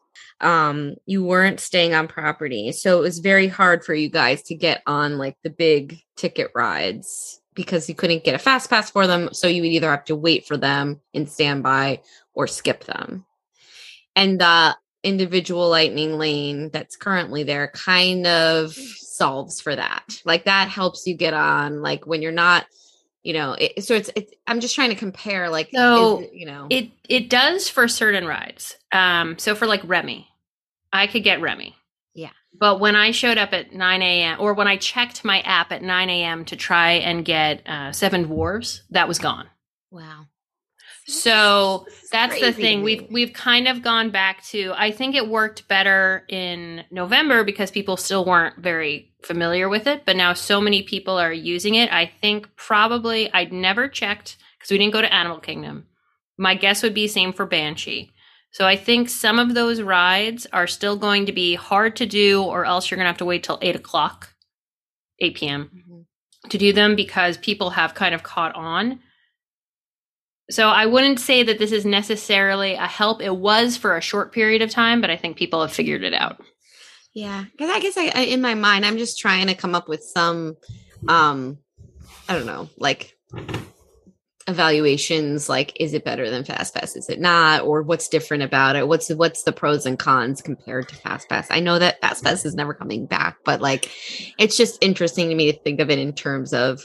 um 0.44 0.96
you 1.06 1.24
weren't 1.24 1.60
staying 1.60 1.94
on 1.94 2.08
property. 2.08 2.72
So 2.72 2.98
it 2.98 3.02
was 3.02 3.20
very 3.20 3.48
hard 3.48 3.84
for 3.84 3.94
you 3.94 4.10
guys 4.10 4.44
to 4.44 4.56
get 4.56 4.82
on 4.86 5.18
like 5.18 5.38
the 5.44 5.50
big 5.50 6.00
ticket 6.16 6.52
rides 6.54 7.42
because 7.54 7.88
you 7.88 7.96
couldn't 7.96 8.24
get 8.24 8.36
a 8.36 8.40
fast 8.40 8.70
pass 8.70 8.90
for 8.90 9.08
them. 9.08 9.30
So 9.34 9.48
you 9.48 9.62
would 9.62 9.72
either 9.72 9.92
have 9.92 10.06
to 10.06 10.16
wait 10.16 10.46
for 10.46 10.58
them 10.58 11.02
in 11.14 11.28
standby 11.28 12.02
or 12.34 12.48
skip 12.48 12.86
them. 12.86 13.26
And 14.16 14.40
the 14.40 14.76
individual 15.04 15.70
lightning 15.70 16.18
lane 16.18 16.70
that's 16.72 16.96
currently 16.96 17.44
there 17.44 17.68
kind 17.68 18.26
of 18.26 18.74
solves 18.74 19.60
for 19.60 19.76
that. 19.76 20.22
Like 20.26 20.46
that 20.46 20.70
helps 20.70 21.06
you 21.06 21.16
get 21.16 21.34
on 21.34 21.82
like 21.82 22.08
when 22.08 22.22
you're 22.22 22.32
not 22.32 22.66
you 23.24 23.34
know 23.34 23.54
it, 23.54 23.84
so 23.84 23.96
it's, 23.96 24.10
it's 24.16 24.34
i'm 24.48 24.60
just 24.60 24.76
trying 24.76 24.90
to 24.90 24.96
compare 24.96 25.50
like 25.50 25.70
So, 25.74 26.20
it, 26.20 26.32
you 26.34 26.46
know 26.46 26.68
It 26.70 26.92
it 27.08 27.30
does 27.30 27.70
for 27.70 27.88
certain 27.88 28.28
rides. 28.28 28.76
Um, 28.92 29.40
so 29.40 29.56
for 29.56 29.66
like 29.66 29.82
Remy, 29.86 30.28
I 30.94 31.08
could 31.08 31.24
get 31.24 31.42
Remy. 31.42 31.76
Yeah. 32.14 32.30
But 32.58 32.80
when 32.80 32.96
I 32.96 33.12
showed 33.12 33.38
up 33.38 33.52
at 33.54 33.74
9 33.74 34.02
a.m. 34.02 34.40
or 34.40 34.54
when 34.54 34.68
I 34.68 34.78
checked 34.78 35.26
my 35.26 35.42
app 35.42 35.72
at 35.72 35.82
9 35.82 36.10
a.m. 36.10 36.46
to 36.46 36.56
try 36.56 36.92
and 36.92 37.26
get 37.26 37.68
uh, 37.68 37.92
Seven 37.92 38.28
Dwarves, 38.28 38.82
that 38.92 39.08
was 39.08 39.20
gone. 39.20 39.50
wow 39.92 40.28
So 41.06 41.86
that's 42.12 42.40
the 42.40 42.54
thing. 42.54 42.82
We've 42.82 43.06
we've 43.12 43.34
kind 43.34 43.68
of 43.68 43.82
gone 43.82 44.10
back 44.10 44.44
to. 44.46 44.74
I 44.76 44.92
think 44.92 45.16
it 45.16 45.28
worked 45.28 45.68
better 45.68 46.26
in 46.30 46.86
November 46.92 47.44
because 47.44 47.72
people 47.72 47.98
still 47.98 48.24
weren't 48.24 48.58
very 48.58 49.12
familiar 49.22 49.68
with 49.68 49.88
it, 49.88 50.04
but 50.06 50.16
now 50.16 50.34
so 50.34 50.62
many 50.62 50.84
people 50.84 51.18
are 51.18 51.34
using 51.34 51.76
it. 51.76 51.92
I 51.92 52.10
think 52.22 52.56
probably 52.56 53.32
I'd 53.34 53.52
never 53.52 53.90
checked 53.90 54.38
because 54.58 54.72
we 54.72 54.78
didn't 54.78 54.94
go 54.94 55.02
to 55.02 55.14
Animal 55.14 55.40
Kingdom. 55.40 55.88
My 56.38 56.56
guess 56.56 56.84
would 56.84 56.94
be 56.94 57.08
same 57.08 57.34
for 57.34 57.46
Banshee. 57.46 58.12
So 58.54 58.66
I 58.66 58.76
think 58.76 59.10
some 59.10 59.40
of 59.40 59.54
those 59.56 59.82
rides 59.82 60.48
are 60.54 60.68
still 60.68 60.96
going 60.96 61.26
to 61.26 61.32
be 61.34 61.56
hard 61.56 61.96
to 61.98 62.06
do, 62.06 62.42
or 62.44 62.66
else 62.66 62.90
you're 62.90 62.98
going 62.98 63.06
to 63.06 63.10
have 63.10 63.18
to 63.18 63.26
wait 63.26 63.44
till 63.44 63.60
eight 63.62 63.76
o'clock, 63.76 64.34
eight 65.20 65.36
p.m 65.36 65.70
Mhm. 65.76 66.06
to 66.52 66.58
do 66.58 66.72
them 66.74 66.96
because 66.96 67.38
people 67.38 67.72
have 67.72 67.94
kind 67.94 68.14
of 68.14 68.22
caught 68.24 68.54
on. 68.56 69.00
So 70.52 70.68
I 70.68 70.86
wouldn't 70.86 71.20
say 71.22 71.42
that 71.44 71.58
this 71.58 71.72
is 71.72 71.86
necessarily 71.86 72.74
a 72.74 72.86
help. 72.86 73.22
It 73.22 73.36
was 73.36 73.78
for 73.78 73.96
a 73.96 74.02
short 74.02 74.34
period 74.34 74.62
of 74.62 74.70
time, 74.70 75.00
but 75.02 75.10
I 75.10 75.16
think 75.18 75.38
people 75.38 75.62
have 75.62 75.72
figured 75.74 76.04
it 76.04 76.14
out. 76.14 76.42
yeah 77.16 77.46
because 77.52 77.70
i 77.70 77.80
guess 77.80 77.96
I, 77.98 78.12
I 78.16 78.22
in 78.34 78.42
my 78.42 78.56
mind 78.56 78.86
i'm 78.86 78.98
just 78.98 79.20
trying 79.20 79.46
to 79.48 79.54
come 79.54 79.76
up 79.76 79.88
with 79.88 80.02
some 80.04 80.56
um 81.08 81.60
i 82.28 82.34
don't 82.34 82.48
know 82.48 82.70
like 82.78 83.16
evaluations 84.48 85.48
like 85.48 85.72
is 85.80 85.94
it 85.94 86.04
better 86.04 86.30
than 86.30 86.44
fast 86.44 86.76
pass? 86.76 86.96
Is 86.96 87.10
it 87.10 87.20
not? 87.20 87.64
Or 87.64 87.82
what's 87.82 88.08
different 88.08 88.44
about 88.44 88.76
it? 88.76 88.88
What's 88.88 89.10
what's 89.10 89.44
the 89.44 89.52
pros 89.52 89.86
and 89.86 89.98
cons 89.98 90.42
compared 90.42 90.90
to 90.90 90.96
fast 90.96 91.30
pass? 91.30 91.48
I 91.50 91.60
know 91.60 91.80
that 91.80 92.02
fast 92.02 92.24
pass 92.24 92.46
is 92.46 92.56
never 92.56 92.74
coming 92.74 93.06
back 93.06 93.38
but 93.46 93.62
like 93.62 93.92
it's 94.38 94.58
just 94.58 94.84
interesting 94.84 95.30
to 95.30 95.36
me 95.36 95.52
to 95.52 95.58
think 95.60 95.80
of 95.80 95.90
it 95.90 96.00
in 96.00 96.14
terms 96.14 96.54
of 96.54 96.82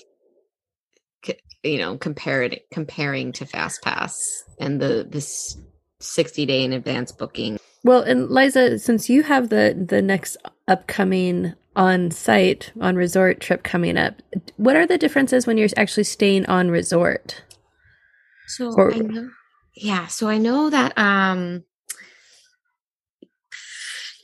you 1.62 1.78
know 1.78 1.96
compared 1.98 2.60
comparing 2.72 3.32
to 3.32 3.46
fast 3.46 3.82
pass 3.82 4.44
and 4.60 4.80
the 4.80 5.06
this 5.08 5.56
60 6.00 6.46
day 6.46 6.62
in 6.64 6.72
advance 6.72 7.12
booking. 7.12 7.58
Well, 7.84 8.02
and 8.02 8.30
Liza, 8.30 8.78
since 8.78 9.08
you 9.08 9.22
have 9.22 9.48
the 9.48 9.84
the 9.88 10.02
next 10.02 10.36
upcoming 10.66 11.54
on 11.76 12.10
site 12.10 12.72
on 12.80 12.96
resort 12.96 13.40
trip 13.40 13.62
coming 13.62 13.96
up, 13.96 14.20
what 14.56 14.76
are 14.76 14.86
the 14.86 14.98
differences 14.98 15.46
when 15.46 15.58
you're 15.58 15.68
actually 15.76 16.04
staying 16.04 16.46
on 16.46 16.70
resort? 16.70 17.42
So 18.48 18.72
Or- 18.72 18.92
I 18.92 18.98
know, 18.98 19.30
yeah. 19.74 20.06
So 20.06 20.28
I 20.28 20.38
know 20.38 20.70
that 20.70 20.96
um, 20.98 21.64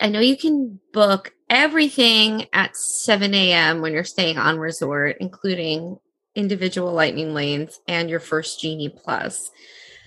I 0.01 0.09
know 0.09 0.21
you 0.21 0.37
can 0.37 0.81
book 0.93 1.33
everything 1.49 2.47
at 2.53 2.77
seven 2.77 3.35
a.m. 3.35 3.81
when 3.81 3.93
you're 3.93 4.05
staying 4.05 4.39
on 4.39 4.59
resort, 4.59 5.17
including 5.21 5.99
individual 6.35 6.93
lightning 6.93 7.33
lanes 7.35 7.79
and 7.87 8.11
your 8.11 8.21
first 8.21 8.61
genie 8.61 8.89
plus. 8.89 9.51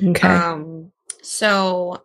Okay. 0.03 0.27
Um, 0.27 0.91
so 1.21 2.03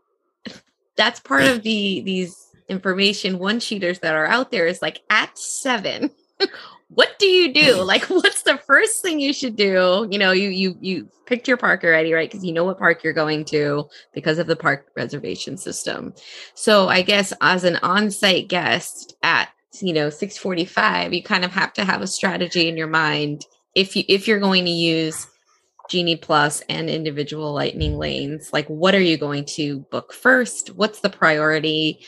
that's 0.97 1.21
part 1.21 1.45
of 1.45 1.63
the 1.63 2.03
these 2.03 2.37
information 2.69 3.39
one 3.39 3.61
cheaters 3.61 3.99
that 4.01 4.15
are 4.15 4.27
out 4.27 4.51
there 4.51 4.67
is 4.67 4.81
like 4.81 5.01
at 5.11 5.37
seven. 5.37 6.11
what 6.95 7.19
do 7.19 7.27
you 7.27 7.53
do? 7.53 7.83
Like, 7.93 8.05
what's 8.05 8.43
the 8.43 8.59
first 8.59 9.03
thing 9.03 9.21
you 9.21 9.33
should 9.33 9.57
do? 9.57 10.09
You 10.11 10.19
know, 10.19 10.33
you 10.33 10.49
you 10.49 10.77
you 10.81 11.09
picked 11.27 11.47
your 11.47 11.57
park 11.57 11.85
already, 11.85 12.13
right? 12.13 12.31
Because 12.31 12.45
you 12.45 12.53
know 12.53 12.65
what 12.65 12.79
park 12.79 13.05
you're 13.05 13.13
going 13.13 13.45
to 13.47 13.89
because 14.15 14.39
of 14.39 14.47
the 14.47 14.57
park 14.57 14.87
reservation 14.97 15.59
system. 15.59 16.15
So 16.55 16.89
I 16.89 17.03
guess 17.03 17.33
as 17.41 17.65
an 17.65 17.77
on-site 17.83 18.49
guest 18.49 19.17
at 19.23 19.51
you 19.81 19.93
know 19.93 20.09
645, 20.11 21.13
you 21.13 21.23
kind 21.23 21.45
of 21.45 21.53
have 21.53 21.73
to 21.75 21.85
have 21.85 22.01
a 22.01 22.07
strategy 22.07 22.69
in 22.69 22.77
your 22.77 22.87
mind 22.87 23.45
if 23.75 23.95
you 23.95 24.05
if 24.09 24.27
you're 24.27 24.41
going 24.41 24.65
to 24.65 24.71
use 24.71 25.27
Genie 25.91 26.17
Plus 26.17 26.63
and 26.69 26.89
individual 26.89 27.53
lightning 27.53 27.99
lanes. 27.99 28.51
Like, 28.53 28.67
what 28.69 28.95
are 28.95 29.01
you 29.01 29.19
going 29.19 29.45
to 29.57 29.81
book 29.91 30.13
first? 30.13 30.69
What's 30.69 31.01
the 31.01 31.11
priority? 31.11 32.01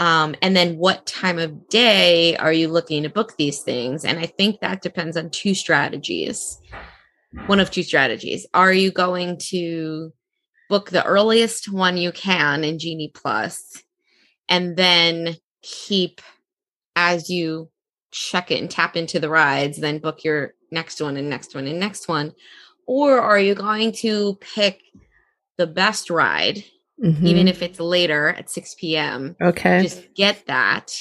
Um, 0.00 0.34
and 0.40 0.56
then 0.56 0.78
what 0.78 1.04
time 1.04 1.38
of 1.38 1.68
day 1.68 2.34
are 2.38 2.54
you 2.54 2.68
looking 2.68 3.02
to 3.02 3.10
book 3.10 3.36
these 3.36 3.60
things? 3.60 4.02
And 4.02 4.18
I 4.18 4.24
think 4.24 4.60
that 4.60 4.80
depends 4.80 5.14
on 5.14 5.28
two 5.28 5.54
strategies. 5.54 6.58
One 7.46 7.60
of 7.60 7.70
two 7.70 7.82
strategies. 7.82 8.46
Are 8.54 8.72
you 8.72 8.90
going 8.90 9.36
to 9.50 10.10
book 10.70 10.88
the 10.88 11.04
earliest 11.04 11.70
one 11.70 11.98
you 11.98 12.12
can 12.12 12.64
in 12.64 12.78
Genie 12.78 13.12
Plus 13.14 13.82
and 14.48 14.74
then 14.74 15.36
keep 15.60 16.22
as 16.96 17.28
you 17.28 17.68
check 18.10 18.50
it 18.50 18.58
and 18.58 18.70
tap 18.70 18.96
into 18.96 19.20
the 19.20 19.28
rides, 19.28 19.78
then 19.78 19.98
book 19.98 20.24
your 20.24 20.54
next 20.70 21.02
one 21.02 21.18
and 21.18 21.28
next 21.28 21.54
one 21.54 21.66
and 21.66 21.78
next 21.78 22.08
one? 22.08 22.32
Or 22.86 23.20
are 23.20 23.38
you 23.38 23.54
going 23.54 23.92
to 23.96 24.38
pick 24.40 24.80
the 25.58 25.66
best 25.66 26.08
ride, 26.08 26.64
Mhm. 27.02 27.26
even 27.26 27.48
if 27.48 27.62
it's 27.62 27.80
later 27.80 28.28
at 28.28 28.50
6 28.50 28.74
p.m.? 28.74 29.36
okay. 29.40 29.82
Just 29.82 30.14
get 30.14 30.46
that. 30.46 30.92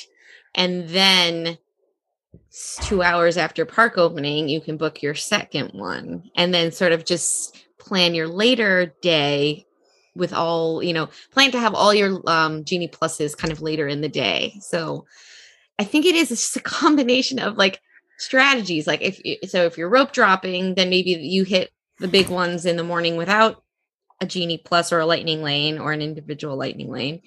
And 0.55 0.87
then 0.89 1.57
two 2.81 3.01
hours 3.01 3.37
after 3.37 3.65
park 3.65 3.97
opening, 3.97 4.49
you 4.49 4.61
can 4.61 4.77
book 4.77 5.01
your 5.01 5.15
second 5.15 5.71
one. 5.73 6.29
And 6.35 6.53
then 6.53 6.71
sort 6.71 6.91
of 6.91 7.05
just 7.05 7.57
plan 7.79 8.13
your 8.15 8.27
later 8.27 8.93
day 9.01 9.65
with 10.15 10.33
all, 10.33 10.83
you 10.83 10.93
know, 10.93 11.09
plan 11.31 11.51
to 11.51 11.59
have 11.59 11.73
all 11.73 11.93
your 11.93 12.21
um, 12.27 12.65
Genie 12.65 12.87
Pluses 12.87 13.37
kind 13.37 13.51
of 13.51 13.61
later 13.61 13.87
in 13.87 14.01
the 14.01 14.09
day. 14.09 14.55
So 14.61 15.05
I 15.77 15.83
think 15.83 16.05
it 16.05 16.15
is 16.15 16.29
just 16.29 16.55
a 16.55 16.61
combination 16.61 17.39
of 17.39 17.57
like 17.57 17.79
strategies. 18.17 18.87
Like 18.87 19.01
if 19.01 19.49
so, 19.49 19.65
if 19.65 19.77
you're 19.77 19.89
rope 19.89 20.11
dropping, 20.11 20.75
then 20.75 20.89
maybe 20.89 21.11
you 21.11 21.43
hit 21.43 21.71
the 21.99 22.07
big 22.07 22.29
ones 22.29 22.65
in 22.65 22.77
the 22.77 22.83
morning 22.83 23.15
without 23.17 23.63
a 24.21 24.25
genie 24.25 24.57
plus 24.57 24.91
or 24.91 24.99
a 24.99 25.05
lightning 25.05 25.41
lane 25.41 25.77
or 25.77 25.91
an 25.91 26.01
individual 26.01 26.57
lightning 26.57 26.89
lane. 26.89 27.21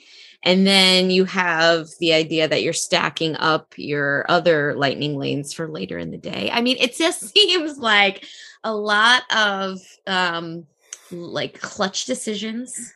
And 0.45 0.67
then 0.67 1.11
you 1.11 1.25
have 1.25 1.89
the 2.01 2.13
idea 2.13 2.49
that 2.49 2.63
you're 2.63 2.73
stacking 2.73 3.37
up 3.37 3.75
your 3.77 4.27
other 4.29 4.75
lightning 4.75 5.17
lanes 5.17 5.53
for 5.53 5.69
later 5.69 5.99
in 5.99 6.11
the 6.11 6.19
day. 6.19 6.51
I 6.53 6.61
mean, 6.61 6.77
it 6.81 6.97
just 6.97 7.21
seems 7.35 7.79
like 7.79 8.25
a 8.65 8.75
lot 8.75 9.23
of 9.35 9.79
um 10.07 10.67
like 11.11 11.61
clutch 11.61 12.07
decisions 12.07 12.93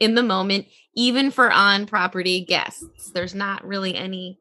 in 0.00 0.14
the 0.14 0.22
moment, 0.22 0.66
even 0.94 1.30
for 1.30 1.50
on 1.50 1.86
property 1.86 2.44
guests. 2.44 3.10
There's 3.12 3.34
not 3.34 3.64
really 3.64 3.94
any 3.94 4.38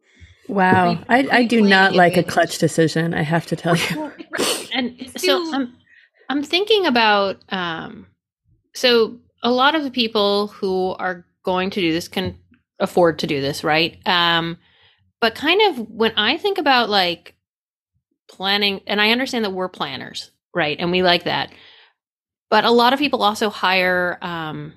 Wow. 0.47 0.95
Pre- 0.95 1.05
I, 1.09 1.27
I 1.39 1.43
do 1.45 1.61
not 1.61 1.93
like 1.93 2.17
a 2.17 2.23
clutch 2.23 2.57
decision, 2.57 3.13
I 3.13 3.21
have 3.21 3.45
to 3.47 3.55
tell 3.55 3.75
you. 3.75 4.11
and 4.73 5.11
so 5.17 5.53
I'm 5.53 5.73
I'm 6.29 6.43
thinking 6.43 6.85
about 6.85 7.37
um 7.49 8.07
so 8.77 9.17
a 9.41 9.51
lot 9.51 9.75
of 9.75 9.83
the 9.83 9.91
people 9.91 10.47
who 10.47 10.95
are 10.99 11.25
going 11.43 11.69
to 11.71 11.81
do 11.81 11.91
this 11.91 12.07
can 12.07 12.37
afford 12.79 13.19
to 13.19 13.27
do 13.27 13.41
this, 13.41 13.63
right? 13.63 13.97
Um 14.05 14.57
but 15.19 15.33
kind 15.33 15.61
of 15.69 15.89
when 15.89 16.13
I 16.15 16.37
think 16.37 16.59
about 16.59 16.89
like 16.89 17.35
planning 18.29 18.81
and 18.85 19.01
I 19.01 19.09
understand 19.11 19.45
that 19.45 19.51
we're 19.51 19.69
planners, 19.69 20.31
right? 20.53 20.77
And 20.79 20.91
we 20.91 21.01
like 21.01 21.23
that. 21.23 21.51
But 22.49 22.65
a 22.65 22.71
lot 22.71 22.93
of 22.93 22.99
people 22.99 23.23
also 23.23 23.49
hire 23.49 24.19
um 24.21 24.73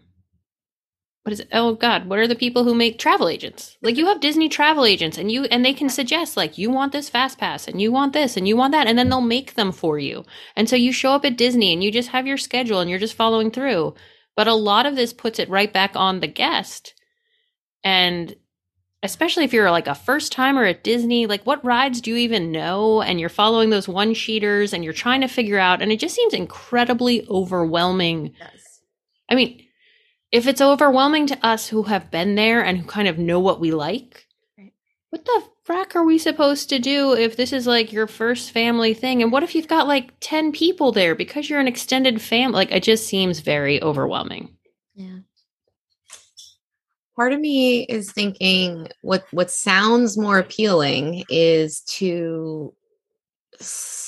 what 1.23 1.33
is 1.35 1.41
it? 1.41 1.49
Oh 1.53 1.75
God, 1.75 2.07
what 2.09 2.19
are 2.19 2.27
the 2.27 2.35
people 2.35 2.65
who 2.65 2.75
make 2.75 2.99
travel 2.99 3.29
agents? 3.29 3.77
Like 3.83 3.97
you 3.97 4.07
have 4.07 4.21
Disney 4.21 4.49
travel 4.49 4.87
agents 4.87 5.19
and 5.19 5.31
you 5.31 5.45
and 5.45 5.65
they 5.65 5.75
can 5.75 5.91
suggest 5.91 6.37
like 6.37 6.57
you 6.57 6.71
want 6.71 6.93
this 6.93 7.11
fast 7.11 7.39
pass 7.39 7.69
and 7.69 7.81
you 7.81 7.93
want 7.93 8.15
this 8.15 8.37
and 8.37 8.49
you 8.49 8.57
want 8.57 8.73
that 8.73 8.87
and 8.87 8.99
then 8.99 9.11
they'll 9.11 9.21
make 9.21 9.55
them 9.55 9.71
for 9.71 9.99
you. 9.99 10.25
And 10.57 10.69
so 10.69 10.77
you 10.77 10.93
show 10.93 11.13
up 11.13 11.27
at 11.27 11.37
Disney 11.37 11.73
and 11.73 11.85
you 11.85 11.93
just 11.93 12.09
have 12.11 12.27
your 12.27 12.39
schedule 12.39 12.81
and 12.81 12.89
you're 12.89 12.99
just 12.99 13.15
following 13.15 13.51
through. 13.51 13.95
But 14.35 14.47
a 14.47 14.55
lot 14.55 14.87
of 14.87 14.97
this 14.97 15.13
puts 15.13 15.39
it 15.39 15.51
right 15.51 15.71
back 15.71 15.93
on 15.95 16.21
the 16.21 16.27
guest. 16.27 16.95
And 17.85 18.35
especially 19.03 19.45
if 19.45 19.53
you're 19.53 19.71
like 19.71 19.87
a 19.87 19.95
first 19.95 20.33
timer 20.33 20.65
at 20.65 20.85
Disney, 20.85 21.27
like 21.27 21.45
what 21.45 21.65
rides 21.65 22.01
do 22.01 22.11
you 22.11 22.17
even 22.17 22.51
know? 22.51 23.03
And 23.03 23.21
you're 23.21 23.29
following 23.29 23.69
those 23.69 23.89
one 23.89 24.15
sheeters 24.15 24.73
and 24.73 24.83
you're 24.83 24.95
trying 24.95 25.21
to 25.21 25.29
figure 25.29 25.59
out, 25.59 25.83
and 25.83 25.93
it 25.93 26.01
just 26.01 26.15
seems 26.15 26.33
incredibly 26.33 27.27
overwhelming. 27.29 28.35
Yes. 28.39 28.81
I 29.29 29.35
mean, 29.35 29.67
if 30.33 30.47
it's 30.47 30.61
overwhelming 30.61 31.27
to 31.29 31.47
us 31.47 31.69
who 31.69 31.85
have 31.85 32.11
been 32.11 32.35
there 32.35 32.65
and 32.65 32.79
who 32.79 32.87
kind 32.87 33.09
of 33.09 33.19
know 33.19 33.41
what 33.41 33.61
we 33.61 33.73
like, 33.73 34.27
Right. 34.59 34.73
what 35.11 35.25
the 35.25 35.43
frack 35.67 35.95
are 35.95 36.05
we 36.05 36.19
supposed 36.19 36.69
to 36.71 36.79
do 36.79 37.15
if 37.15 37.37
this 37.37 37.53
is 37.53 37.67
like 37.67 37.93
your 37.93 38.07
first 38.07 38.51
family 38.53 38.95
thing? 38.95 39.23
And 39.23 39.33
what 39.33 39.43
if 39.43 39.55
you've 39.55 39.69
got 39.69 39.89
like 39.89 40.13
10 40.21 40.53
people 40.53 40.93
there 40.93 41.15
because 41.15 41.49
you're 41.51 41.61
an 41.61 41.69
extended 41.69 42.21
family? 42.23 42.55
Like, 42.55 42.73
it 42.73 42.83
just 42.83 43.07
seems 43.07 43.41
very 43.41 43.83
overwhelming. 43.83 44.57
Yeah. 44.95 45.19
Part 47.17 47.33
of 47.33 47.41
me 47.41 47.85
is 47.85 48.13
thinking 48.13 48.89
what 49.03 49.27
what 49.31 49.51
sounds 49.51 50.17
more 50.17 50.39
appealing 50.39 51.25
is 51.29 51.81
to 51.99 52.73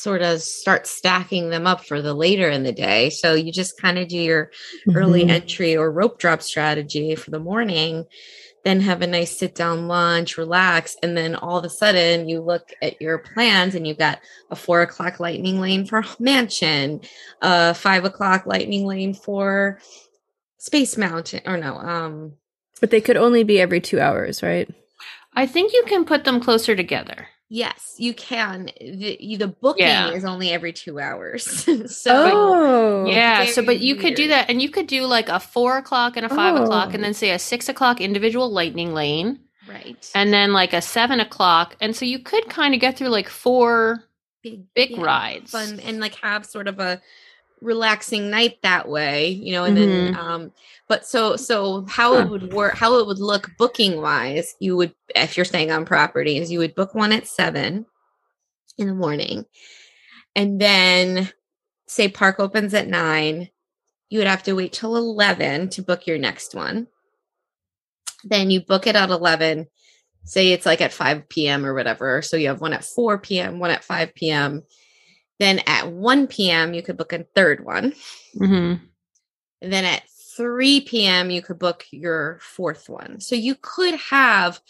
sort 0.02 0.20
of 0.22 0.42
start 0.42 0.86
stacking 0.86 1.50
them 1.50 1.64
up 1.66 1.84
for 1.84 2.02
the 2.02 2.12
later 2.12 2.48
in 2.50 2.64
the 2.64 2.72
day. 2.72 3.08
So 3.10 3.34
you 3.34 3.52
just 3.52 3.80
kind 3.80 3.98
of 3.98 4.08
do 4.08 4.18
your 4.18 4.50
early 4.94 5.24
Mhm. 5.24 5.30
entry 5.30 5.76
or 5.76 5.92
rope 5.92 6.18
drop 6.18 6.42
strategy 6.42 7.14
for 7.14 7.30
the 7.30 7.38
morning, 7.38 8.06
then 8.64 8.80
have 8.80 9.00
a 9.02 9.06
nice 9.06 9.38
sit 9.38 9.54
down 9.54 9.86
lunch, 9.86 10.36
relax, 10.36 10.96
and 11.02 11.16
then 11.16 11.36
all 11.36 11.58
of 11.58 11.64
a 11.64 11.70
sudden 11.70 12.28
you 12.28 12.40
look 12.40 12.72
at 12.82 13.00
your 13.00 13.18
plans 13.18 13.76
and 13.76 13.86
you've 13.86 13.98
got 13.98 14.18
a 14.50 14.56
four 14.56 14.82
o'clock 14.82 15.20
lightning 15.20 15.60
lane 15.60 15.84
for 15.86 16.02
mansion, 16.18 17.00
a 17.40 17.72
five 17.72 18.04
o'clock 18.04 18.44
lightning 18.44 18.86
lane 18.86 19.14
for 19.14 19.78
Space 20.58 20.96
Mountain, 20.96 21.42
or 21.46 21.56
no, 21.56 21.76
um, 21.76 22.32
But 22.80 22.90
they 22.90 23.00
could 23.00 23.16
only 23.16 23.44
be 23.44 23.60
every 23.60 23.80
two 23.80 24.00
hours, 24.00 24.42
right? 24.42 24.68
I 25.34 25.46
think 25.46 25.72
you 25.72 25.84
can 25.86 26.04
put 26.04 26.24
them 26.24 26.40
closer 26.40 26.74
together. 26.76 27.28
Yes, 27.52 27.94
you 27.98 28.14
can. 28.14 28.70
The, 28.80 29.36
the 29.38 29.46
booking 29.48 29.84
Yeah. 29.86 30.10
is 30.10 30.24
only 30.24 30.50
every 30.50 30.72
two 30.72 30.98
hours, 30.98 31.44
so 31.94 32.10
oh, 32.10 33.06
Yeah. 33.06 33.44
So, 33.44 33.62
but 33.62 33.80
you 33.80 33.96
could 33.96 34.14
do 34.14 34.28
that, 34.28 34.48
and 34.48 34.62
you 34.62 34.70
could 34.70 34.86
do 34.86 35.04
like 35.04 35.28
a 35.28 35.38
four 35.38 35.76
o'clock 35.76 36.16
and 36.16 36.24
a 36.24 36.30
five 36.30 36.56
o'clock, 36.56 36.88
Oh. 36.90 36.94
and 36.94 37.04
then 37.04 37.12
say 37.14 37.30
a 37.30 37.38
six 37.38 37.68
o'clock 37.68 38.00
individual 38.00 38.50
lightning 38.50 38.94
lane, 38.94 39.40
right, 39.68 40.10
and 40.14 40.32
then 40.32 40.52
like 40.54 40.72
a 40.72 40.80
seven 40.80 41.20
o'clock. 41.20 41.76
And 41.80 41.94
so 41.94 42.06
you 42.06 42.20
could 42.20 42.48
kind 42.48 42.72
of 42.74 42.80
get 42.80 42.96
through 42.96 43.08
like 43.08 43.28
four 43.28 44.02
big, 44.42 44.72
big 44.74 44.90
yeah. 44.92 45.02
rides. 45.02 45.50
fun 45.50 45.78
and 45.80 46.00
like 46.00 46.14
have 46.16 46.46
sort 46.46 46.68
of 46.68 46.80
a 46.80 47.00
relaxing 47.62 48.31
night 48.31 48.59
that 48.62 48.88
way 48.88 49.29
you 49.29 49.53
know 49.53 49.64
and 49.64 49.77
then 49.77 50.11
um 50.14 50.53
but 50.88 51.07
so 51.07 51.37
so 51.37 51.85
how 51.88 52.14
Huh. 52.14 52.22
it 52.22 52.29
would 52.31 52.53
work 52.53 52.75
how 52.77 52.98
it 52.98 53.07
would 53.07 53.18
look 53.20 53.51
booking 53.59 54.01
wise 54.01 54.55
you 54.61 54.77
would 54.77 54.94
if 55.14 55.37
you're 55.37 55.44
staying 55.44 55.70
on 55.70 55.85
properties 55.85 56.51
you 56.51 56.59
would 56.59 56.75
book 56.75 56.94
one 56.94 57.12
at 57.12 57.27
seven 57.27 57.87
in 58.79 58.87
the 58.88 58.94
morning 58.94 59.44
and 60.35 60.61
then 60.61 61.31
say 61.87 62.09
park 62.09 62.40
opens 62.40 62.75
at 62.75 62.88
nine 62.88 63.48
you 64.09 64.18
would 64.18 64.29
have 64.29 64.42
to 64.42 64.55
wait 64.55 64.72
till 64.72 64.96
11 64.96 65.68
to 65.70 65.83
book 65.83 66.07
your 66.07 66.18
next 66.18 66.55
one 66.55 66.88
then 68.25 68.51
you 68.51 68.61
book 68.61 68.87
it 68.87 68.96
at 68.96 69.11
11 69.11 69.66
say 70.25 70.53
it's 70.53 70.66
like 70.66 70.81
at 70.81 70.92
5 70.92 71.29
p.m 71.29 71.64
or 71.66 71.75
whatever 71.75 72.22
so 72.22 72.37
you 72.37 72.48
have 72.48 72.61
one 72.61 72.72
at 72.72 72.85
4 72.85 73.18
p.m 73.18 73.59
one 73.59 73.70
at 73.70 73.85
5 73.85 74.14
p.m 74.14 74.62
then 75.42 75.61
at 75.66 75.90
1 75.90 76.26
p.m., 76.28 76.74
you 76.74 76.83
could 76.83 76.96
book 76.96 77.12
a 77.12 77.24
third 77.35 77.64
one. 77.64 77.94
hmm 78.37 78.74
And 79.61 79.72
then 79.72 79.85
at 79.85 80.02
3 80.37 80.83
p.m., 80.83 81.31
you 81.31 81.42
could 81.42 81.59
book 81.59 81.85
your 81.90 82.38
fourth 82.40 82.88
one. 82.88 83.20
So 83.20 83.35
you 83.35 83.57
could 83.61 83.94
have 83.94 84.61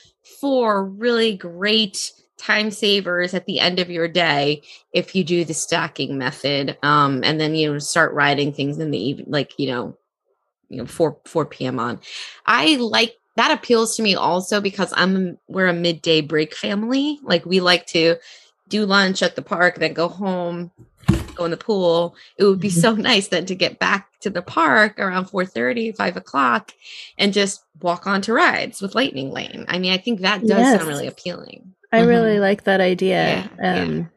four 0.41 0.85
really 0.85 1.37
great 1.37 2.13
time 2.37 2.71
savers 2.71 3.35
at 3.35 3.47
the 3.47 3.61
end 3.61 3.79
of 3.79 3.91
your 3.91 4.09
day 4.09 4.63
if 4.93 5.15
you 5.15 5.23
do 5.23 5.45
the 5.45 5.55
stacking 5.55 6.19
method. 6.19 6.77
Um, 6.83 7.23
and 7.23 7.41
then 7.41 7.55
you 7.55 7.73
know 7.73 7.79
start 7.79 8.13
writing 8.15 8.53
things 8.53 8.79
in 8.79 8.91
the 8.91 8.99
evening, 8.99 9.27
like 9.29 9.59
you 9.59 9.69
know, 9.69 9.97
you 10.69 10.79
know, 10.79 10.87
4 10.87 11.19
4 11.25 11.47
p.m. 11.47 11.79
on. 11.79 12.01
I 12.47 12.77
like 12.77 13.17
that 13.37 13.51
appeals 13.51 13.97
to 13.97 14.03
me 14.03 14.15
also 14.15 14.61
because 14.61 14.93
I'm 14.97 15.39
we're 15.49 15.69
a 15.69 15.73
midday 15.73 16.21
break 16.21 16.55
family. 16.55 17.21
Like 17.23 17.47
we 17.47 17.61
like 17.61 17.87
to 17.89 18.17
do 18.73 18.87
lunch 18.87 19.23
at 19.23 19.37
the 19.37 19.43
park, 19.43 19.77
then 19.77 19.93
go 19.93 20.09
home, 20.09 20.71
go 21.35 21.45
in 21.45 21.51
the 21.51 21.57
pool. 21.59 22.17
It 22.39 22.45
would 22.45 22.59
be 22.59 22.71
Mhm. 22.71 22.81
so 22.81 22.95
nice 22.95 23.29
then 23.29 23.45
to 23.47 23.55
get 23.55 23.79
back 23.79 24.09
to 24.21 24.31
the 24.31 24.41
park 24.43 24.99
around 24.99 25.27
4 25.27 25.45
30, 25.45 25.93
5 25.93 26.17
o'clock 26.17 26.73
and 27.19 27.33
just 27.35 27.63
walk 27.83 28.07
onto 28.07 28.33
rides 28.33 28.81
with 28.81 28.95
Lightning 28.95 29.31
Lane. 29.31 29.67
I 29.69 29.79
mean, 29.79 29.93
I 29.93 29.99
think 29.99 30.21
that 30.21 30.41
does 30.41 30.51
Yes. 30.51 30.77
sound 30.79 30.89
really 30.89 31.07
appealing. 31.07 31.75
I 31.93 32.01
really 32.01 32.37
Mhm. 32.37 32.41
like 32.41 32.65
that 32.65 32.81
idea. 32.81 33.51
Yeah, 33.61 33.75
yeah. 33.77 33.83
Um, 33.83 34.11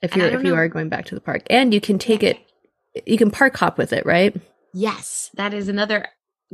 If 0.00 0.14
you're 0.14 0.26
if 0.26 0.44
you 0.44 0.50
know- 0.50 0.54
are 0.54 0.68
going 0.68 0.88
back 0.88 1.06
to 1.06 1.16
the 1.16 1.20
park, 1.20 1.42
and 1.50 1.74
you 1.74 1.80
can 1.80 1.98
take 1.98 2.22
it, 2.22 2.38
you 3.04 3.18
can 3.18 3.32
park 3.32 3.56
hop 3.56 3.76
with 3.78 3.92
it, 3.92 4.06
right? 4.06 4.36
Yes, 4.72 5.30
that 5.34 5.52
is 5.52 5.66
another 5.68 6.06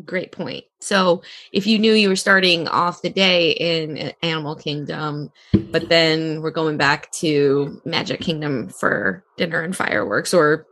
great 0.04 0.32
point. 0.32 0.64
So, 0.80 1.22
if 1.52 1.66
you 1.66 1.78
knew 1.78 1.92
you 1.92 2.08
were 2.08 2.16
starting 2.16 2.68
off 2.68 3.02
the 3.02 3.10
day 3.10 3.52
in 3.52 4.12
Animal 4.22 4.56
Kingdom, 4.56 5.30
but 5.52 5.88
then 5.88 6.42
we're 6.42 6.50
going 6.50 6.76
back 6.76 7.10
to 7.12 7.80
Magic 7.84 8.20
Kingdom 8.20 8.68
for 8.68 9.24
dinner 9.36 9.60
and 9.62 9.76
fireworks 9.76 10.34
or 10.34 10.66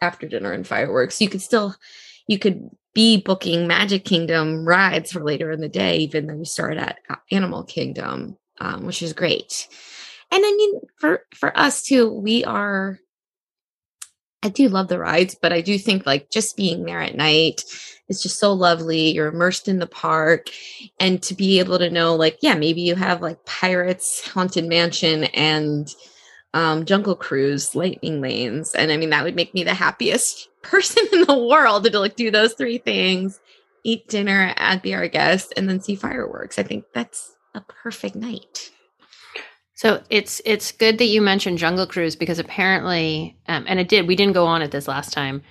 after 0.00 0.28
dinner 0.28 0.52
and 0.52 0.66
fireworks, 0.66 1.20
you 1.20 1.28
could 1.28 1.42
still 1.42 1.74
you 2.26 2.38
could 2.38 2.68
be 2.94 3.18
booking 3.20 3.66
Magic 3.66 4.04
Kingdom 4.04 4.66
rides 4.66 5.12
for 5.12 5.22
later 5.22 5.50
in 5.50 5.60
the 5.60 5.68
day 5.68 5.98
even 5.98 6.26
though 6.26 6.36
you 6.36 6.44
start 6.44 6.76
at 6.76 6.98
uh, 7.08 7.16
Animal 7.30 7.62
Kingdom, 7.64 8.36
um, 8.58 8.86
which 8.86 9.02
is 9.02 9.12
great. 9.12 9.68
And 10.30 10.42
I 10.44 10.50
mean 10.56 10.80
for 10.98 11.22
for 11.34 11.56
us 11.56 11.82
too, 11.82 12.12
we 12.12 12.44
are 12.44 12.98
I 14.42 14.48
do 14.48 14.68
love 14.68 14.88
the 14.88 14.98
rides, 14.98 15.36
but 15.40 15.52
I 15.52 15.60
do 15.60 15.78
think 15.78 16.06
like 16.06 16.30
just 16.30 16.56
being 16.56 16.84
there 16.84 17.00
at 17.00 17.16
night 17.16 17.62
is 18.08 18.22
just 18.22 18.38
so 18.38 18.52
lovely. 18.52 19.10
You're 19.10 19.28
immersed 19.28 19.68
in 19.68 19.78
the 19.78 19.86
park 19.86 20.48
and 21.00 21.22
to 21.22 21.34
be 21.34 21.58
able 21.58 21.78
to 21.78 21.90
know 21.90 22.14
like, 22.14 22.38
yeah, 22.40 22.54
maybe 22.54 22.80
you 22.80 22.94
have 22.94 23.22
like 23.22 23.44
Pirates, 23.44 24.26
Haunted 24.28 24.66
Mansion 24.66 25.24
and 25.24 25.92
um 26.54 26.84
Jungle 26.84 27.16
Cruise, 27.16 27.74
Lightning 27.74 28.20
Lanes. 28.20 28.74
And 28.74 28.92
I 28.92 28.96
mean 28.96 29.10
that 29.10 29.24
would 29.24 29.36
make 29.36 29.54
me 29.54 29.64
the 29.64 29.74
happiest 29.74 30.48
person 30.62 31.04
in 31.12 31.22
the 31.22 31.38
world 31.38 31.84
to 31.84 31.98
like 31.98 32.16
do 32.16 32.30
those 32.30 32.54
three 32.54 32.78
things, 32.78 33.40
eat 33.84 34.08
dinner 34.08 34.54
at 34.56 34.82
Be 34.82 34.94
Our 34.94 35.08
Guest, 35.08 35.52
and 35.56 35.68
then 35.68 35.80
see 35.80 35.96
fireworks. 35.96 36.58
I 36.58 36.62
think 36.62 36.84
that's 36.94 37.34
a 37.54 37.60
perfect 37.60 38.16
night. 38.16 38.70
So 39.76 40.02
it's 40.08 40.40
it's 40.46 40.72
good 40.72 40.96
that 40.98 41.06
you 41.06 41.20
mentioned 41.20 41.58
Jungle 41.58 41.86
Cruise 41.86 42.16
because 42.16 42.38
apparently, 42.38 43.36
um, 43.46 43.66
and 43.68 43.78
it 43.78 43.88
did. 43.88 44.08
We 44.08 44.16
didn't 44.16 44.32
go 44.32 44.46
on 44.46 44.62
it 44.62 44.70
this 44.70 44.88
last 44.88 45.12
time, 45.12 45.42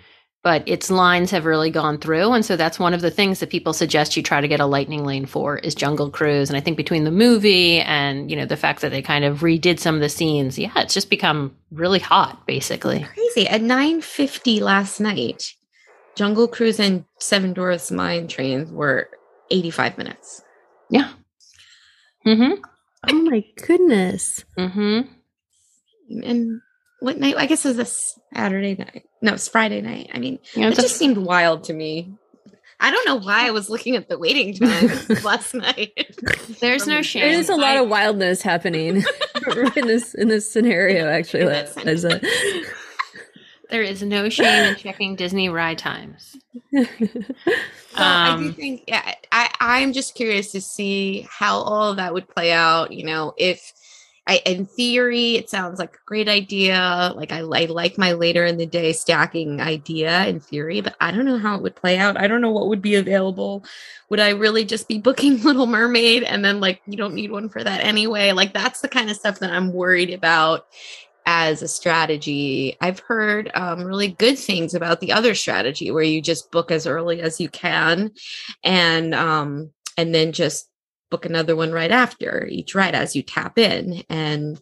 but 0.46 0.62
its 0.68 0.92
lines 0.92 1.32
have 1.32 1.44
really 1.44 1.72
gone 1.72 1.98
through, 1.98 2.32
and 2.34 2.46
so 2.46 2.56
that's 2.56 2.78
one 2.78 2.94
of 2.94 3.02
the 3.02 3.10
things 3.10 3.40
that 3.40 3.50
people 3.50 3.74
suggest 3.74 4.16
you 4.16 4.22
try 4.22 4.40
to 4.40 4.48
get 4.48 4.60
a 4.60 4.68
lightning 4.68 5.04
lane 5.04 5.26
for 5.26 5.58
is 5.58 5.74
Jungle 5.74 6.12
Cruise. 6.12 6.52
And 6.52 6.56
I 6.56 6.60
think 6.60 6.78
between 6.78 7.04
the 7.04 7.10
movie 7.10 7.80
and 7.80 8.30
you 8.30 8.38
know 8.38 8.46
the 8.46 8.56
fact 8.56 8.82
that 8.82 8.92
they 8.92 9.02
kind 9.02 9.26
of 9.26 9.40
redid 9.40 9.80
some 9.80 9.96
of 9.96 10.02
the 10.02 10.08
scenes, 10.08 10.60
yeah, 10.60 10.72
it's 10.76 10.94
just 10.94 11.10
become 11.10 11.56
really 11.72 11.98
hot, 11.98 12.46
basically. 12.46 13.04
Crazy. 13.16 13.48
At 13.48 13.62
9:50 13.62 14.62
last 14.62 15.00
night, 15.00 15.56
Jungle 16.16 16.48
Cruise 16.48 16.80
and 16.80 17.06
Seven 17.20 17.54
Dwarfs 17.54 17.90
Mine 17.90 18.28
Train 18.28 18.72
were 18.72 19.10
85 19.50 19.98
minutes. 19.98 20.44
Yeah. 20.92 21.10
Mm-hmm. 22.24 22.62
Oh 23.10 23.22
my 23.24 23.44
goodness. 23.66 24.46
Mm-hmm. 24.60 25.12
And 26.24 26.62
what 27.00 27.18
night? 27.18 27.34
I 27.36 27.48
guess 27.48 27.66
it 27.66 27.76
was 27.76 27.80
a 27.80 28.36
Saturday 28.36 28.76
night. 28.76 29.06
No, 29.26 29.34
it's 29.34 29.48
Friday 29.48 29.82
night. 29.82 30.12
I 30.14 30.20
mean, 30.20 30.40
Yeah, 30.54 30.68
it 30.68 30.70
it's 30.70 30.80
a- 30.80 30.82
just 30.84 30.98
seemed 30.98 31.18
wild 31.18 31.64
to 31.66 31.74
me. 31.74 32.14
I 32.80 32.92
don't 32.92 33.06
know 33.08 33.16
why 33.16 33.48
I 33.48 33.52
was 33.52 33.70
looking 33.70 33.96
at 33.96 34.10
the 34.10 34.20
waiting 34.20 34.54
times 34.58 35.24
last 35.24 35.54
night. 35.54 36.16
there's 36.60 36.86
no 36.86 37.02
shame. 37.02 37.24
There 37.24 37.40
is 37.40 37.50
a 37.50 37.56
lot 37.56 37.78
I- 37.78 37.82
of 37.82 37.90
wildness 37.90 38.42
happening 38.42 38.98
in 39.76 39.88
this 39.88 40.14
in 40.14 40.28
this 40.28 40.52
scenario. 40.52 41.08
Actually, 41.08 41.42
In 41.42 41.48
Liz. 41.48 41.74
that 41.76 41.88
As 41.88 42.04
a- 42.06 42.22
There 43.72 43.82
is 43.82 44.04
no 44.04 44.30
shame 44.30 44.70
in 44.72 44.76
checking 44.76 45.16
Disney 45.16 45.50
ride 45.50 45.80
times. 45.80 46.36
So 46.72 46.84
I 47.96 48.36
do 48.38 48.44
Um, 48.46 48.54
think 48.54 48.84
yeah, 48.88 49.16
I, 49.32 49.50
I'm 49.60 49.92
just 49.94 50.14
curious 50.14 50.52
to 50.52 50.62
see 50.62 51.28
how 51.30 51.58
all 51.60 51.90
of 51.92 51.98
that 51.98 52.14
would 52.14 52.28
play 52.30 52.52
out. 52.52 52.92
You 52.92 53.06
know, 53.06 53.34
if 53.38 53.74
I 54.28 54.42
in 54.46 54.66
theory 54.66 55.36
it 55.36 55.50
sounds 55.50 55.78
like 55.78 55.96
a 55.96 56.06
great 56.06 56.28
idea. 56.28 57.14
Like 57.16 57.32
I, 57.32 57.40
I 57.40 57.66
like 57.66 57.98
my 57.98 58.14
later 58.14 58.46
in 58.46 58.58
the 58.58 58.66
day 58.66 58.92
stacking 58.92 59.62
idea 59.62 60.26
in 60.26 60.40
theory, 60.40 60.82
but 60.82 60.96
I 61.00 61.12
don't 61.12 61.26
know 61.26 61.38
how 61.38 61.56
it 61.56 61.62
would 61.62 61.76
play 61.76 61.98
out. 61.98 62.20
I 62.20 62.28
don't 62.28 62.42
know 62.42 62.52
what 62.52 62.68
would 62.68 62.82
be 62.82 62.96
available. 62.96 63.64
Would 64.10 64.20
I 64.20 64.30
really 64.30 64.66
just 64.66 64.88
be 64.88 64.98
booking 64.98 65.42
Little 65.44 65.68
Mermaid 65.68 66.24
and 66.24 66.44
then 66.44 66.60
like 66.60 66.82
you 66.88 66.98
don't 66.98 67.14
need 67.14 67.32
one 67.32 67.50
for 67.50 67.64
that 67.64 67.82
anyway? 67.82 68.32
Like 68.32 68.54
that's 68.54 68.82
the 68.82 68.90
kind 68.90 69.10
of 69.10 69.18
stuff 69.18 69.40
that 69.40 69.52
I'm 69.52 69.74
worried 69.74 70.12
about 70.12 70.66
as 71.26 71.62
a 71.62 71.68
strategy. 71.68 72.78
I've 72.82 73.00
heard 73.00 73.52
um, 73.56 73.84
really 73.84 74.10
good 74.10 74.38
things 74.38 74.74
about 74.74 75.02
the 75.02 75.12
other 75.12 75.36
strategy 75.36 75.92
where 75.92 76.04
you 76.04 76.22
just 76.22 76.52
book 76.52 76.72
as 76.72 76.86
early 76.86 77.22
as 77.22 77.40
you 77.40 77.50
can 77.50 78.12
and 78.64 79.16
um, 79.16 79.72
and 79.98 80.14
then 80.14 80.32
just 80.32 80.70
book 81.10 81.26
another 81.26 81.56
one 81.56 81.72
right 81.72 81.92
after 81.92 82.46
each 82.46 82.76
ride 82.76 82.96
as 82.96 83.16
you 83.16 83.22
tap 83.22 83.58
in. 83.58 84.04
And 84.10 84.60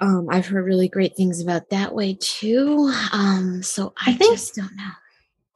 um, 0.00 0.28
I've 0.30 0.46
heard 0.46 0.64
really 0.64 0.88
great 0.88 1.16
things 1.16 1.40
about 1.42 1.70
that 1.70 1.94
way 1.94 2.16
too. 2.20 2.92
Um, 3.12 3.62
so 3.62 3.92
I, 3.98 4.10
I 4.10 4.14
think- 4.14 4.34
just 4.34 4.54
don't 4.54 4.76
know. 4.76 4.90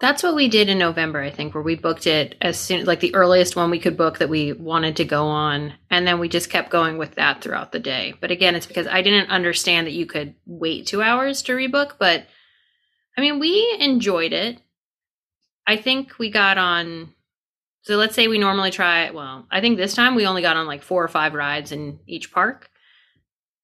That's 0.01 0.25
what 0.25 0.35
we 0.35 0.49
did 0.49 0.68
in 0.68 0.79
November, 0.81 1.20
I 1.20 1.31
think, 1.31 1.55
where 1.55 1.62
we 1.62 1.77
booked 1.77 2.09
it 2.09 2.35
as 2.43 2.59
soon 2.59 2.87
like 2.87 2.99
the 2.99 3.14
earliest 3.14 3.55
one 3.55 3.70
we 3.70 3.79
could 3.79 3.97
book 3.97 4.18
that 4.18 4.29
we 4.29 4.53
wanted 4.53 4.97
to 4.97 5.05
go 5.05 5.27
on. 5.27 5.75
And 5.91 6.05
then 6.05 6.18
we 6.18 6.29
just 6.29 6.51
kept 6.51 6.70
going 6.70 6.99
with 6.99 7.14
that 7.14 7.41
throughout 7.41 7.70
the 7.70 7.79
day. 7.79 8.14
But 8.20 8.33
again, 8.33 8.57
it's 8.57 8.66
because 8.66 8.89
I 8.89 9.03
didn't 9.03 9.31
understand 9.31 9.87
that 9.87 9.93
you 9.93 10.07
could 10.07 10.35
wait 10.45 10.89
two 10.89 11.03
hours 11.03 11.43
to 11.43 11.53
rebook. 11.53 11.93
But 12.01 12.27
I 13.16 13.20
mean, 13.20 13.39
we 13.39 13.77
enjoyed 13.79 14.33
it. 14.33 14.61
I 15.68 15.77
think 15.77 16.18
we 16.18 16.33
got 16.33 16.59
on. 16.59 17.14
So 17.83 17.97
let's 17.97 18.14
say 18.14 18.28
we 18.28 18.39
normally 18.39 18.70
try. 18.70 19.11
Well, 19.11 19.47
I 19.51 19.61
think 19.61 19.76
this 19.76 19.95
time 19.95 20.14
we 20.14 20.26
only 20.26 20.43
got 20.43 20.57
on 20.57 20.66
like 20.66 20.83
four 20.83 21.03
or 21.03 21.09
five 21.09 21.35
rides 21.35 21.72
in 21.72 21.99
each 22.07 22.33
park. 22.33 22.68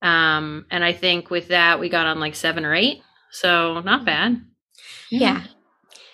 Um, 0.03 0.67
and 0.71 0.85
I 0.85 0.93
think 0.93 1.31
with 1.31 1.49
that 1.49 1.81
we 1.81 1.89
got 1.89 2.07
on 2.07 2.21
like 2.21 2.35
seven 2.35 2.65
or 2.65 2.75
eight. 2.75 3.03
So 3.31 3.81
not 3.81 4.05
bad. 4.05 4.41
Yeah. 5.11 5.45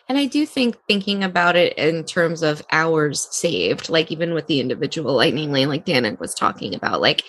And 0.09 0.19
I 0.19 0.27
do 0.27 0.45
think 0.45 0.77
thinking 0.87 1.25
about 1.25 1.57
it 1.57 1.77
in 1.79 2.05
terms 2.05 2.43
of 2.43 2.63
hours 2.71 3.27
saved, 3.31 3.89
like 3.89 4.13
even 4.13 4.35
with 4.35 4.47
the 4.47 4.61
individual 4.61 5.15
lightning 5.15 5.51
lane, 5.51 5.69
like 5.69 5.87
Danik 5.87 6.21
was 6.21 6.35
talking 6.35 6.75
about, 6.75 7.01
like 7.01 7.25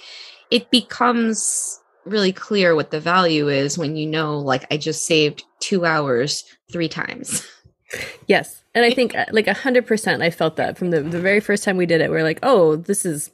it 0.51 0.69
becomes 0.71 1.79
really 2.05 2.33
clear 2.33 2.75
what 2.75 2.91
the 2.91 2.99
value 2.99 3.49
is 3.49 3.77
when 3.77 3.95
you 3.95 4.05
know, 4.05 4.37
like, 4.37 4.65
I 4.71 4.77
just 4.77 5.05
saved 5.05 5.43
two 5.59 5.85
hours 5.85 6.43
three 6.71 6.89
times. 6.89 7.47
yes, 8.27 8.63
and 8.73 8.83
I 8.85 8.91
think 8.91 9.15
uh, 9.15 9.25
like 9.31 9.47
a 9.47 9.53
hundred 9.53 9.85
percent, 9.85 10.21
I 10.21 10.29
felt 10.29 10.55
that 10.57 10.77
from 10.77 10.91
the 10.91 11.01
the 11.01 11.19
very 11.19 11.39
first 11.39 11.63
time 11.63 11.77
we 11.77 11.85
did 11.85 12.01
it. 12.01 12.09
We 12.11 12.17
are 12.17 12.23
like, 12.23 12.39
oh, 12.43 12.75
this 12.75 13.05
is 13.05 13.31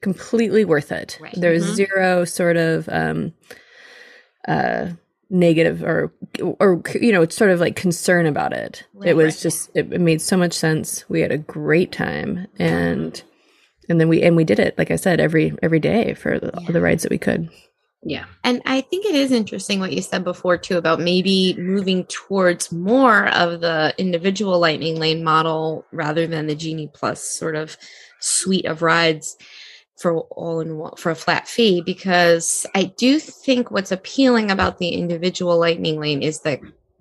completely 0.00 0.64
worth 0.64 0.92
it. 0.92 1.18
Right. 1.20 1.34
There's 1.36 1.64
Mhm. 1.66 1.74
zero 1.74 2.24
sort 2.24 2.56
of 2.56 2.88
um, 2.90 3.32
uh, 4.46 4.90
negative 5.30 5.82
or 5.82 6.12
or 6.60 6.82
you 7.00 7.12
know, 7.12 7.22
it's 7.22 7.36
sort 7.36 7.50
of 7.50 7.60
like 7.60 7.76
concern 7.76 8.26
about 8.26 8.52
it. 8.52 8.84
Right, 8.94 9.10
it 9.10 9.16
was 9.16 9.42
just 9.42 9.70
it, 9.74 9.92
it 9.92 10.00
made 10.00 10.20
so 10.22 10.36
much 10.36 10.52
sense. 10.54 11.04
We 11.08 11.20
had 11.20 11.32
a 11.32 11.38
great 11.38 11.92
time 11.92 12.46
and. 12.58 13.22
And 13.90 13.98
then 13.98 14.10
we 14.10 14.20
and 14.22 14.36
we 14.36 14.44
did 14.44 14.58
it, 14.58 14.76
like 14.76 14.90
I 14.90 14.96
said, 14.96 15.18
every 15.18 15.54
every 15.62 15.80
day 15.80 16.12
for 16.12 16.38
the, 16.38 16.52
Yeah. 16.60 16.72
the 16.72 16.80
rides 16.82 17.04
that 17.04 17.10
we 17.10 17.16
could. 17.16 17.48
Yeah. 18.02 18.26
And 18.44 18.62
I 18.64 18.80
think 18.80 19.06
it 19.06 19.14
is 19.14 19.32
interesting 19.32 19.80
what 19.80 19.92
you 19.92 20.02
said 20.02 20.22
before, 20.22 20.56
too, 20.56 20.78
about 20.78 21.00
maybe 21.00 21.54
moving 21.58 22.04
towards 22.04 22.70
more 22.70 23.28
of 23.28 23.60
the 23.60 23.92
individual 23.98 24.58
lightning 24.60 24.96
lane 24.96 25.24
model 25.24 25.84
rather 25.90 26.26
than 26.26 26.46
the 26.46 26.54
Genie 26.54 26.90
Plus 26.92 27.22
sort 27.22 27.56
of 27.56 27.76
suite 28.20 28.66
of 28.66 28.82
rides 28.82 29.36
for 29.96 30.20
all 30.20 30.60
in 30.60 30.76
one 30.78 30.94
for 30.96 31.10
a 31.10 31.16
flat 31.16 31.48
fee. 31.48 31.82
Because 31.82 32.66
I 32.74 32.84
do 32.84 33.18
think 33.18 33.70
what's 33.70 33.92
appealing 33.92 34.52
about 34.52 34.78
the 34.78 34.90
individual 34.90 35.58
lightning 35.58 35.98
lane 35.98 36.22
is 36.22 36.40
the 36.40 36.60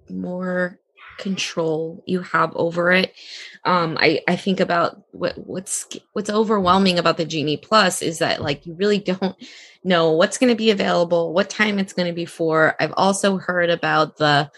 more 0.09 0.79
control 1.19 2.03
you 2.05 2.21
have 2.21 2.55
over 2.55 2.91
it. 2.91 3.13
Um, 3.67 3.97
I, 3.99 4.21
I 4.29 4.37
think 4.37 4.61
about 4.61 5.01
what 5.11 5.37
what's 5.37 5.87
what's 6.13 6.29
overwhelming 6.29 6.97
about 6.97 7.17
the 7.17 7.25
Genie 7.25 7.57
Plus 7.57 8.01
is 8.01 8.19
that 8.19 8.41
like 8.41 8.65
you 8.65 8.73
really 8.75 8.99
don't 8.99 9.35
know 9.83 10.13
what's 10.13 10.37
going 10.37 10.49
to 10.49 10.55
be 10.57 10.71
available, 10.71 11.33
what 11.33 11.49
time 11.49 11.77
it's 11.77 11.91
going 11.91 12.07
to 12.07 12.13
be 12.13 12.25
for. 12.25 12.75
I've 12.79 12.93
also 12.95 13.37
heard 13.37 13.69
about 13.69 14.17
the, 14.17 14.49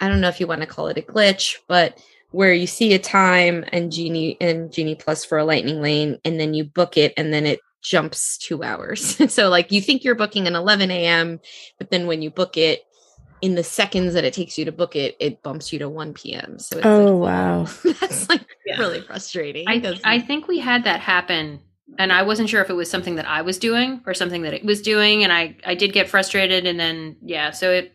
I 0.00 0.08
don't 0.08 0.22
know 0.22 0.28
if 0.28 0.40
you 0.40 0.46
want 0.46 0.62
to 0.62 0.66
call 0.66 0.88
it 0.88 0.96
a 0.96 1.02
glitch, 1.02 1.56
but 1.68 2.00
where 2.30 2.54
you 2.54 2.66
see 2.66 2.94
a 2.94 2.98
time 2.98 3.64
and 3.72 3.92
Genie 3.92 4.38
and 4.40 4.72
Genie 4.72 4.94
Plus 4.94 5.24
for 5.24 5.36
a 5.36 5.44
lightning 5.44 5.82
lane, 5.82 6.18
and 6.24 6.40
then 6.40 6.54
you 6.54 6.64
book 6.64 6.96
it, 6.96 7.12
and 7.18 7.32
then 7.32 7.44
it 7.44 7.60
jumps 7.82 8.38
two 8.38 8.62
hours. 8.62 9.32
so 9.32 9.50
like 9.50 9.70
you 9.70 9.82
think 9.82 10.02
you're 10.02 10.14
booking 10.14 10.46
an 10.46 10.56
11 10.56 10.90
a.m., 10.90 11.40
but 11.78 11.90
then 11.90 12.06
when 12.06 12.22
you 12.22 12.30
book 12.30 12.56
it, 12.56 12.80
in 13.40 13.54
the 13.54 13.64
seconds 13.64 14.14
that 14.14 14.24
it 14.24 14.32
takes 14.34 14.56
you 14.58 14.64
to 14.64 14.72
book 14.72 14.96
it, 14.96 15.16
it 15.20 15.42
bumps 15.42 15.72
you 15.72 15.78
to 15.80 15.88
1 15.88 16.14
p.m. 16.14 16.58
So 16.58 16.78
it's 16.78 16.86
Oh, 16.86 17.16
like, 17.16 17.30
wow. 17.30 17.64
that's 18.00 18.28
like 18.28 18.46
Yeah. 18.64 18.78
really 18.78 19.00
frustrating. 19.02 19.68
I, 19.68 19.80
'cause- 19.80 20.00
I 20.04 20.20
think 20.20 20.48
we 20.48 20.58
had 20.60 20.84
that 20.84 21.00
happen 21.00 21.60
and 21.98 22.12
I 22.12 22.22
wasn't 22.22 22.48
sure 22.48 22.62
if 22.62 22.70
it 22.70 22.74
was 22.74 22.90
something 22.90 23.16
that 23.16 23.28
I 23.28 23.42
was 23.42 23.58
doing 23.58 24.00
or 24.06 24.14
something 24.14 24.42
that 24.42 24.54
it 24.54 24.64
was 24.64 24.80
doing 24.80 25.22
and 25.22 25.32
I 25.32 25.56
I 25.66 25.74
did 25.74 25.92
get 25.92 26.08
frustrated 26.08 26.66
and 26.66 26.80
then 26.80 27.16
yeah 27.22 27.50
so 27.50 27.70
it 27.70 27.92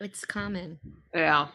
it's 0.00 0.24
common. 0.26 0.78
yeah 1.14 1.48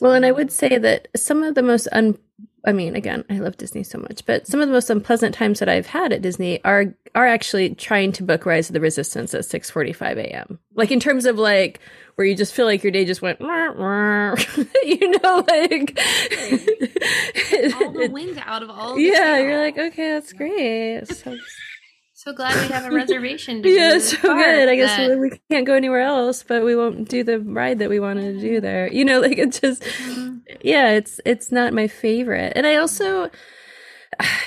Well, 0.00 0.12
and 0.12 0.24
I 0.26 0.32
would 0.32 0.52
say 0.52 0.76
that 0.78 1.08
some 1.16 1.42
of 1.42 1.54
the 1.54 1.62
most 1.62 1.88
un 1.92 2.18
I 2.66 2.72
mean, 2.72 2.96
again, 2.96 3.24
I 3.28 3.38
love 3.38 3.56
Disney 3.56 3.82
so 3.82 3.98
much, 3.98 4.24
but 4.24 4.46
some 4.46 4.60
of 4.60 4.68
the 4.68 4.72
most 4.72 4.88
unpleasant 4.88 5.34
times 5.34 5.58
that 5.58 5.68
I've 5.68 5.86
had 5.86 6.12
at 6.12 6.22
Disney 6.22 6.64
are 6.64 6.94
are 7.14 7.26
actually 7.26 7.74
trying 7.74 8.12
to 8.12 8.22
book 8.22 8.46
Rise 8.46 8.68
of 8.70 8.72
the 8.72 8.80
Resistance 8.80 9.34
at 9.34 9.42
6:45 9.42 10.16
a.m. 10.18 10.58
Like 10.74 10.90
in 10.90 11.00
terms 11.00 11.26
of 11.26 11.38
like 11.38 11.80
where 12.14 12.26
you 12.26 12.34
just 12.34 12.54
feel 12.54 12.66
like 12.66 12.82
your 12.82 12.92
day 12.92 13.04
just 13.04 13.22
went, 13.22 13.40
"Wah, 13.40 13.72
wah." 13.76 14.34
you 14.84 15.10
know, 15.10 15.44
like 15.46 15.98
all 17.74 17.92
the 17.92 18.08
wind 18.10 18.42
out 18.44 18.62
of 18.62 18.70
all. 18.70 18.94
the 18.94 19.02
yeah, 19.02 19.38
you're 19.38 19.58
like, 19.58 19.78
okay, 19.78 20.12
that's 20.12 20.32
great. 20.32 21.06
So, 21.08 21.36
so 22.24 22.32
glad 22.32 22.54
we 22.60 22.72
have 22.72 22.86
a 22.86 22.90
reservation 22.94 23.62
to 23.62 23.68
yeah, 23.68 23.98
so 23.98 24.16
good. 24.20 24.68
I 24.68 24.76
guess 24.76 24.96
that- 24.96 25.18
we 25.18 25.38
can't 25.50 25.66
go 25.66 25.74
anywhere 25.74 26.00
else, 26.00 26.42
but 26.42 26.64
we 26.64 26.74
won't 26.74 27.08
do 27.08 27.22
the 27.22 27.38
ride 27.40 27.78
that 27.80 27.90
we 27.90 28.00
wanted 28.00 28.34
to 28.34 28.40
do 28.40 28.60
there. 28.60 28.90
You 28.92 29.04
know, 29.04 29.20
like 29.20 29.38
it 29.38 29.52
just 29.60 29.82
Mhm. 29.82 30.40
yeah 30.62 30.90
it's 30.90 31.20
it's 31.24 31.50
not 31.52 31.72
my 31.72 31.86
favorite 31.88 32.52
and 32.56 32.66
i 32.66 32.76
also 32.76 33.30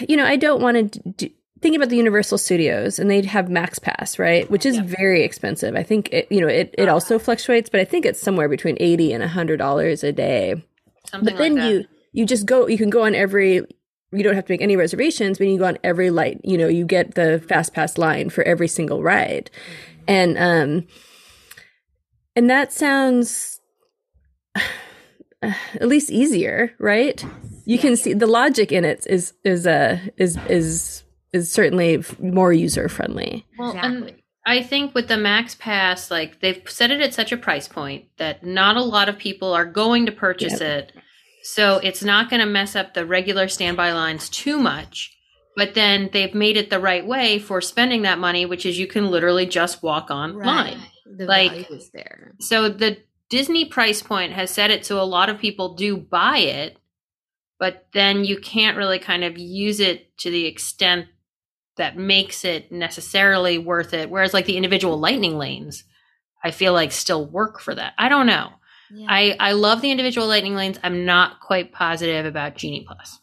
you 0.07 0.15
know 0.15 0.25
i 0.25 0.35
don't 0.35 0.61
want 0.61 0.93
to 0.93 0.99
do 1.11 1.29
thinking 1.61 1.75
about 1.81 1.89
the 1.89 1.97
universal 1.97 2.37
studios 2.37 2.99
and 2.99 3.09
they'd 3.09 3.25
have 3.25 3.49
max 3.49 3.79
pass 3.79 4.19
right 4.19 4.49
which 4.51 4.63
is 4.65 4.75
Yeah. 4.75 4.83
very 4.83 5.23
expensive 5.23 5.75
i 5.75 5.81
think 5.83 6.09
it 6.13 6.27
you 6.31 6.39
know 6.39 6.47
it, 6.47 6.73
it 6.77 6.87
also 6.87 7.17
fluctuates 7.19 7.67
but 7.69 7.79
i 7.79 7.83
think 7.85 8.05
it's 8.05 8.21
somewhere 8.21 8.47
between 8.47 8.77
80 8.79 9.11
and 9.13 9.21
100 9.23 9.57
dollars 9.57 10.03
a 10.03 10.11
day 10.11 10.63
something 11.09 11.33
but 11.33 11.37
then 11.39 11.55
like 11.55 11.69
you 11.71 11.85
you 12.13 12.25
just 12.27 12.45
go 12.45 12.67
you 12.67 12.77
can 12.77 12.89
go 12.91 13.03
on 13.03 13.15
every 13.15 13.63
you 14.11 14.23
don't 14.23 14.35
have 14.35 14.45
to 14.45 14.53
make 14.53 14.61
any 14.61 14.75
reservations 14.75 15.39
when 15.39 15.49
you 15.49 15.59
go 15.59 15.65
on 15.65 15.77
every 15.83 16.09
light 16.09 16.39
you 16.43 16.57
know 16.57 16.67
you 16.67 16.85
get 16.85 17.15
the 17.15 17.43
fast 17.47 17.73
pass 17.73 17.97
line 17.97 18.29
for 18.29 18.43
every 18.43 18.67
single 18.67 19.03
ride. 19.03 19.49
And 20.07 20.37
um 20.37 20.87
and 22.35 22.49
that 22.49 22.71
sounds 22.71 23.59
uh, 24.55 24.61
at 25.41 25.87
least 25.87 26.09
easier 26.09 26.73
right? 26.79 27.23
You 27.65 27.77
can 27.77 27.97
see 27.97 28.13
the 28.13 28.27
logic 28.27 28.71
in 28.71 28.85
it 28.85 29.05
is 29.09 29.33
is 29.43 29.67
uh 29.67 29.99
is 30.17 30.37
is 30.49 31.03
is 31.33 31.51
certainly 31.51 32.03
more 32.19 32.53
user 32.53 32.87
friendly 32.87 33.45
well 33.57 33.75
and 33.77 34.13
I 34.45 34.63
think 34.63 34.95
with 34.95 35.09
the 35.09 35.17
Max 35.17 35.55
Pass 35.55 36.09
like 36.09 36.39
they've 36.39 36.63
set 36.69 36.89
it 36.89 37.01
at 37.01 37.13
such 37.13 37.33
a 37.33 37.37
price 37.37 37.67
point 37.67 38.05
that 38.17 38.45
not 38.45 38.77
a 38.77 38.81
lot 38.81 39.09
of 39.09 39.17
people 39.17 39.51
are 39.51 39.65
going 39.65 40.05
to 40.05 40.11
purchase 40.13 40.61
it 40.61 40.93
so 41.53 41.77
it's 41.77 42.03
not 42.03 42.29
going 42.29 42.39
to 42.39 42.45
mess 42.45 42.75
up 42.75 42.93
the 42.93 43.05
regular 43.05 43.47
standby 43.47 43.91
lines 43.93 44.29
too 44.29 44.57
much 44.59 45.13
but 45.55 45.73
then 45.73 46.09
they've 46.13 46.35
made 46.35 46.55
it 46.57 46.69
the 46.69 46.79
right 46.79 47.05
way 47.07 47.39
for 47.39 47.61
spending 47.61 48.01
that 48.03 48.19
money 48.19 48.45
which 48.45 48.65
is 48.65 48.77
you 48.77 48.87
can 48.87 49.09
literally 49.09 49.45
just 49.45 49.81
walk 49.83 50.11
on 50.11 50.37
line 50.37 50.79
The 51.05 51.25
Like- 51.25 51.71
is 51.71 51.89
there. 51.91 52.33
so 52.39 52.69
the 52.69 52.97
Disney 53.29 53.65
price 53.65 54.01
point 54.01 54.33
has 54.33 54.51
set 54.51 54.71
it 54.71 54.85
so 54.85 55.01
a 55.01 55.03
lot 55.03 55.29
of 55.29 55.37
people 55.39 55.75
do 55.75 55.97
buy 55.97 56.37
it, 56.37 56.77
but 57.59 57.87
then 57.93 58.23
you 58.23 58.37
can't 58.39 58.77
really 58.77 58.99
kind 58.99 59.25
of 59.25 59.37
use 59.37 59.81
it 59.81 60.17
to 60.19 60.31
the 60.31 60.45
extent 60.45 61.07
that 61.75 61.97
makes 61.97 62.45
it 62.45 62.71
necessarily 62.71 63.57
worth 63.57 63.93
it. 63.93 64.09
Whereas 64.09 64.33
like 64.33 64.45
the 64.45 64.55
individual 64.55 64.97
lightning 64.97 65.37
lanes, 65.37 65.83
I 66.41 66.51
feel 66.51 66.71
like 66.71 66.93
still 66.93 67.25
work 67.25 67.59
for 67.59 67.75
that. 67.75 67.93
I 67.97 68.07
don't 68.07 68.27
know. 68.27 68.51
Yeah. 68.91 69.07
I, 69.09 69.35
I 69.39 69.51
love 69.53 69.81
the 69.81 69.91
individual 69.91 70.27
lightning 70.27 70.55
lanes. 70.55 70.79
I'm 70.83 71.05
not 71.05 71.39
quite 71.39 71.71
positive 71.71 72.25
about 72.25 72.55
Genie 72.55 72.85
Plus. 72.87 73.19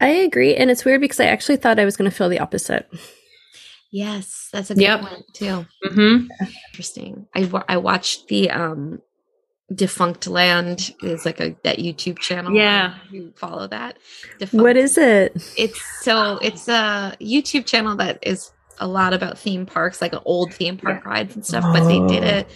I 0.00 0.08
agree. 0.08 0.56
And 0.56 0.70
it's 0.70 0.84
weird 0.84 1.00
because 1.00 1.20
I 1.20 1.26
actually 1.26 1.56
thought 1.56 1.78
I 1.78 1.84
was 1.84 1.96
going 1.96 2.10
to 2.10 2.16
feel 2.16 2.28
the 2.28 2.38
opposite. 2.38 2.90
Yes, 3.92 4.48
that's 4.52 4.70
a 4.70 4.74
good 4.74 4.82
yep. 4.82 5.02
one 5.02 5.22
too. 5.34 5.66
Mm-hmm. 5.84 6.26
Interesting. 6.70 7.26
I, 7.34 7.50
I 7.68 7.76
watched 7.76 8.28
the 8.28 8.50
um 8.50 9.02
Defunctland 9.72 10.94
is 11.04 11.24
like 11.24 11.40
a 11.40 11.56
that 11.62 11.78
YouTube 11.78 12.18
channel. 12.18 12.52
Yeah, 12.52 12.96
you 13.10 13.32
follow 13.36 13.68
that. 13.68 13.98
Defunct. 14.38 14.62
What 14.62 14.76
is 14.76 14.98
it? 14.98 15.32
It's 15.56 15.80
so 16.02 16.38
it's 16.42 16.66
a 16.68 17.16
YouTube 17.20 17.66
channel 17.66 17.96
that 17.96 18.18
is 18.22 18.50
a 18.80 18.86
lot 18.88 19.12
about 19.12 19.38
theme 19.38 19.66
parks, 19.66 20.00
like 20.00 20.12
old 20.24 20.52
theme 20.52 20.76
park 20.76 21.04
rides 21.04 21.36
and 21.36 21.46
stuff. 21.46 21.64
Oh. 21.66 21.72
But 21.72 21.86
they 21.86 22.00
did 22.06 22.24
a 22.24 22.46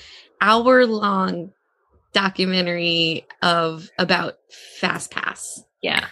hour 0.41 0.87
long 0.87 1.53
documentary 2.13 3.27
of 3.43 3.91
about 3.99 4.39
Fast 4.79 5.11
Pass. 5.11 5.63
Yeah, 5.83 6.07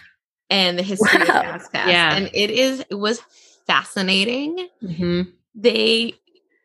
and 0.49 0.77
the 0.77 0.83
history 0.83 1.19
wow. 1.19 1.23
of 1.23 1.27
Fast 1.27 1.73
Pass. 1.73 1.89
Yeah, 1.89 2.15
and 2.15 2.29
it 2.33 2.51
is 2.51 2.85
it 2.89 2.95
was 2.95 3.21
fascinating. 3.65 4.67
Mm-hmm. 4.83 5.21
They 5.55 6.13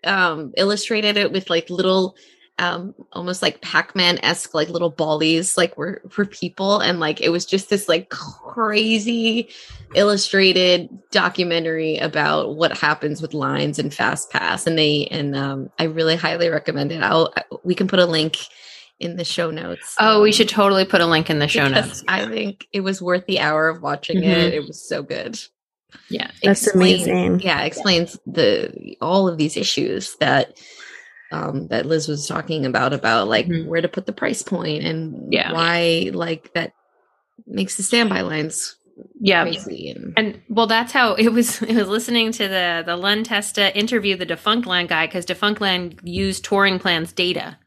um 0.04 0.52
illustrated 0.56 1.16
it 1.16 1.32
with 1.32 1.50
like 1.50 1.70
little 1.70 2.16
um 2.58 2.94
almost 3.12 3.42
like 3.42 3.60
pac-man 3.62 4.18
esque 4.22 4.54
like 4.54 4.68
little 4.68 4.90
ballies 4.90 5.56
like 5.56 5.76
were 5.76 6.02
for 6.10 6.24
people. 6.24 6.80
And 6.80 7.00
like 7.00 7.20
it 7.20 7.30
was 7.30 7.46
just 7.46 7.70
this 7.70 7.88
like 7.88 8.10
crazy 8.10 9.48
illustrated 9.94 10.88
documentary 11.10 11.96
about 11.96 12.56
what 12.56 12.76
happens 12.76 13.22
with 13.22 13.34
lines 13.34 13.78
and 13.78 13.94
fast 13.94 14.30
pass 14.30 14.66
and 14.66 14.78
they 14.78 15.06
and 15.06 15.34
um 15.34 15.70
i 15.78 15.84
really 15.84 16.16
highly 16.16 16.48
recommend 16.48 16.92
it. 16.92 17.02
I'll 17.02 17.32
we 17.64 17.74
can 17.74 17.88
put 17.88 17.98
a 17.98 18.06
link 18.06 18.36
in 19.00 19.16
the 19.16 19.24
show 19.24 19.50
notes. 19.50 19.94
Oh 20.00 20.20
we 20.22 20.32
should 20.32 20.48
totally 20.48 20.84
put 20.84 21.00
a 21.00 21.06
link 21.06 21.30
in 21.30 21.38
the 21.38 21.48
show 21.48 21.68
notes. 21.68 22.02
I 22.08 22.26
think 22.26 22.66
it 22.72 22.80
was 22.80 23.00
worth 23.00 23.26
the 23.26 23.40
hour 23.40 23.68
of 23.68 23.82
watching 23.82 24.18
mm-hmm. 24.18 24.28
it 24.28 24.54
it 24.54 24.66
was 24.66 24.86
so 24.86 25.02
good. 25.02 25.38
Yeah. 26.10 26.30
That's 26.42 26.66
amazing. 26.66 27.40
Yeah 27.40 27.62
explains 27.62 28.18
the 28.26 28.96
all 29.00 29.28
of 29.28 29.38
these 29.38 29.56
issues 29.56 30.16
that 30.16 30.58
um, 31.32 31.68
that 31.68 31.86
Liz 31.86 32.08
was 32.08 32.26
talking 32.26 32.64
about 32.66 32.92
about 32.92 33.28
like 33.28 33.46
mm-hmm. 33.46 33.68
where 33.68 33.80
to 33.80 33.88
put 33.88 34.06
the 34.06 34.12
price 34.12 34.42
point 34.42 34.84
and 34.84 35.32
yeah. 35.32 35.52
why 35.52 36.10
like 36.12 36.52
that 36.54 36.72
makes 37.46 37.76
the 37.76 37.82
standby 37.82 38.22
lines 38.22 38.76
yeah 39.20 39.44
and, 39.44 40.14
and, 40.16 40.42
well 40.48 40.66
that's 40.66 40.90
how 40.90 41.14
it 41.14 41.28
was 41.28 41.62
it 41.62 41.76
was 41.76 41.88
listening 41.88 42.32
to 42.32 42.48
the 42.48 42.82
the 42.84 42.96
Len 42.96 43.24
Testa 43.24 43.76
interview 43.76 44.16
the 44.16 44.26
Defunctland 44.26 44.88
guy 44.88 45.06
because 45.06 45.26
Defunctland 45.26 46.00
used 46.02 46.44
touring 46.44 46.78
plans 46.78 47.12
data 47.12 47.58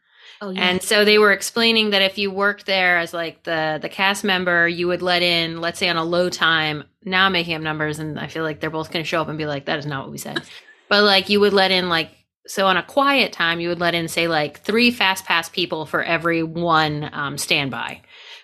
Oh, 0.41 0.49
yeah. 0.49 0.62
And 0.62 0.82
so 0.82 1.05
they 1.05 1.20
were 1.20 1.32
explaining 1.32 1.91
that 1.91 2.01
if 2.01 2.18
you 2.18 2.32
worked 2.32 2.66
there 2.66 2.97
as 2.97 3.14
like 3.14 3.43
the 3.43 3.78
the 3.80 3.89
cast 3.89 4.24
member, 4.24 4.68
you 4.68 4.88
would 4.88 5.03
let 5.03 5.22
in, 5.22 5.62
let's 5.62 5.78
say 5.78 5.88
on 5.88 5.97
a 5.97 6.03
low 6.03 6.30
time. 6.30 6.84
Now 7.05 7.28
I'm 7.28 7.32
making 7.32 7.53
up 7.53 7.62
numbers, 7.62 7.99
and 7.99 8.20
I 8.20 8.26
feel 8.26 8.43
like 8.43 8.59
they're 8.59 8.72
both 8.72 8.91
going 8.91 9.05
to 9.05 9.07
show 9.07 9.22
up 9.22 9.28
and 9.28 9.38
be 9.38 9.45
like, 9.45 9.66
"That 9.66 9.78
is 9.78 9.86
not 9.86 10.03
what 10.03 10.12
we 10.12 10.18
said." 10.18 10.41
but 10.89 11.03
like 11.03 11.30
you 11.30 11.39
would 11.39 11.53
let 11.53 11.70
in 11.70 11.89
like 11.89 12.09
so 12.48 12.68
on 12.68 12.78
a 12.78 12.84
quiet 12.84 13.34
time, 13.34 13.60
you 13.60 13.70
would 13.70 13.80
let 13.80 13.94
in 13.94 14.08
say 14.08 14.28
like 14.28 14.62
three 14.62 14.92
fast 14.92 15.26
pass 15.26 15.50
people 15.50 15.86
for 15.86 16.04
every 16.04 16.44
one 16.44 17.10
um, 17.14 17.38
standby. 17.38 18.02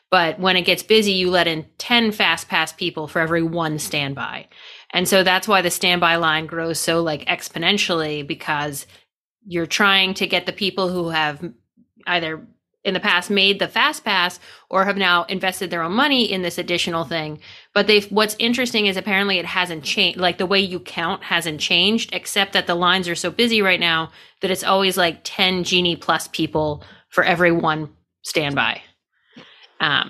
But 0.09 0.39
when 0.39 0.55
it 0.55 0.61
gets 0.61 0.83
busy, 0.83 1.13
you 1.13 1.29
let 1.29 1.47
in 1.47 1.65
10 1.79 2.11
fast 2.13 2.47
pass 2.47 2.71
people 2.71 3.07
for 3.07 3.19
every 3.19 3.43
one 3.43 3.77
standby. 3.79 4.47
And 4.93 5.07
so 5.07 5.23
that's 5.23 5.47
why 5.47 5.61
the 5.61 5.71
standby 5.71 6.15
line 6.15 6.45
grows 6.45 6.79
so 6.79 7.01
like 7.01 7.25
exponentially 7.25 8.25
because 8.25 8.87
you're 9.45 9.65
trying 9.65 10.13
to 10.15 10.27
get 10.27 10.45
the 10.45 10.53
people 10.53 10.89
who 10.89 11.09
have 11.09 11.43
either 12.05 12.47
in 12.83 12.93
the 12.93 12.99
past 13.01 13.29
made 13.29 13.59
the 13.59 13.67
fast 13.67 14.05
pass 14.05 14.39
or 14.69 14.85
have 14.85 14.95
now 14.95 15.25
invested 15.25 15.69
their 15.69 15.83
own 15.83 15.91
money 15.91 16.31
in 16.31 16.41
this 16.41 16.57
additional 16.57 17.03
thing 17.03 17.39
but 17.77 17.85
they 17.85 17.99
what's 18.09 18.35
interesting 18.39 18.87
is 18.87 18.97
apparently 18.97 19.37
it 19.37 19.45
hasn't 19.45 19.83
changed 19.83 20.17
like 20.19 20.39
the 20.39 20.47
way 20.47 20.59
you 20.59 20.79
count 20.79 21.23
hasn't 21.23 21.59
changed 21.59 22.09
except 22.11 22.53
that 22.53 22.65
the 22.65 22.73
lines 22.73 23.07
are 23.07 23.13
so 23.13 23.29
busy 23.29 23.61
right 23.61 23.79
now 23.79 24.09
that 24.41 24.49
it's 24.49 24.63
always 24.63 24.97
like 24.97 25.19
10 25.23 25.63
genie 25.63 25.95
plus 25.95 26.27
people 26.29 26.83
for 27.09 27.23
every 27.23 27.51
one 27.51 27.87
standby. 28.23 28.81
Um 29.79 30.09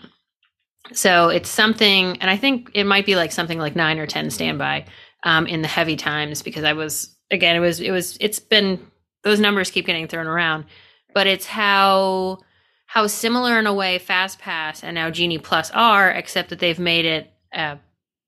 so 0.93 1.27
it's 1.27 1.49
something 1.49 2.17
and 2.21 2.31
i 2.31 2.37
think 2.37 2.71
it 2.73 2.85
might 2.85 3.05
be 3.05 3.17
like 3.17 3.33
something 3.33 3.59
like 3.59 3.75
9 3.75 3.99
or 3.99 4.07
10 4.07 4.29
standby 4.29 4.85
um 5.25 5.45
in 5.45 5.61
the 5.61 5.67
heavy 5.67 5.97
times 5.97 6.41
because 6.41 6.63
i 6.63 6.71
was 6.71 7.13
again 7.31 7.57
it 7.57 7.59
was 7.59 7.81
it 7.81 7.91
was 7.91 8.17
it's 8.21 8.39
been 8.39 8.79
those 9.27 9.41
numbers 9.41 9.71
keep 9.71 9.85
getting 9.85 10.07
thrown 10.07 10.27
around. 10.27 10.65
But 11.13 11.27
it's 11.27 11.45
how 11.45 12.39
how 12.85 13.07
similar 13.07 13.59
in 13.59 13.67
a 13.67 13.73
way 13.73 13.99
FastPass 13.99 14.83
and 14.83 14.95
now 14.95 15.09
Genie 15.09 15.37
Plus 15.37 15.69
are, 15.71 16.09
except 16.09 16.49
that 16.49 16.59
they've 16.59 16.79
made 16.79 17.05
it 17.05 17.29
a 17.53 17.79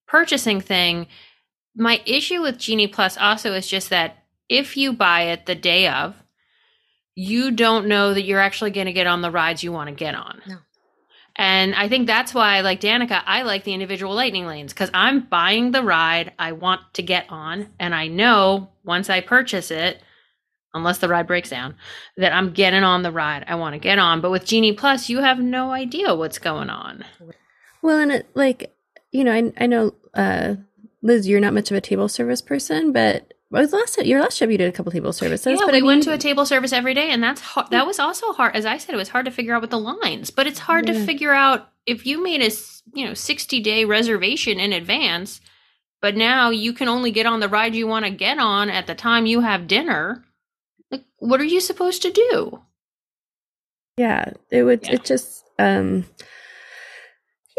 purchasing 0.08 0.62
thing. 0.62 1.08
My 1.76 2.02
issue 2.06 2.42
with 2.42 2.58
Genie 2.58 2.88
Plus 2.88 3.18
also 3.18 3.54
is 3.54 3.68
just 3.68 3.90
that 3.90 4.18
if 4.50 4.76
you 4.76 4.94
buy 4.94 5.22
it 5.24 5.46
the 5.46 5.56
day 5.56 5.88
of, 5.88 6.16
you 7.16 7.52
don't 7.52 7.88
know 7.88 8.14
that 8.14 8.24
you're 8.24 8.40
actually 8.40 8.72
going 8.72 8.88
to 8.88 8.94
get 8.94 9.08
on 9.08 9.22
the 9.22 9.32
rides 9.32 9.64
you 9.64 9.72
want 9.72 9.90
to 9.90 9.96
get 9.96 10.16
on. 10.16 10.42
No. 10.48 10.58
And 11.36 11.74
I 11.76 11.88
think 11.88 12.06
that's 12.06 12.34
why, 12.34 12.62
like 12.62 12.82
Danica, 12.82 13.22
I 13.26 13.44
like 13.44 13.64
the 13.64 13.74
individual 13.74 14.14
lightning 14.14 14.46
lanes 14.46 14.74
because 14.74 14.90
I'm 14.94 15.22
buying 15.22 15.72
the 15.72 15.84
ride 15.84 16.34
I 16.38 16.52
want 16.52 16.82
to 16.96 17.02
get 17.02 17.28
on. 17.30 17.68
And 17.80 17.96
I 17.96 18.08
know 18.08 18.72
once 18.84 19.10
I 19.10 19.22
purchase 19.22 19.72
it, 19.72 20.02
unless 20.74 20.98
the 20.98 21.08
ride 21.08 21.28
breaks 21.28 21.50
down, 21.50 21.76
that 22.18 22.34
I'm 22.34 22.52
getting 22.52 22.84
on 22.84 23.04
the 23.04 23.12
ride 23.12 23.46
I 23.48 23.56
want 23.56 23.74
to 23.74 23.80
get 23.80 24.00
on. 24.00 24.20
But 24.20 24.32
with 24.32 24.46
Genie 24.46 24.74
Plus, 24.74 25.08
you 25.08 25.20
have 25.20 25.40
no 25.40 25.72
idea 25.72 26.14
what's 26.14 26.40
going 26.40 26.70
on. 26.70 27.06
Well, 27.82 28.00
and 28.00 28.12
it, 28.12 28.28
like, 28.34 28.76
you 29.12 29.24
know, 29.24 29.32
I, 29.32 29.52
I 29.58 29.68
know, 29.68 29.94
uh, 30.14 30.56
Liz, 31.02 31.28
you're 31.28 31.40
not 31.40 31.54
much 31.54 31.72
of 31.72 31.78
a 31.78 31.82
table 31.82 32.10
service 32.10 32.42
person, 32.42 32.92
but 32.92 33.34
was 33.52 33.74
last 33.74 33.98
your 34.06 34.22
last 34.22 34.38
trip 34.38 34.52
you 34.52 34.58
did 34.58 34.70
a 34.70 34.72
couple 34.72 34.92
table 34.92 35.12
services. 35.12 35.60
Yeah, 35.60 35.66
but 35.66 35.72
we 35.72 35.78
I 35.78 35.82
mean, 35.82 35.88
went 35.88 36.04
to 36.04 36.14
a 36.14 36.18
table 36.18 36.46
service 36.46 36.72
every 36.72 36.94
day, 36.94 37.10
and 37.10 37.24
that's. 37.24 37.42
That 37.72 37.88
was 37.88 37.98
also 37.98 38.32
hard. 38.34 38.56
As 38.56 38.66
I 38.66 38.78
said, 38.78 38.94
it 38.94 38.98
was 38.98 39.10
hard 39.10 39.26
to 39.26 39.32
figure 39.32 39.56
out 39.56 39.62
with 39.62 39.72
the 39.72 39.80
lines, 39.80 40.30
but 40.30 40.46
it's 40.46 40.60
hard 40.60 40.88
yeah. 40.88 40.94
to 40.94 41.06
figure 41.06 41.34
out 41.34 41.70
if 41.86 42.06
you 42.06 42.22
made 42.22 42.44
a 42.44 42.52
you 42.94 43.08
know 43.08 43.14
sixty 43.16 43.60
day 43.60 43.86
reservation 43.86 44.60
in 44.60 44.72
advance. 44.74 45.42
But 46.02 46.16
now 46.16 46.50
you 46.50 46.74
can 46.74 46.88
only 46.88 47.12
get 47.12 47.26
on 47.26 47.42
the 47.42 47.50
ride 47.50 47.76
you 47.76 47.88
want 47.88 48.06
to 48.06 48.12
get 48.12 48.38
on 48.38 48.70
at 48.70 48.88
the 48.88 48.96
time 48.96 49.26
you 49.26 49.42
have 49.42 49.68
dinner. 49.68 50.24
Like, 50.92 51.04
what 51.18 51.42
are 51.42 51.46
you 51.46 51.60
supposed 51.60 52.04
to 52.04 52.12
do? 52.12 52.62
Yeah, 53.98 54.32
it 54.50 54.64
would. 54.64 54.84
Yeah. 54.84 54.94
It 54.94 55.04
just, 55.04 55.44
um, 55.60 56.06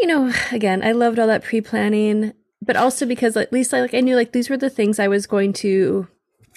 you 0.01 0.07
know, 0.07 0.33
again, 0.51 0.83
I 0.83 0.91
loved 0.91 1.19
all 1.19 1.27
that 1.27 1.43
pre 1.43 1.61
planning, 1.61 2.33
but 2.61 2.75
also 2.75 3.05
because 3.05 3.37
at 3.37 3.53
least 3.53 3.73
I 3.73 3.81
like 3.81 3.93
I 3.93 4.01
knew 4.01 4.15
like 4.15 4.31
these 4.33 4.49
were 4.49 4.57
the 4.57 4.69
things 4.69 4.99
I 4.99 5.07
was 5.07 5.27
going 5.27 5.53
to 5.53 6.07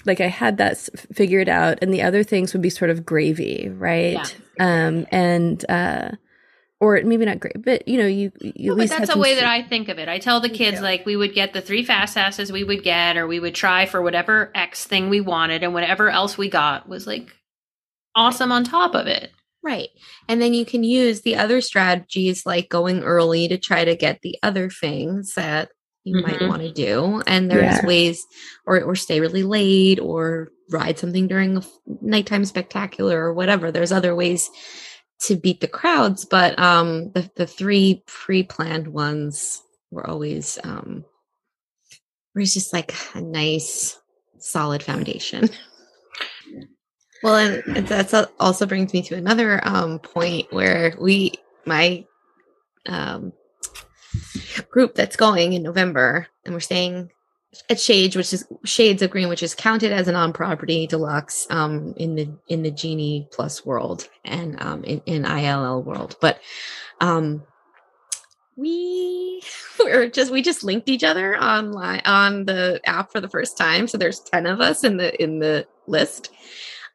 like 0.05 0.19
I 0.19 0.27
had 0.27 0.57
that 0.57 0.77
figured 1.13 1.49
out 1.49 1.79
and 1.81 1.93
the 1.93 2.01
other 2.01 2.23
things 2.23 2.53
would 2.53 2.61
be 2.61 2.69
sort 2.69 2.91
of 2.91 3.05
gravy, 3.05 3.69
right? 3.69 4.37
Yeah. 4.57 4.85
Um 4.85 5.07
and 5.11 5.63
uh 5.69 6.11
or 6.79 7.01
maybe 7.03 7.25
not 7.25 7.39
great, 7.39 7.63
but 7.63 7.87
you 7.87 7.97
know, 7.97 8.05
you, 8.05 8.31
you 8.41 8.71
no, 8.71 8.75
but 8.75 8.89
that's 8.89 9.15
a 9.15 9.17
way 9.17 9.35
that 9.35 9.45
I 9.45 9.63
think 9.63 9.87
of 9.87 9.97
it. 9.97 10.09
I 10.09 10.19
tell 10.19 10.41
the 10.41 10.49
kids 10.49 10.81
like 10.81 11.05
we 11.05 11.15
would 11.15 11.33
get 11.33 11.53
the 11.53 11.61
three 11.61 11.85
fast 11.85 12.15
passes 12.15 12.51
we 12.51 12.63
would 12.63 12.83
get, 12.83 13.15
or 13.15 13.27
we 13.27 13.39
would 13.39 13.55
try 13.55 13.85
for 13.85 14.01
whatever 14.01 14.51
X 14.53 14.85
thing 14.85 15.09
we 15.09 15.21
wanted, 15.21 15.63
and 15.63 15.73
whatever 15.73 16.09
else 16.09 16.37
we 16.37 16.49
got 16.49 16.87
was 16.87 17.07
like 17.07 17.33
awesome 18.13 18.51
on 18.51 18.63
top 18.63 18.93
of 18.93 19.07
it. 19.07 19.31
Right. 19.65 19.89
And 20.29 20.39
then 20.39 20.53
you 20.53 20.63
can 20.63 20.83
use 20.83 21.21
the 21.21 21.35
other 21.37 21.59
strategies 21.59 22.45
like 22.45 22.69
going 22.69 23.01
early 23.01 23.47
to 23.47 23.57
try 23.57 23.83
to 23.83 23.95
get 23.95 24.21
the 24.21 24.37
other 24.43 24.69
things 24.69 25.33
that 25.33 25.69
you 26.03 26.17
mm-hmm. 26.17 26.31
might 26.31 26.47
want 26.47 26.61
to 26.61 26.71
do. 26.71 27.23
And 27.25 27.49
there's 27.49 27.77
yeah. 27.77 27.85
ways 27.85 28.23
or 28.67 28.79
or 28.83 28.95
stay 28.95 29.19
really 29.19 29.41
late 29.41 29.99
or 29.99 30.51
ride 30.69 30.99
something 30.99 31.27
during 31.27 31.57
a 31.57 31.63
nighttime 31.99 32.45
spectacular 32.45 33.19
or 33.19 33.33
whatever. 33.33 33.71
There's 33.71 33.91
other 33.91 34.15
ways 34.15 34.51
to 35.21 35.35
beat 35.35 35.61
the 35.61 35.67
crowds, 35.67 36.25
but 36.25 36.57
um, 36.59 37.11
the 37.13 37.27
the 37.35 37.47
three 37.47 38.03
pre-planned 38.05 38.89
ones 38.89 39.63
were 39.89 40.07
always 40.07 40.59
um, 40.63 41.05
was 42.35 42.53
just 42.53 42.71
like 42.71 42.93
a 43.15 43.21
nice, 43.21 43.99
solid 44.37 44.83
foundation. 44.83 45.49
Well, 47.25 47.37
and 47.37 47.87
that's 47.87 48.13
also 48.39 48.67
brings 48.67 48.93
me 48.93 49.01
to 49.01 49.15
another 49.15 49.59
um, 49.67 49.97
point 49.97 50.53
where 50.53 50.93
we, 51.01 51.33
my 51.65 52.05
um, 52.85 53.33
group 54.69 54.93
that's 54.93 55.15
going 55.15 55.53
in 55.53 55.63
November, 55.63 56.27
and 56.45 56.53
we're 56.53 56.59
staying 56.59 57.09
at 57.67 57.79
Shades, 57.79 58.15
which 58.15 58.31
is 58.31 58.45
Shades 58.63 59.01
of 59.01 59.09
Green, 59.09 59.27
which 59.27 59.41
is 59.41 59.55
counted 59.55 59.91
as 59.91 60.07
an 60.07 60.13
on 60.13 60.33
property 60.33 60.85
deluxe 60.85 61.47
um, 61.49 61.95
in 61.97 62.13
the 62.13 62.29
in 62.47 62.61
the 62.61 62.69
Genie 62.69 63.27
Plus 63.31 63.65
world 63.65 64.07
and 64.23 64.61
um, 64.61 64.83
in, 64.83 65.01
in 65.07 65.25
ILL 65.25 65.81
world. 65.81 66.17
But 66.21 66.39
um, 67.01 67.41
we 68.55 69.41
we're 69.79 70.11
just 70.11 70.31
we 70.31 70.43
just 70.43 70.63
linked 70.63 70.89
each 70.89 71.03
other 71.03 71.35
online 71.41 72.03
on 72.05 72.45
the 72.45 72.79
app 72.85 73.11
for 73.11 73.19
the 73.19 73.29
first 73.29 73.57
time. 73.57 73.87
So 73.87 73.97
there's 73.97 74.19
ten 74.19 74.45
of 74.45 74.61
us 74.61 74.83
in 74.83 74.97
the 74.97 75.19
in 75.19 75.39
the 75.39 75.65
list 75.87 76.29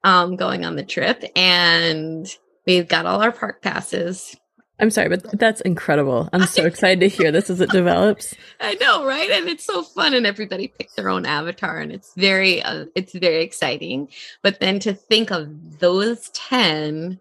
um, 0.05 0.37
going 0.37 0.65
on 0.65 0.77
the 0.77 0.85
trip, 0.85 1.23
and 1.37 2.27
we've 2.67 2.89
got 2.89 3.07
all 3.07 3.23
our 3.23 3.33
park 3.33 3.63
passes 3.63 4.37
I'm 4.81 4.91
sorry, 4.91 5.11
but 5.11 5.39
that's 5.39 5.61
incredible. 5.61 6.29
I'm 6.33 6.47
so 6.47 6.65
excited 6.67 7.01
to 7.01 7.09
hear 7.09 7.31
this 7.31 7.51
as 7.51 7.61
it 7.61 7.71
develops. 7.71 8.35
I 8.61 8.75
know, 8.75 9.05
right? 9.05 9.31
And 9.31 9.49
it's 9.49 9.65
so 9.65 9.83
fun, 9.83 10.15
and 10.15 10.27
everybody 10.27 10.69
picks 10.69 10.95
their 10.95 11.11
own 11.11 11.27
avatar, 11.27 11.79
and 11.79 11.93
it's 11.93 12.15
very, 12.15 12.63
uh, 12.63 12.87
it's 12.95 13.13
very 13.13 13.43
exciting. 13.43 14.09
But 14.43 14.61
then 14.61 14.81
to 14.81 14.95
think 14.95 15.31
of 15.31 15.79
those 15.81 16.31
ten 16.31 17.21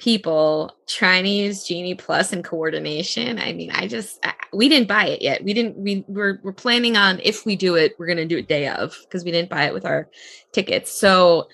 people 0.00 0.74
trying 0.86 1.24
to 1.24 1.30
use 1.30 1.64
Genie 1.64 1.94
Plus 1.94 2.32
and 2.32 2.42
coordination, 2.42 3.38
I 3.38 3.52
mean, 3.52 3.70
I 3.72 3.86
just 3.86 4.18
I, 4.24 4.32
we 4.54 4.70
didn't 4.70 4.88
buy 4.88 5.06
it 5.06 5.20
yet. 5.20 5.44
We 5.44 5.52
didn't. 5.52 5.76
We 5.76 6.04
we're 6.08 6.40
we're 6.42 6.52
planning 6.52 6.96
on 6.96 7.20
if 7.22 7.44
we 7.44 7.56
do 7.56 7.74
it, 7.74 7.94
we're 7.98 8.06
going 8.06 8.16
to 8.16 8.26
do 8.26 8.38
it 8.38 8.48
day 8.48 8.68
of 8.68 8.96
because 9.02 9.22
we 9.22 9.32
didn't 9.32 9.50
buy 9.50 9.64
it 9.64 9.74
with 9.74 9.84
our 9.84 10.08
tickets. 10.52 10.90
So, 10.90 11.48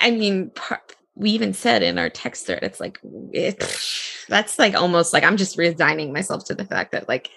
I 0.00 0.10
mean. 0.10 0.50
Par- 0.50 0.82
we 1.16 1.30
even 1.30 1.54
said 1.54 1.82
in 1.82 1.98
our 1.98 2.10
text 2.10 2.46
thread, 2.46 2.62
it's 2.62 2.80
like 2.80 2.98
it, 3.32 3.60
that's 4.28 4.58
like 4.58 4.74
almost 4.74 5.12
like 5.12 5.22
I'm 5.22 5.36
just 5.36 5.56
resigning 5.56 6.12
myself 6.12 6.44
to 6.46 6.54
the 6.54 6.64
fact 6.64 6.92
that 6.92 7.08
like 7.08 7.30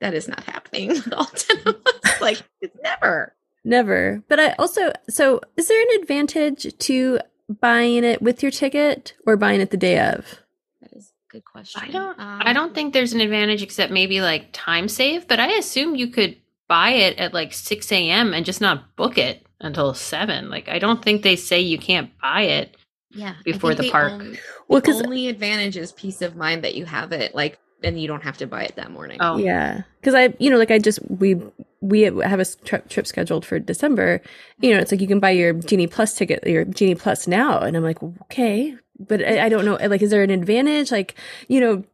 that 0.00 0.14
is 0.14 0.28
not 0.28 0.44
happening 0.44 0.88
with 0.88 1.12
all 1.12 1.26
10 1.26 1.56
of 1.66 1.76
us. 1.86 2.20
like 2.20 2.42
it's 2.60 2.76
never. 2.82 3.34
Never. 3.64 4.22
But 4.28 4.40
I 4.40 4.52
also 4.52 4.92
so 5.08 5.40
is 5.56 5.68
there 5.68 5.80
an 5.80 6.00
advantage 6.00 6.76
to 6.78 7.20
buying 7.60 8.04
it 8.04 8.22
with 8.22 8.42
your 8.42 8.50
ticket 8.50 9.14
or 9.26 9.36
buying 9.36 9.60
it 9.60 9.70
the 9.70 9.76
day 9.76 9.98
of? 9.98 10.40
That 10.80 10.92
is 10.92 11.12
a 11.28 11.32
good 11.32 11.44
question. 11.44 11.82
I 11.84 11.90
don't 11.90 12.18
um, 12.18 12.42
I 12.42 12.52
don't 12.52 12.74
think 12.74 12.92
there's 12.92 13.12
an 13.12 13.20
advantage 13.20 13.62
except 13.62 13.92
maybe 13.92 14.20
like 14.22 14.48
time 14.52 14.88
save, 14.88 15.28
but 15.28 15.40
I 15.40 15.52
assume 15.52 15.94
you 15.94 16.08
could 16.08 16.38
buy 16.68 16.90
it 16.90 17.18
at 17.18 17.34
like 17.34 17.52
6 17.52 17.92
a.m. 17.92 18.32
and 18.32 18.46
just 18.46 18.62
not 18.62 18.96
book 18.96 19.18
it 19.18 19.43
until 19.60 19.94
7. 19.94 20.50
Like 20.50 20.68
I 20.68 20.78
don't 20.78 21.02
think 21.02 21.22
they 21.22 21.36
say 21.36 21.60
you 21.60 21.78
can't 21.78 22.10
buy 22.20 22.42
it 22.42 22.76
yeah 23.10 23.34
before 23.44 23.74
the 23.74 23.90
park. 23.90 24.12
only, 24.12 24.38
well 24.68 24.80
because 24.80 25.00
only 25.02 25.28
advantage 25.28 25.76
is 25.76 25.92
peace 25.92 26.20
of 26.20 26.36
mind 26.36 26.64
that 26.64 26.74
you 26.74 26.84
have 26.84 27.12
it 27.12 27.34
like 27.34 27.58
and 27.82 28.00
you 28.00 28.08
don't 28.08 28.22
have 28.22 28.38
to 28.38 28.46
buy 28.46 28.64
it 28.64 28.76
that 28.76 28.90
morning. 28.90 29.18
Oh. 29.20 29.36
Yeah. 29.36 29.82
Because 30.00 30.14
i 30.14 30.34
you 30.38 30.50
know 30.50 30.58
like 30.58 30.70
i 30.70 30.78
just 30.78 30.98
we 31.10 31.40
we 31.80 32.00
have 32.02 32.40
a 32.40 32.44
trip, 32.44 32.88
trip 32.88 33.06
scheduled 33.06 33.44
for 33.44 33.58
december. 33.58 34.20
You 34.60 34.74
know 34.74 34.80
it's 34.80 34.90
like 34.90 35.00
you 35.00 35.08
can 35.08 35.20
buy 35.20 35.30
your 35.30 35.52
genie 35.52 35.86
plus 35.86 36.14
ticket 36.14 36.46
your 36.46 36.64
genie 36.64 36.94
plus 36.94 37.26
now. 37.26 37.60
And 37.60 37.76
i'm 37.76 37.82
like 37.82 38.02
okay 38.02 38.76
but 38.98 39.20
I, 39.22 39.46
I, 39.46 39.48
don't 39.48 39.64
know 39.64 39.74
like 39.74 40.02
is 40.02 40.10
there 40.10 40.22
an 40.22 40.30
advantage? 40.30 40.92
Like 40.92 41.14
you 41.48 41.60
know 41.60 41.76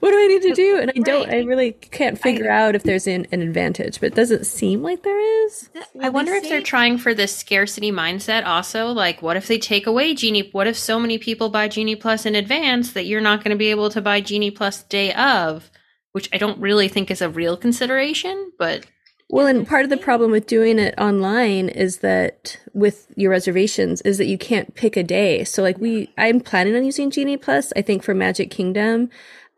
what 0.00 0.10
do 0.10 0.18
i 0.18 0.26
need 0.26 0.42
to 0.42 0.54
do? 0.54 0.78
And 0.78 0.90
i 0.90 1.00
don't 1.00 1.30
i 1.30 1.38
really 1.40 1.72
can't 1.72 2.18
figure 2.18 2.50
I, 2.50 2.62
out 2.62 2.74
if 2.74 2.82
there's 2.82 3.06
an, 3.06 3.26
an 3.32 3.40
advantage 3.40 4.00
but 4.00 4.08
it 4.08 4.14
doesn't 4.14 4.44
seem 4.44 4.82
like 4.82 5.02
there 5.02 5.44
is. 5.46 5.70
I 6.00 6.10
wonder 6.10 6.34
if 6.34 6.44
they're 6.44 6.62
trying 6.62 6.98
for 6.98 7.14
this 7.14 7.34
scarcity 7.34 7.90
mindset 7.90 8.44
also 8.44 8.88
like 8.88 9.22
what 9.22 9.36
if 9.36 9.46
they 9.46 9.58
take 9.58 9.86
away 9.86 10.14
genie 10.14 10.50
what 10.52 10.66
if 10.66 10.76
so 10.76 11.00
many 11.00 11.18
people 11.18 11.48
buy 11.48 11.68
genie 11.68 11.96
plus 11.96 12.26
in 12.26 12.34
advance 12.34 12.92
that 12.92 13.06
you're 13.06 13.20
not 13.20 13.42
going 13.42 13.54
to 13.54 13.58
be 13.58 13.70
able 13.70 13.90
to 13.90 14.02
buy 14.02 14.20
genie 14.20 14.50
plus 14.50 14.82
day 14.84 15.12
of 15.14 15.70
which 16.12 16.28
i 16.32 16.38
don't 16.38 16.60
really 16.60 16.88
think 16.88 17.10
is 17.10 17.22
a 17.22 17.30
real 17.30 17.56
consideration 17.56 18.52
but 18.58 18.84
well, 19.30 19.46
and 19.46 19.66
part 19.66 19.84
of 19.84 19.90
the 19.90 19.96
problem 19.96 20.30
with 20.30 20.46
doing 20.46 20.78
it 20.78 20.94
online 20.98 21.68
is 21.68 21.98
that 21.98 22.58
with 22.74 23.06
your 23.16 23.30
reservations 23.30 24.00
is 24.02 24.18
that 24.18 24.26
you 24.26 24.36
can't 24.36 24.74
pick 24.74 24.96
a 24.96 25.02
day. 25.02 25.44
So 25.44 25.62
like 25.62 25.78
we 25.78 26.12
I'm 26.18 26.40
planning 26.40 26.74
on 26.74 26.84
using 26.84 27.10
Genie 27.10 27.36
Plus, 27.36 27.72
I 27.76 27.82
think 27.82 28.02
for 28.02 28.12
Magic 28.12 28.50
Kingdom, 28.50 29.08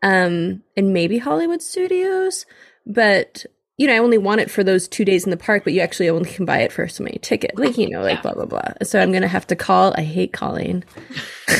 um, 0.03 0.61
and 0.77 0.93
maybe 0.93 1.17
Hollywood 1.17 1.61
Studios, 1.61 2.45
but 2.85 3.45
you 3.77 3.87
know, 3.87 3.93
I 3.93 3.97
only 3.97 4.17
want 4.17 4.41
it 4.41 4.51
for 4.51 4.63
those 4.63 4.87
two 4.87 5.03
days 5.03 5.23
in 5.23 5.31
the 5.31 5.37
park, 5.37 5.63
but 5.63 5.73
you 5.73 5.81
actually 5.81 6.09
only 6.09 6.29
can 6.29 6.45
buy 6.45 6.59
it 6.59 6.71
for 6.71 6.87
so 6.87 7.03
many 7.03 7.17
tickets. 7.21 7.57
Like, 7.57 7.77
you 7.77 7.89
know, 7.89 8.01
like 8.01 8.21
blah 8.21 8.33
blah 8.33 8.45
blah. 8.45 8.73
So 8.83 8.99
I'm 8.99 9.11
gonna 9.11 9.27
have 9.27 9.47
to 9.47 9.55
call. 9.55 9.93
I 9.97 10.03
hate 10.03 10.31
calling. 10.33 10.83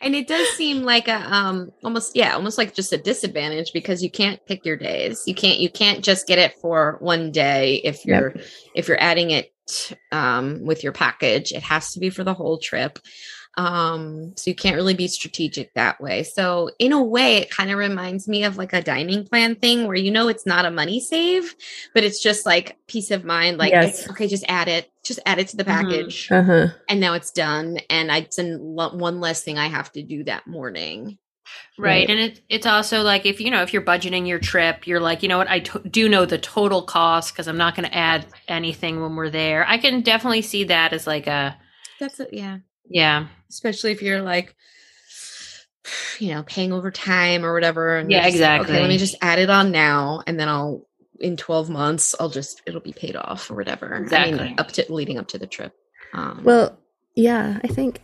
and 0.00 0.14
it 0.14 0.26
does 0.26 0.48
seem 0.50 0.82
like 0.82 1.08
a 1.08 1.34
um 1.34 1.70
almost 1.84 2.16
yeah 2.16 2.34
almost 2.34 2.58
like 2.58 2.74
just 2.74 2.92
a 2.92 2.98
disadvantage 2.98 3.72
because 3.72 4.02
you 4.02 4.10
can't 4.10 4.44
pick 4.46 4.64
your 4.64 4.76
days 4.76 5.22
you 5.26 5.34
can't 5.34 5.58
you 5.58 5.70
can't 5.70 6.04
just 6.04 6.26
get 6.26 6.38
it 6.38 6.54
for 6.60 6.96
one 7.00 7.30
day 7.30 7.80
if 7.84 8.04
you're 8.04 8.32
yep. 8.34 8.46
if 8.74 8.88
you're 8.88 9.00
adding 9.00 9.30
it 9.30 9.52
um 10.12 10.64
with 10.64 10.82
your 10.82 10.92
package 10.92 11.52
it 11.52 11.62
has 11.62 11.92
to 11.92 12.00
be 12.00 12.10
for 12.10 12.24
the 12.24 12.34
whole 12.34 12.58
trip 12.58 12.98
um 13.56 14.32
so 14.36 14.48
you 14.48 14.54
can't 14.54 14.76
really 14.76 14.94
be 14.94 15.08
strategic 15.08 15.74
that 15.74 16.00
way 16.00 16.22
so 16.22 16.70
in 16.78 16.92
a 16.92 17.02
way 17.02 17.38
it 17.38 17.50
kind 17.50 17.70
of 17.70 17.78
reminds 17.78 18.28
me 18.28 18.44
of 18.44 18.56
like 18.56 18.72
a 18.72 18.80
dining 18.80 19.24
plan 19.24 19.56
thing 19.56 19.86
where 19.86 19.96
you 19.96 20.10
know 20.10 20.28
it's 20.28 20.46
not 20.46 20.64
a 20.64 20.70
money 20.70 21.00
save 21.00 21.56
but 21.92 22.04
it's 22.04 22.22
just 22.22 22.46
like 22.46 22.78
peace 22.86 23.10
of 23.10 23.24
mind 23.24 23.58
like 23.58 23.72
yes. 23.72 24.08
okay 24.08 24.28
just 24.28 24.44
add 24.48 24.68
it 24.68 24.90
just 25.02 25.18
add 25.26 25.40
it 25.40 25.48
to 25.48 25.56
the 25.56 25.64
mm-hmm. 25.64 25.88
package 25.88 26.28
mm-hmm. 26.28 26.50
uh-huh. 26.50 26.72
and 26.88 27.00
now 27.00 27.12
it's 27.12 27.32
done 27.32 27.78
and 27.90 28.12
i 28.12 28.18
it's 28.18 28.38
one 28.38 29.20
less 29.20 29.42
thing 29.42 29.58
i 29.58 29.66
have 29.66 29.90
to 29.90 30.02
do 30.02 30.22
that 30.22 30.46
morning 30.46 31.18
Right. 31.78 32.08
right. 32.08 32.10
And 32.10 32.20
it, 32.20 32.40
it's 32.48 32.66
also 32.66 33.02
like 33.02 33.26
if, 33.26 33.40
you 33.40 33.50
know, 33.50 33.62
if 33.62 33.72
you're 33.72 33.82
budgeting 33.82 34.28
your 34.28 34.38
trip, 34.38 34.86
you're 34.86 35.00
like, 35.00 35.22
you 35.22 35.28
know 35.28 35.38
what, 35.38 35.48
I 35.48 35.60
to- 35.60 35.88
do 35.88 36.08
know 36.08 36.26
the 36.26 36.38
total 36.38 36.82
cost 36.82 37.32
because 37.32 37.48
I'm 37.48 37.56
not 37.56 37.74
going 37.74 37.88
to 37.88 37.96
add 37.96 38.26
anything 38.48 39.00
when 39.00 39.16
we're 39.16 39.30
there. 39.30 39.66
I 39.66 39.78
can 39.78 40.02
definitely 40.02 40.42
see 40.42 40.64
that 40.64 40.92
as 40.92 41.06
like 41.06 41.26
a. 41.26 41.56
That's 41.98 42.20
it. 42.20 42.30
Yeah. 42.32 42.58
Yeah. 42.90 43.28
Especially 43.48 43.92
if 43.92 44.02
you're 44.02 44.20
like, 44.20 44.54
you 46.18 46.34
know, 46.34 46.42
paying 46.42 46.72
over 46.72 46.90
time 46.90 47.44
or 47.44 47.54
whatever. 47.54 47.96
And 47.96 48.10
yeah, 48.10 48.26
exactly. 48.26 48.74
okay, 48.74 48.80
let 48.82 48.88
me 48.88 48.98
just 48.98 49.16
add 49.22 49.38
it 49.38 49.48
on 49.48 49.70
now 49.70 50.22
and 50.26 50.38
then 50.38 50.48
I'll, 50.48 50.86
in 51.18 51.36
12 51.36 51.70
months, 51.70 52.14
I'll 52.18 52.30
just, 52.30 52.62
it'll 52.66 52.80
be 52.80 52.92
paid 52.92 53.14
off 53.14 53.50
or 53.50 53.54
whatever. 53.54 53.94
Exactly. 53.94 54.38
I 54.38 54.44
mean, 54.48 54.54
up 54.58 54.72
to 54.72 54.86
leading 54.88 55.18
up 55.18 55.28
to 55.28 55.38
the 55.38 55.46
trip. 55.46 55.74
Um, 56.12 56.42
well, 56.44 56.78
yeah, 57.14 57.60
I 57.62 57.68
think, 57.68 58.00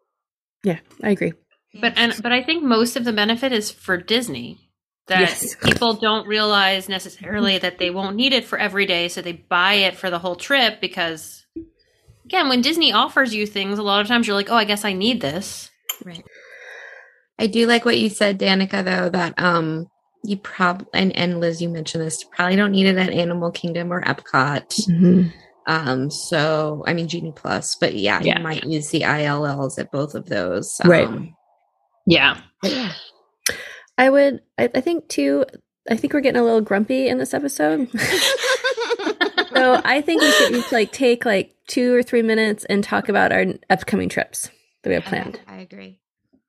yeah, 0.64 0.80
I 1.02 1.10
agree. 1.10 1.32
But, 1.80 1.94
and, 1.96 2.14
but 2.22 2.32
I 2.32 2.42
think 2.42 2.64
most 2.64 2.96
of 2.96 3.04
the 3.04 3.12
benefit 3.12 3.52
is 3.52 3.70
for 3.70 3.96
Disney 3.96 4.68
that 5.08 5.20
yes. 5.20 5.54
people 5.62 5.94
don't 5.94 6.26
realize 6.26 6.88
necessarily 6.88 7.58
that 7.58 7.78
they 7.78 7.90
won't 7.90 8.16
need 8.16 8.32
it 8.32 8.44
for 8.44 8.58
every 8.58 8.86
day. 8.86 9.08
So 9.08 9.20
they 9.20 9.32
buy 9.32 9.74
it 9.74 9.96
for 9.96 10.10
the 10.10 10.18
whole 10.18 10.36
trip 10.36 10.80
because 10.80 11.37
again, 12.28 12.50
when 12.50 12.60
Disney 12.60 12.92
offers 12.92 13.34
you 13.34 13.46
things, 13.46 13.78
a 13.78 13.82
lot 13.82 14.02
of 14.02 14.06
times 14.06 14.26
you're 14.26 14.36
like, 14.36 14.50
oh, 14.50 14.54
I 14.54 14.64
guess 14.64 14.84
I 14.84 14.92
need 14.92 15.22
this. 15.22 15.70
Right. 16.04 16.22
I 17.38 17.46
do 17.46 17.66
like 17.66 17.86
what 17.86 17.98
you 17.98 18.10
said, 18.10 18.38
Danica, 18.38 18.84
though, 18.84 19.08
that 19.08 19.34
um 19.42 19.86
you 20.24 20.36
probably 20.36 20.86
and, 20.92 21.16
and 21.16 21.40
Liz, 21.40 21.62
you 21.62 21.70
mentioned 21.70 22.04
this, 22.04 22.24
probably 22.24 22.56
don't 22.56 22.72
need 22.72 22.86
it 22.86 22.98
at 22.98 23.10
Animal 23.10 23.50
Kingdom 23.50 23.90
or 23.90 24.02
Epcot. 24.02 24.88
Mm-hmm. 24.88 25.28
Um, 25.66 26.10
so 26.10 26.84
I 26.86 26.92
mean 26.92 27.08
Genie 27.08 27.32
Plus, 27.34 27.76
but 27.76 27.94
yeah, 27.94 28.20
yeah, 28.22 28.36
you 28.36 28.44
might 28.44 28.64
use 28.64 28.90
the 28.90 29.02
ILLs 29.02 29.78
at 29.78 29.90
both 29.90 30.14
of 30.14 30.26
those. 30.26 30.78
Um, 30.84 30.90
right. 30.90 31.32
Yeah. 32.06 32.40
yeah. 32.62 32.92
I 33.96 34.10
would 34.10 34.42
I, 34.58 34.70
I 34.74 34.80
think 34.82 35.08
too 35.08 35.46
I 35.90 35.96
think 35.96 36.12
we're 36.12 36.20
getting 36.20 36.40
a 36.40 36.44
little 36.44 36.60
grumpy 36.60 37.08
in 37.08 37.16
this 37.16 37.32
episode. 37.32 37.88
so 39.54 39.80
I 39.84 40.00
think 40.00 40.22
we 40.22 40.30
should 40.32 40.54
each 40.54 40.72
like 40.72 40.92
take 40.92 41.24
like 41.24 41.54
two 41.66 41.94
or 41.94 42.02
three 42.02 42.22
minutes 42.22 42.64
and 42.64 42.82
talk 42.82 43.08
about 43.08 43.32
our 43.32 43.46
upcoming 43.70 44.08
trips 44.08 44.50
that 44.82 44.90
we 44.90 44.94
have 44.94 45.04
planned. 45.04 45.40
I 45.46 45.58
agree. 45.58 46.00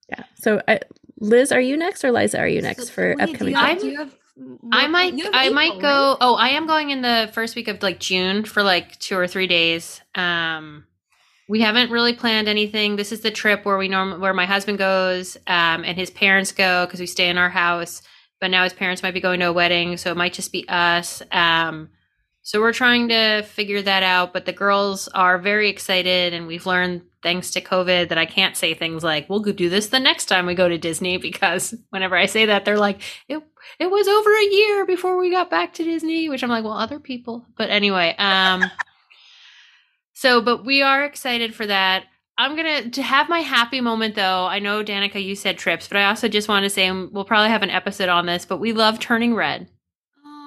Yeah. 0.10 0.24
So, 0.36 0.62
uh, 0.68 0.80
Liz, 1.20 1.52
are 1.52 1.62
you 1.62 1.78
next, 1.78 2.04
or 2.04 2.12
Liza, 2.12 2.40
are 2.40 2.48
you 2.48 2.62
next 2.62 2.88
so, 2.88 2.94
for 2.94 3.16
wait, 3.18 3.30
upcoming? 3.30 3.54
Have, 3.54 3.82
have 3.82 4.16
I 4.72 4.88
might. 4.88 5.14
I 5.34 5.46
April, 5.46 5.54
might 5.54 5.82
go. 5.82 6.12
Right? 6.12 6.18
Oh, 6.22 6.36
I 6.36 6.50
am 6.50 6.66
going 6.66 6.92
in 6.92 7.02
the 7.02 7.30
first 7.34 7.56
week 7.56 7.68
of 7.68 7.84
like 7.84 8.00
June 8.00 8.46
for 8.46 8.64
like 8.64 8.98
two 9.00 9.18
or 9.18 9.28
three 9.28 9.48
days. 9.48 10.02
Um, 10.16 10.86
we 11.50 11.62
haven't 11.62 11.92
really 11.92 12.14
planned 12.14 12.48
anything. 12.48 12.96
This 12.96 13.12
is 13.12 13.22
the 13.22 13.32
trip 13.32 13.66
where 13.66 13.78
we 13.78 13.88
norm 13.88 14.22
where 14.22 14.34
my 14.34 14.46
husband 14.46 14.78
goes, 14.78 15.36
um, 15.48 15.84
and 15.84 15.98
his 15.98 16.10
parents 16.10 16.52
go 16.52 16.86
because 16.86 17.00
we 17.00 17.06
stay 17.06 17.30
in 17.30 17.38
our 17.38 17.50
house. 17.50 18.02
But 18.40 18.52
now 18.52 18.64
his 18.64 18.74
parents 18.74 19.04
might 19.04 19.14
be 19.14 19.20
going 19.20 19.42
to 19.42 19.48
a 19.48 19.54
wedding, 19.54 19.98
so 19.98 20.12
it 20.12 20.18
might 20.18 20.34
just 20.34 20.54
be 20.54 20.68
us. 20.70 21.22
Um, 21.32 21.90
so 22.50 22.60
we're 22.60 22.74
trying 22.74 23.10
to 23.10 23.44
figure 23.44 23.80
that 23.84 24.02
out, 24.02 24.34
but 24.34 24.48
the 24.48 24.52
girls 24.52 25.08
are 25.10 25.38
very 25.38 25.70
excited, 25.70 26.34
and 26.34 26.48
we've 26.48 26.66
learned 26.66 27.04
thanks 27.22 27.52
to 27.52 27.62
COVID 27.62 28.10
that 28.10 28.18
I 28.18 28.26
can't 28.26 28.58
say 28.58 28.74
things 28.74 29.04
like 29.04 29.30
"We'll 29.30 29.42
go 29.42 29.52
do 29.52 29.70
this 29.70 29.90
the 29.90 30.00
next 30.00 30.26
time 30.26 30.48
we 30.48 30.56
go 30.56 30.68
to 30.68 30.80
Disney" 30.80 31.18
because 31.30 31.76
whenever 31.92 32.18
I 32.18 32.26
say 32.26 32.48
that, 32.48 32.66
they're 32.66 32.80
like, 32.80 33.04
"It 33.28 33.44
it 33.78 33.92
was 33.92 34.08
over 34.08 34.36
a 34.36 34.52
year 34.52 34.84
before 34.88 35.20
we 35.20 35.30
got 35.30 35.52
back 35.52 35.76
to 35.76 35.84
Disney," 35.84 36.28
which 36.28 36.42
I'm 36.42 36.50
like, 36.50 36.64
"Well, 36.64 36.74
other 36.74 37.00
people." 37.00 37.46
But 37.56 37.70
anyway, 37.70 38.16
um, 38.18 38.64
so 40.14 40.42
but 40.42 40.66
we 40.66 40.82
are 40.82 41.06
excited 41.06 41.54
for 41.54 41.68
that. 41.68 42.06
I'm 42.36 42.56
gonna 42.56 42.90
to 42.90 43.04
have 43.04 43.30
my 43.30 43.42
happy 43.42 43.80
moment 43.80 44.16
though. 44.16 44.48
I 44.48 44.58
know 44.58 44.84
Danica, 44.84 45.24
you 45.24 45.36
said 45.36 45.60
trips, 45.60 45.88
but 45.88 45.98
I 45.98 46.06
also 46.06 46.28
just 46.28 46.50
want 46.50 46.64
to 46.64 46.72
say 46.72 46.90
we'll 46.90 47.26
probably 47.26 47.50
have 47.50 47.62
an 47.62 47.70
episode 47.70 48.10
on 48.10 48.26
this. 48.26 48.44
But 48.44 48.58
we 48.58 48.74
love 48.74 49.00
turning 49.00 49.36
red. 49.36 49.70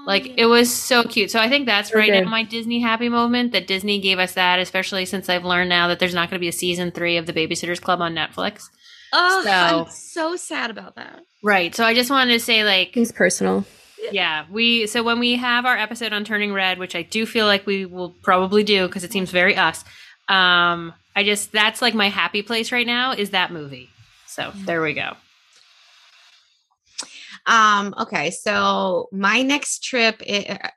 Like 0.07 0.35
it 0.37 0.47
was 0.47 0.73
so 0.73 1.05
cute. 1.05 1.31
So 1.31 1.39
I 1.39 1.49
think 1.49 1.67
that's 1.67 1.91
So 1.91 1.99
right 1.99 2.11
good. 2.11 2.25
now 2.25 2.31
my 2.31 2.43
Disney 2.43 2.81
happy 2.81 3.09
moment 3.09 3.53
that 3.53 3.67
Disney 3.67 4.01
gave 4.01 4.19
us 4.19 4.35
that, 4.35 4.59
especially 4.59 5.05
since 5.05 5.29
I've 5.29 5.45
learned 5.45 5.69
now 5.69 5.89
that 5.89 5.99
there's 5.99 6.15
not 6.15 6.29
going 6.31 6.39
to 6.39 6.41
be 6.41 6.49
a 6.49 6.53
season 6.53 6.91
three 6.91 7.17
of 7.17 7.27
the 7.27 7.33
Babysitters 7.33 7.81
Club 7.81 8.01
on 8.01 8.15
Netflix. 8.15 8.65
Oh, 9.13 9.43
So- 9.45 9.51
I'm 9.51 9.91
so 9.91 10.37
sad 10.37 10.71
about 10.71 10.97
that. 10.97 11.21
Right. 11.43 11.75
So 11.75 11.85
I 11.85 11.93
just 11.95 12.11
wanted 12.11 12.33
to 12.33 12.41
say, 12.41 12.65
like, 12.65 12.97
It's 12.97 13.13
personal. 13.13 13.65
yeah, 14.13 14.45
we. 14.51 14.87
So 14.87 15.03
when 15.03 15.19
we 15.19 15.35
have 15.37 15.67
our 15.67 15.77
episode 15.77 16.13
on 16.13 16.25
Turning 16.25 16.53
Red, 16.53 16.79
which 16.79 16.95
I 16.95 17.03
do 17.03 17.27
feel 17.27 17.47
like 17.47 17.67
we 17.67 17.85
will 17.85 18.11
probably 18.23 18.63
do 18.65 18.87
because 18.87 19.05
it 19.05 19.13
seems 19.13 19.31
very 19.31 19.57
us. 19.57 19.85
Um, 20.29 20.95
I 21.15 21.25
just 21.25 21.53
that's 21.53 21.83
like 21.83 21.95
my 21.95 22.09
happy 22.09 22.43
place 22.43 22.73
right 22.73 22.87
now 22.87 23.13
is 23.13 23.31
that 23.31 23.53
movie. 23.53 23.89
So 24.27 24.51
there 24.55 24.81
we 24.83 24.95
go. 24.95 25.15
Um, 27.47 27.95
okay, 27.99 28.31
so 28.31 29.09
my 29.13 29.43
next 29.43 29.83
trip 29.83 30.23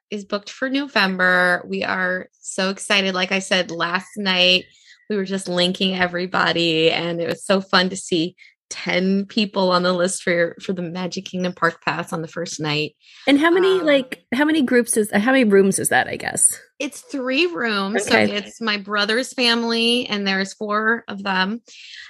is 0.09 0.26
booked 0.26 0.49
for 0.49 0.70
November. 0.70 1.63
We 1.68 1.84
are 1.84 2.30
so 2.39 2.70
excited. 2.70 3.13
Like 3.13 3.32
I 3.32 3.39
said 3.39 3.72
last 3.72 4.09
night, 4.18 4.66
we 5.09 5.16
were 5.16 5.26
just 5.26 5.47
linking 5.47 5.95
everybody, 5.95 6.91
and 6.91 7.22
it 7.22 7.28
was 7.28 7.45
so 7.45 7.61
fun 7.61 7.89
to 7.89 7.95
see 7.95 8.36
10 8.72 9.28
people 9.28 9.72
on 9.72 9.84
the 9.84 9.93
list 9.93 10.24
for 10.24 10.55
for 10.61 10.74
the 10.74 10.82
Magic 10.82 11.26
Kingdom 11.26 11.53
Park 11.53 11.84
Pass 11.84 12.11
on 12.11 12.22
the 12.22 12.28
first 12.28 12.59
night. 12.59 12.95
And 13.28 13.39
how 13.39 13.51
many 13.51 13.80
Um, 13.80 13.86
like 13.86 14.26
how 14.34 14.45
many 14.45 14.63
groups 14.63 14.97
is 14.97 15.11
how 15.11 15.32
many 15.32 15.43
rooms 15.43 15.78
is 15.78 15.89
that? 15.89 16.07
I 16.07 16.16
guess. 16.16 16.59
It's 16.80 17.01
three 17.01 17.45
rooms. 17.45 18.07
Okay. 18.07 18.28
So 18.28 18.34
it's 18.34 18.59
my 18.59 18.78
brother's 18.78 19.34
family, 19.34 20.07
and 20.07 20.28
there's 20.28 20.53
four 20.53 21.03
of 21.07 21.24
them. 21.24 21.61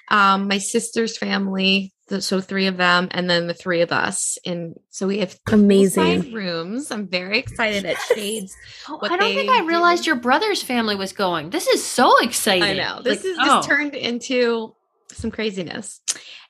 Um, 0.10 0.48
my 0.48 0.58
sister's 0.58 1.18
family, 1.18 1.94
so 2.20 2.40
three 2.40 2.68
of 2.68 2.78
them, 2.78 3.08
and 3.12 3.30
then 3.30 3.48
the 3.48 3.54
three 3.54 3.82
of 3.82 3.92
us. 3.92 4.38
And 4.46 4.76
so 4.90 5.08
we 5.08 5.20
have 5.20 5.38
Amazing. 5.52 6.34
rooms. 6.34 6.92
I'm 6.92 7.08
very 7.08 7.40
excited 7.40 7.86
at 7.86 7.98
Shades. 8.14 8.56
Oh, 8.88 8.98
What 8.98 9.12
I 9.12 9.18
don't 9.18 9.34
think 9.34 9.50
I 9.50 9.66
realized 9.66 10.04
do- 10.04 10.12
your 10.12 10.16
brother's 10.20 10.62
family 10.62 10.96
was 10.96 11.12
going. 11.14 11.50
This 11.50 11.68
is 11.68 11.84
so 11.84 12.18
exciting. 12.24 12.64
I 12.64 12.74
know 12.74 13.02
this 13.02 13.18
Like, 13.24 13.26
is 13.26 13.38
oh. 13.42 13.58
this 13.58 13.66
turned 13.66 13.96
into 13.96 14.76
some 15.12 15.32
craziness. 15.32 16.02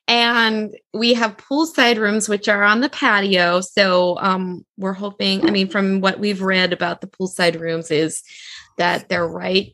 And 0.08 0.76
we 0.94 1.14
have 1.16 1.38
poolside 1.38 1.98
rooms, 1.98 2.30
which 2.30 2.48
are 2.48 2.64
on 2.64 2.82
the 2.82 2.90
patio. 2.90 3.62
So 3.62 4.18
um, 4.20 4.64
we're 4.78 4.94
hoping, 4.94 5.48
I 5.48 5.52
mean, 5.52 5.68
from 5.70 6.00
what 6.02 6.20
we've 6.20 6.42
read 6.44 6.74
about 6.74 7.02
the 7.02 7.08
poolside 7.08 7.60
rooms, 7.60 7.90
is 7.90 8.22
that 8.78 9.10
they're 9.10 9.28
right, 9.28 9.72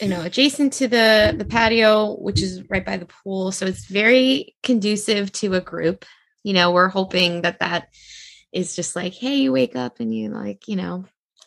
you 0.00 0.08
know, 0.08 0.22
adjacent 0.22 0.72
to 0.74 0.88
the 0.88 1.34
the 1.36 1.44
patio, 1.44 2.14
which 2.16 2.42
is 2.42 2.62
right 2.68 2.84
by 2.84 2.96
the 2.96 3.06
pool. 3.06 3.52
So 3.52 3.66
it's 3.66 3.86
very 3.86 4.54
conducive 4.62 5.32
to 5.32 5.54
a 5.54 5.60
group. 5.60 6.04
You 6.44 6.52
know, 6.52 6.72
we're 6.72 6.88
hoping 6.88 7.42
that 7.42 7.60
that 7.60 7.88
is 8.52 8.76
just 8.76 8.96
like, 8.96 9.14
hey, 9.14 9.36
you 9.36 9.52
wake 9.52 9.76
up 9.76 10.00
and 10.00 10.14
you 10.14 10.30
like, 10.30 10.68
you 10.68 10.76
know, 10.76 11.04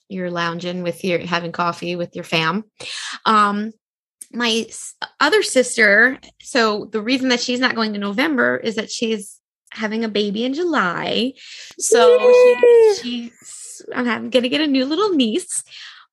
you're 0.10 0.32
lounging 0.32 0.84
with 0.84 1.04
your 1.04 1.20
having 1.20 1.52
coffee 1.52 1.96
with 1.96 2.16
your 2.16 2.26
fam. 2.26 2.66
Um, 3.26 3.72
my 4.34 4.68
other 5.20 5.44
sister, 5.44 6.20
so 6.42 6.86
the 6.86 7.02
reason 7.02 7.30
that 7.30 7.42
she's 7.42 7.60
not 7.60 7.76
going 7.76 7.94
to 7.94 8.00
November 8.00 8.58
is 8.58 8.76
that 8.76 8.92
she's 8.92 9.40
having 9.72 10.04
a 10.04 10.10
baby 10.10 10.44
in 10.44 10.54
July. 10.54 11.34
So 11.80 12.18
Yay! 12.18 12.94
she, 13.02 13.02
she's 13.02 13.62
I'm 13.94 14.30
gonna 14.30 14.50
get 14.50 14.62
a 14.62 14.68
new 14.68 14.86
little 14.86 15.10
niece. 15.10 15.64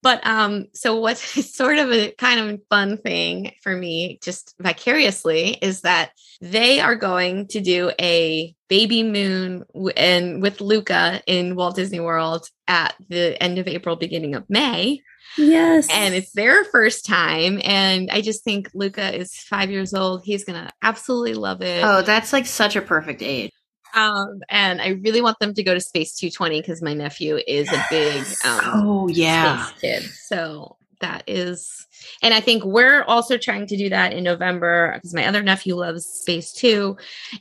But 0.03 0.25
um, 0.27 0.67
so 0.75 1.01
what's 1.01 1.23
sort 1.55 1.79
of 1.79 1.91
a 1.93 2.13
kind 2.13 2.41
of 2.41 2.61
fun 2.71 2.99
thing 2.99 3.53
for 3.63 3.75
me, 3.75 4.19
just 4.23 4.55
vicariously, 4.61 5.51
is 5.61 5.83
that 5.83 6.11
they 6.41 6.81
are 6.81 6.95
going 6.97 7.49
to 7.49 7.61
do 7.61 7.91
a 8.01 8.55
baby 8.69 9.03
moon 9.03 9.65
w- 9.75 9.93
and 9.97 10.41
with 10.41 10.61
Luca 10.61 11.21
in 11.27 11.57
Walt 11.57 11.77
Disney 11.77 12.01
World 12.01 12.49
at 12.69 12.95
the 13.09 13.43
end 13.43 13.59
of 13.59 13.67
April, 13.67 13.97
beginning 13.97 14.35
of 14.35 14.49
May 14.49 15.01
Yes. 15.37 15.89
and 15.91 16.15
it's 16.15 16.33
their 16.33 16.65
first 16.65 17.05
time. 17.07 17.61
And 17.65 18.11
I 18.11 18.21
just 18.21 18.45
think 18.45 18.71
Luca 18.75 19.15
is 19.15 19.35
five 19.35 19.71
years 19.71 19.95
old. 19.95 20.23
He's 20.25 20.45
gonna 20.45 20.71
absolutely 20.83 21.35
love 21.35 21.63
it. 21.63 21.85
Oh, 21.85 22.03
that's 22.03 22.33
like 22.33 22.47
such 22.47 22.77
a 22.77 22.83
perfect 22.83 23.23
age. 23.23 23.53
Um, 23.95 24.41
and 24.49 24.81
I 24.81 24.89
really 25.03 25.21
want 25.21 25.39
them 25.41 25.55
to 25.55 25.63
go 25.63 25.75
to 25.75 25.81
Space 25.81 26.15
220 26.17 26.61
because 26.61 26.83
my 26.83 26.95
nephew 26.95 27.39
is 27.47 27.69
a 27.73 27.87
big 27.91 28.25
um, 28.45 28.71
Oh 28.75 29.09
yeah. 29.09 29.57
space 29.57 29.81
kid. 29.81 30.03
So 30.15 30.77
that 31.01 31.23
is, 31.29 31.87
and 32.23 32.35
I 32.35 32.41
think 32.41 32.65
we're 32.65 33.03
also 33.05 33.39
trying 33.39 33.67
to 33.69 33.77
do 33.77 33.89
that 33.89 34.13
in 34.13 34.25
November 34.25 34.93
because 34.95 35.15
my 35.15 35.27
other 35.27 35.43
nephew 35.43 35.75
loves 35.77 36.05
space 36.05 36.53
too, 36.53 36.97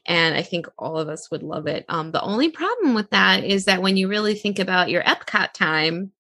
and 0.06 0.36
I 0.36 0.43
think 0.43 0.68
all 0.78 0.98
of 0.98 1.10
us 1.10 1.30
would 1.32 1.41
love 1.43 1.66
it. 1.68 1.84
Um, 1.89 2.12
the 2.12 2.22
only 2.22 2.50
problem 2.50 2.93
with 2.93 3.10
that 3.10 3.43
is 3.43 3.66
that 3.66 3.82
when 3.82 3.98
you 3.98 4.08
really 4.08 4.36
think 4.36 4.60
about 4.60 4.89
your 4.89 5.02
Epcot 5.04 5.54
time, 5.54 6.12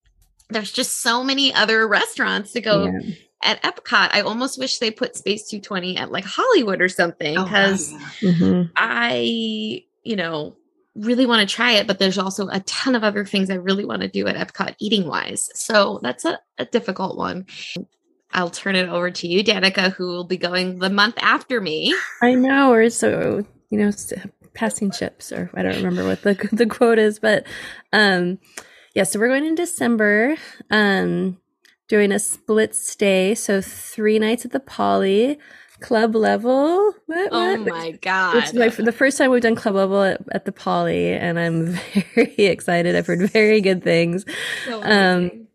there's 0.49 0.71
just 0.71 1.01
so 1.01 1.23
many 1.23 1.53
other 1.53 1.87
restaurants 1.87 2.53
to 2.53 2.61
go 2.61 2.85
Yeah. 2.85 2.99
at 3.43 3.61
Epcot. 3.61 4.09
I 4.13 4.21
almost 4.21 4.57
wish 4.57 4.79
they 4.79 4.89
put 4.89 5.15
Space 5.15 5.47
220 5.47 5.97
at 5.97 6.11
like 6.11 6.25
Hollywood 6.25 6.81
or 6.81 6.85
Oh, 6.85 6.87
something 6.87 7.35
because 7.43 7.93
Mhm. 8.23 8.71
I, 8.75 9.83
you 10.07 10.15
know, 10.15 10.55
really 10.95 11.25
want 11.25 11.47
to 11.47 11.55
try 11.55 11.73
it, 11.73 11.87
but 11.87 11.99
there's 11.99 12.17
also 12.17 12.47
a 12.47 12.59
ton 12.61 12.95
of 12.95 13.03
other 13.03 13.25
things 13.25 13.49
I 13.49 13.55
really 13.55 13.85
want 13.85 14.01
to 14.01 14.07
do 14.07 14.27
at 14.27 14.35
Epcot 14.35 14.75
eating 14.79 15.07
wise. 15.07 15.49
So 15.53 15.99
that's 16.01 16.25
a, 16.25 16.39
a 16.57 16.65
difficult 16.65 17.17
one. 17.17 17.45
I'll 18.31 18.49
turn 18.49 18.75
it 18.75 18.89
over 18.89 19.11
to 19.11 19.27
you, 19.27 19.43
Danica, 19.43 19.93
who 19.93 20.07
will 20.07 20.23
be 20.25 20.37
going 20.37 20.79
the 20.79 20.89
month 20.89 21.15
after 21.19 21.61
me. 21.61 21.93
I 22.21 22.33
know, 22.33 22.71
or 22.71 22.89
so 22.89 23.45
you 23.69 23.77
know, 23.77 23.91
passing 24.53 24.91
ships, 24.91 25.31
or 25.31 25.49
I 25.53 25.61
don't 25.61 25.75
remember 25.75 26.05
what 26.05 26.21
the 26.21 26.33
the 26.51 26.65
quote 26.65 26.99
is, 26.99 27.19
but 27.19 27.45
um, 27.93 28.39
yeah. 28.95 29.03
So 29.03 29.19
we're 29.19 29.27
going 29.27 29.45
in 29.45 29.55
December, 29.55 30.35
um, 30.71 31.37
doing 31.87 32.11
a 32.11 32.19
split 32.19 32.75
stay, 32.75 33.35
so 33.35 33.61
three 33.61 34.19
nights 34.19 34.45
at 34.45 34.51
the 34.51 34.59
Poly 34.59 35.39
Club 35.79 36.15
level. 36.15 36.93
What? 37.05 37.29
Oh 37.31 37.63
what? 37.63 37.67
my 37.67 37.97
It's 38.37 38.53
my, 38.53 38.69
the 38.69 38.91
first 38.91 39.17
time 39.17 39.31
we've 39.31 39.41
done 39.41 39.55
club 39.55 39.75
level 39.75 40.01
at, 40.01 40.21
at 40.31 40.45
the 40.45 40.51
Poly, 40.51 41.13
and 41.13 41.39
I'm 41.39 41.65
very 42.15 42.45
excited. 42.45 42.95
I've 42.95 43.07
heard 43.07 43.29
very 43.31 43.61
good 43.61 43.83
things. 43.83 44.25
So 44.65 44.83
um. 44.83 45.47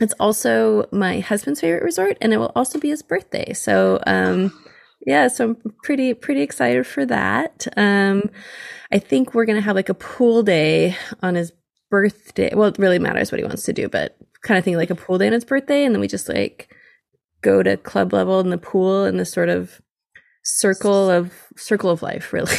It's 0.00 0.14
also 0.18 0.88
my 0.90 1.20
husband's 1.20 1.60
favorite 1.60 1.84
resort, 1.84 2.18
and 2.20 2.32
it 2.32 2.38
will 2.38 2.52
also 2.56 2.80
be 2.80 2.88
his 2.88 3.02
birthday. 3.02 3.52
So, 3.52 4.00
um, 4.06 4.52
yeah, 5.06 5.28
so 5.28 5.44
I'm 5.44 5.56
pretty 5.82 6.14
pretty 6.14 6.42
excited 6.42 6.86
for 6.86 7.06
that. 7.06 7.66
Um, 7.76 8.30
I 8.92 8.98
think 8.98 9.34
we're 9.34 9.44
gonna 9.44 9.60
have 9.60 9.76
like 9.76 9.88
a 9.88 9.94
pool 9.94 10.42
day 10.42 10.96
on 11.22 11.36
his 11.36 11.52
birthday. 11.90 12.52
Well, 12.54 12.68
it 12.68 12.78
really 12.78 12.98
matters 12.98 13.30
what 13.30 13.38
he 13.38 13.44
wants 13.44 13.64
to 13.64 13.72
do, 13.72 13.88
but 13.88 14.16
kind 14.42 14.58
of 14.58 14.64
think 14.64 14.76
like 14.76 14.90
a 14.90 14.94
pool 14.96 15.18
day 15.18 15.28
on 15.28 15.32
his 15.32 15.44
birthday, 15.44 15.84
and 15.84 15.94
then 15.94 16.00
we 16.00 16.08
just 16.08 16.28
like 16.28 16.74
go 17.44 17.62
to 17.62 17.76
club 17.76 18.12
level 18.12 18.40
in 18.40 18.50
the 18.50 18.58
pool 18.58 19.04
in 19.04 19.18
this 19.18 19.30
sort 19.30 19.48
of 19.48 19.80
circle 20.42 21.10
of 21.10 21.32
circle 21.56 21.90
of 21.90 22.02
life, 22.02 22.32
really, 22.32 22.52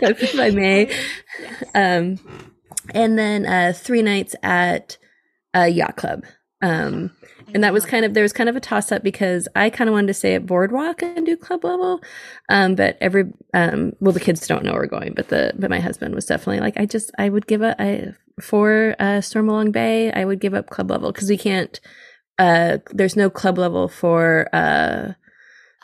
if 0.00 0.38
I 0.38 0.50
may. 0.50 0.92
Um, 1.74 2.18
and 2.94 3.18
then 3.18 3.46
uh, 3.46 3.72
three 3.76 4.02
nights 4.02 4.34
at 4.42 4.96
a 5.54 5.68
yacht 5.68 5.96
club. 5.96 6.24
Um, 6.60 7.12
and 7.54 7.62
that 7.62 7.72
was 7.72 7.86
kind 7.86 8.04
of 8.04 8.14
there 8.14 8.22
was 8.22 8.32
kind 8.32 8.48
of 8.48 8.56
a 8.56 8.60
toss 8.60 8.90
up 8.90 9.02
because 9.02 9.48
I 9.54 9.70
kind 9.70 9.88
of 9.88 9.94
wanted 9.94 10.08
to 10.08 10.14
stay 10.14 10.34
at 10.34 10.44
Boardwalk 10.44 11.02
and 11.02 11.24
do 11.24 11.36
club 11.36 11.64
level, 11.64 12.00
um, 12.48 12.74
but 12.74 12.98
every 13.00 13.32
um, 13.54 13.92
well 14.00 14.12
the 14.12 14.20
kids 14.20 14.46
don't 14.46 14.64
know 14.64 14.74
we're 14.74 14.86
going, 14.86 15.14
but 15.14 15.28
the 15.28 15.52
but 15.56 15.70
my 15.70 15.80
husband 15.80 16.14
was 16.14 16.26
definitely 16.26 16.60
like 16.60 16.76
I 16.76 16.84
just 16.84 17.10
I 17.16 17.28
would 17.28 17.46
give 17.46 17.62
up 17.62 17.76
I 17.78 18.12
for 18.40 18.96
uh, 18.98 19.20
Stormalong 19.20 19.72
Bay 19.72 20.12
I 20.12 20.24
would 20.24 20.40
give 20.40 20.52
up 20.52 20.68
club 20.68 20.90
level 20.90 21.12
because 21.12 21.30
we 21.30 21.38
can't 21.38 21.80
uh, 22.38 22.78
there's 22.90 23.16
no 23.16 23.30
club 23.30 23.58
level 23.58 23.88
for 23.88 24.48
uh, 24.52 25.12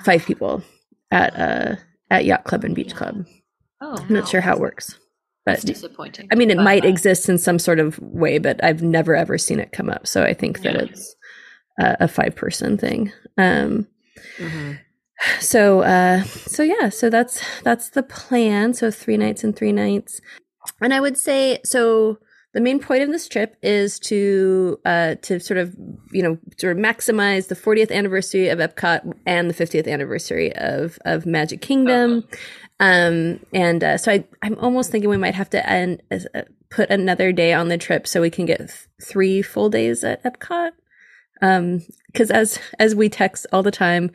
five 0.04 0.24
people 0.24 0.62
at 1.10 1.34
uh, 1.36 1.76
at 2.10 2.24
yacht 2.24 2.44
club 2.44 2.64
and 2.64 2.74
beach 2.74 2.94
club. 2.94 3.24
Oh, 3.80 3.96
I'm 3.98 4.12
not 4.14 4.28
sure 4.28 4.40
how 4.40 4.54
it 4.54 4.60
works, 4.60 4.98
but 5.44 5.52
That's 5.52 5.64
disappointing. 5.64 6.28
I 6.32 6.36
mean, 6.36 6.50
it 6.50 6.56
But, 6.56 6.62
might 6.64 6.84
uh, 6.84 6.88
exist 6.88 7.28
in 7.28 7.38
some 7.38 7.58
sort 7.58 7.78
of 7.80 7.98
way, 7.98 8.38
but 8.38 8.62
I've 8.64 8.82
never 8.82 9.14
ever 9.14 9.36
seen 9.38 9.60
it 9.60 9.72
come 9.72 9.90
up. 9.90 10.06
So 10.06 10.22
I 10.24 10.32
think 10.34 10.62
that 10.62 10.74
Yeah. 10.74 10.82
it's 10.82 11.16
a, 11.80 11.96
a 12.00 12.08
five 12.08 12.34
person 12.34 12.78
thing. 12.78 13.12
Um, 13.36 13.86
mhm. 14.38 14.78
so, 15.40 15.80
uh, 15.80 16.22
so 16.22 16.62
yeah, 16.62 16.88
so 16.88 17.10
that's 17.10 17.42
that's 17.62 17.90
the 17.90 18.02
plan. 18.02 18.74
So 18.74 18.90
three 18.90 19.16
nights 19.16 19.44
and 19.44 19.54
three 19.56 19.72
nights, 19.72 20.20
and 20.80 20.94
I 20.94 21.00
would 21.00 21.18
say 21.18 21.58
so. 21.64 22.18
The 22.54 22.60
main 22.60 22.78
point 22.78 23.02
of 23.02 23.10
this 23.10 23.28
trip 23.28 23.56
is 23.62 23.98
to 24.00 24.78
uh, 24.84 25.16
to 25.22 25.40
sort 25.40 25.58
of 25.58 25.74
you 26.12 26.22
know 26.22 26.38
sort 26.56 26.76
of 26.76 26.82
maximize 26.82 27.48
the 27.48 27.56
40th 27.56 27.90
anniversary 27.90 28.48
of 28.48 28.60
Epcot 28.60 29.12
and 29.26 29.50
the 29.50 29.54
50th 29.54 29.88
anniversary 29.88 30.54
of 30.54 30.98
of 31.04 31.26
Magic 31.26 31.60
Kingdom. 31.60 32.24
Um, 32.80 33.40
and 33.52 33.84
uh, 33.84 33.98
so 33.98 34.12
I, 34.12 34.24
I'm 34.42 34.58
almost 34.58 34.90
thinking 34.90 35.10
we 35.10 35.16
might 35.16 35.34
have 35.34 35.50
to 35.50 35.68
end, 35.68 36.02
uh, 36.10 36.42
put 36.70 36.90
another 36.90 37.32
day 37.32 37.52
on 37.52 37.68
the 37.68 37.78
trip 37.78 38.06
so 38.06 38.20
we 38.20 38.30
can 38.30 38.46
get 38.46 38.58
th- 38.58 38.70
three 39.02 39.42
full 39.42 39.68
days 39.68 40.02
at 40.02 40.22
Epcot. 40.24 40.70
Um, 41.42 41.80
because 42.06 42.30
as 42.30 42.58
as 42.78 42.94
we 42.94 43.08
text 43.08 43.46
all 43.52 43.62
the 43.62 43.70
time, 43.70 44.10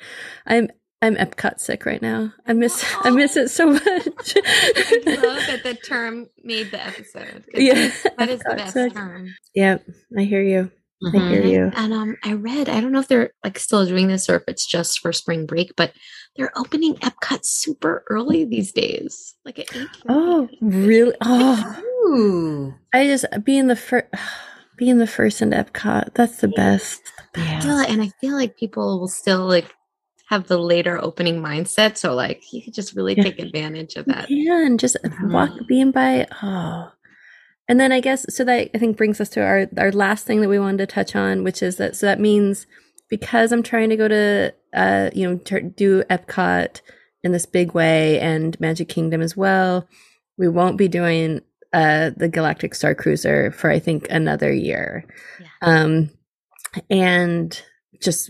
I'm 0.48 0.70
I'm 1.02 1.16
Epcot 1.16 1.60
sick 1.60 1.86
right 1.86 2.02
now. 2.02 2.34
I 2.46 2.54
miss 2.54 2.84
I 3.04 3.10
miss 3.12 3.38
it 3.38 3.50
so 3.50 3.68
much. 3.72 3.84
I 3.86 5.02
love 5.06 5.44
that 5.48 5.62
the 5.64 5.76
term 5.76 6.28
made 6.44 6.72
the 6.72 6.86
episode. 6.86 7.46
Yeah, 7.54 7.92
that 8.18 8.30
is 8.30 8.40
the 8.42 8.56
best 8.56 8.74
sick. 8.74 8.94
term. 8.94 9.34
Yep, 9.56 9.86
I 10.18 10.24
hear 10.24 10.42
you. 10.42 10.72
I 11.02 11.12
Mhm. 11.16 11.30
hear 11.30 11.44
you. 11.46 11.72
And 11.76 11.94
um, 11.94 12.18
I 12.26 12.34
read, 12.34 12.68
I 12.68 12.82
don't 12.82 12.92
know 12.92 13.00
if 13.00 13.08
they're 13.08 13.32
like 13.46 13.58
still 13.58 13.86
doing 13.86 14.10
this 14.10 14.30
or 14.30 14.36
if 14.36 14.44
it's 14.50 14.66
just 14.66 15.00
for 15.00 15.14
spring 15.14 15.46
break, 15.46 15.72
but 15.78 15.94
they're 16.36 16.52
opening 16.58 16.96
Epcot 16.96 17.46
super 17.46 18.04
early 18.10 18.44
these 18.44 18.74
days, 18.74 19.36
like 19.46 19.60
at 19.60 19.74
eight. 19.74 19.88
Oh, 20.10 20.50
really? 20.62 21.16
Oh, 21.22 21.82
Ooh. 22.10 22.74
I 22.94 23.06
just 23.06 23.26
being 23.46 23.68
the 23.68 23.78
first, 23.78 24.08
being 24.78 24.98
the 24.98 25.08
first 25.08 25.42
in 25.42 25.52
Epcot. 25.52 26.14
That's 26.16 26.42
the 26.42 26.50
best. 26.50 27.00
Still, 27.62 27.80
and 27.80 28.02
I 28.02 28.10
feel 28.20 28.34
like 28.36 28.58
people 28.58 29.00
will 29.00 29.08
still 29.08 29.46
like 29.48 29.72
have 30.30 30.48
the 30.48 30.58
later 30.60 31.04
opening 31.04 31.42
mindset, 31.42 31.98
so 31.98 32.14
like 32.14 32.44
you 32.54 32.62
could 32.64 32.74
just 32.74 32.96
really 32.96 33.16
Yeah. 33.18 33.24
take 33.24 33.40
advantage 33.40 33.96
of 33.96 34.06
that. 34.06 34.30
Yeah, 34.30 34.66
and 34.66 34.80
just 34.80 34.96
Mhm. 35.04 35.32
walk 35.34 35.52
being 35.68 35.92
by. 35.92 36.28
Oh, 36.44 36.92
and 37.68 37.80
then 37.80 37.92
I 37.92 38.00
guess 38.00 38.26
so 38.34 38.44
that 38.44 38.70
I 38.74 38.78
think 38.78 38.96
brings 38.98 39.20
us 39.20 39.30
to 39.30 39.42
our 39.42 39.68
our 39.78 39.92
last 39.92 40.26
thing 40.26 40.42
that 40.42 40.50
we 40.50 40.60
wanted 40.60 40.78
to 40.80 40.86
touch 40.88 41.16
on, 41.16 41.44
which 41.44 41.64
is 41.64 41.78
that 41.78 41.96
so 41.96 42.06
that 42.06 42.20
means 42.20 42.68
because 43.10 43.52
I'm 43.52 43.64
trying 43.64 43.90
to 43.90 43.98
go 43.98 44.08
to 44.08 44.54
uh 44.74 45.10
you 45.14 45.28
know 45.28 45.36
do 45.76 46.04
Epcot 46.04 46.82
in 47.24 47.32
this 47.32 47.46
big 47.48 47.74
way 47.74 48.20
and 48.20 48.58
Magic 48.60 48.88
Kingdom 48.88 49.22
as 49.22 49.36
well, 49.36 49.88
we 50.38 50.48
won't 50.48 50.78
be 50.78 50.88
doing 50.88 51.42
uh 51.74 52.12
the 52.16 52.30
Galactic 52.30 52.76
Star 52.76 52.94
Cruiser 52.94 53.52
for 53.52 53.70
I 53.72 53.80
think 53.80 54.08
another 54.12 54.54
year. 54.54 55.06
Yeah. 55.40 55.48
Um, 55.62 56.10
and 56.90 57.60
just 58.00 58.30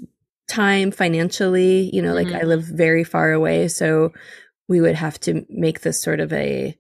time 0.50 0.92
financially, 0.92 1.90
you 1.94 2.02
know, 2.02 2.14
like 2.14 2.28
Mhm. 2.28 2.42
I 2.42 2.44
live 2.44 2.64
very 2.64 3.04
far 3.04 3.32
away, 3.32 3.68
so 3.70 4.12
we 4.68 4.82
would 4.82 4.96
have 4.96 5.20
to 5.22 5.46
make 5.50 5.82
this 5.82 6.02
sort 6.02 6.20
of 6.20 6.34
a 6.34 6.78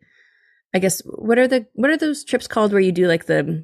I 0.72 0.78
guess 0.78 1.02
what 1.06 1.40
are 1.40 1.48
the 1.48 1.66
what 1.74 1.90
are 1.90 1.98
those 1.98 2.24
trips 2.24 2.46
called 2.48 2.72
where 2.72 2.82
you 2.82 2.92
do 2.92 3.08
like 3.08 3.26
the 3.26 3.64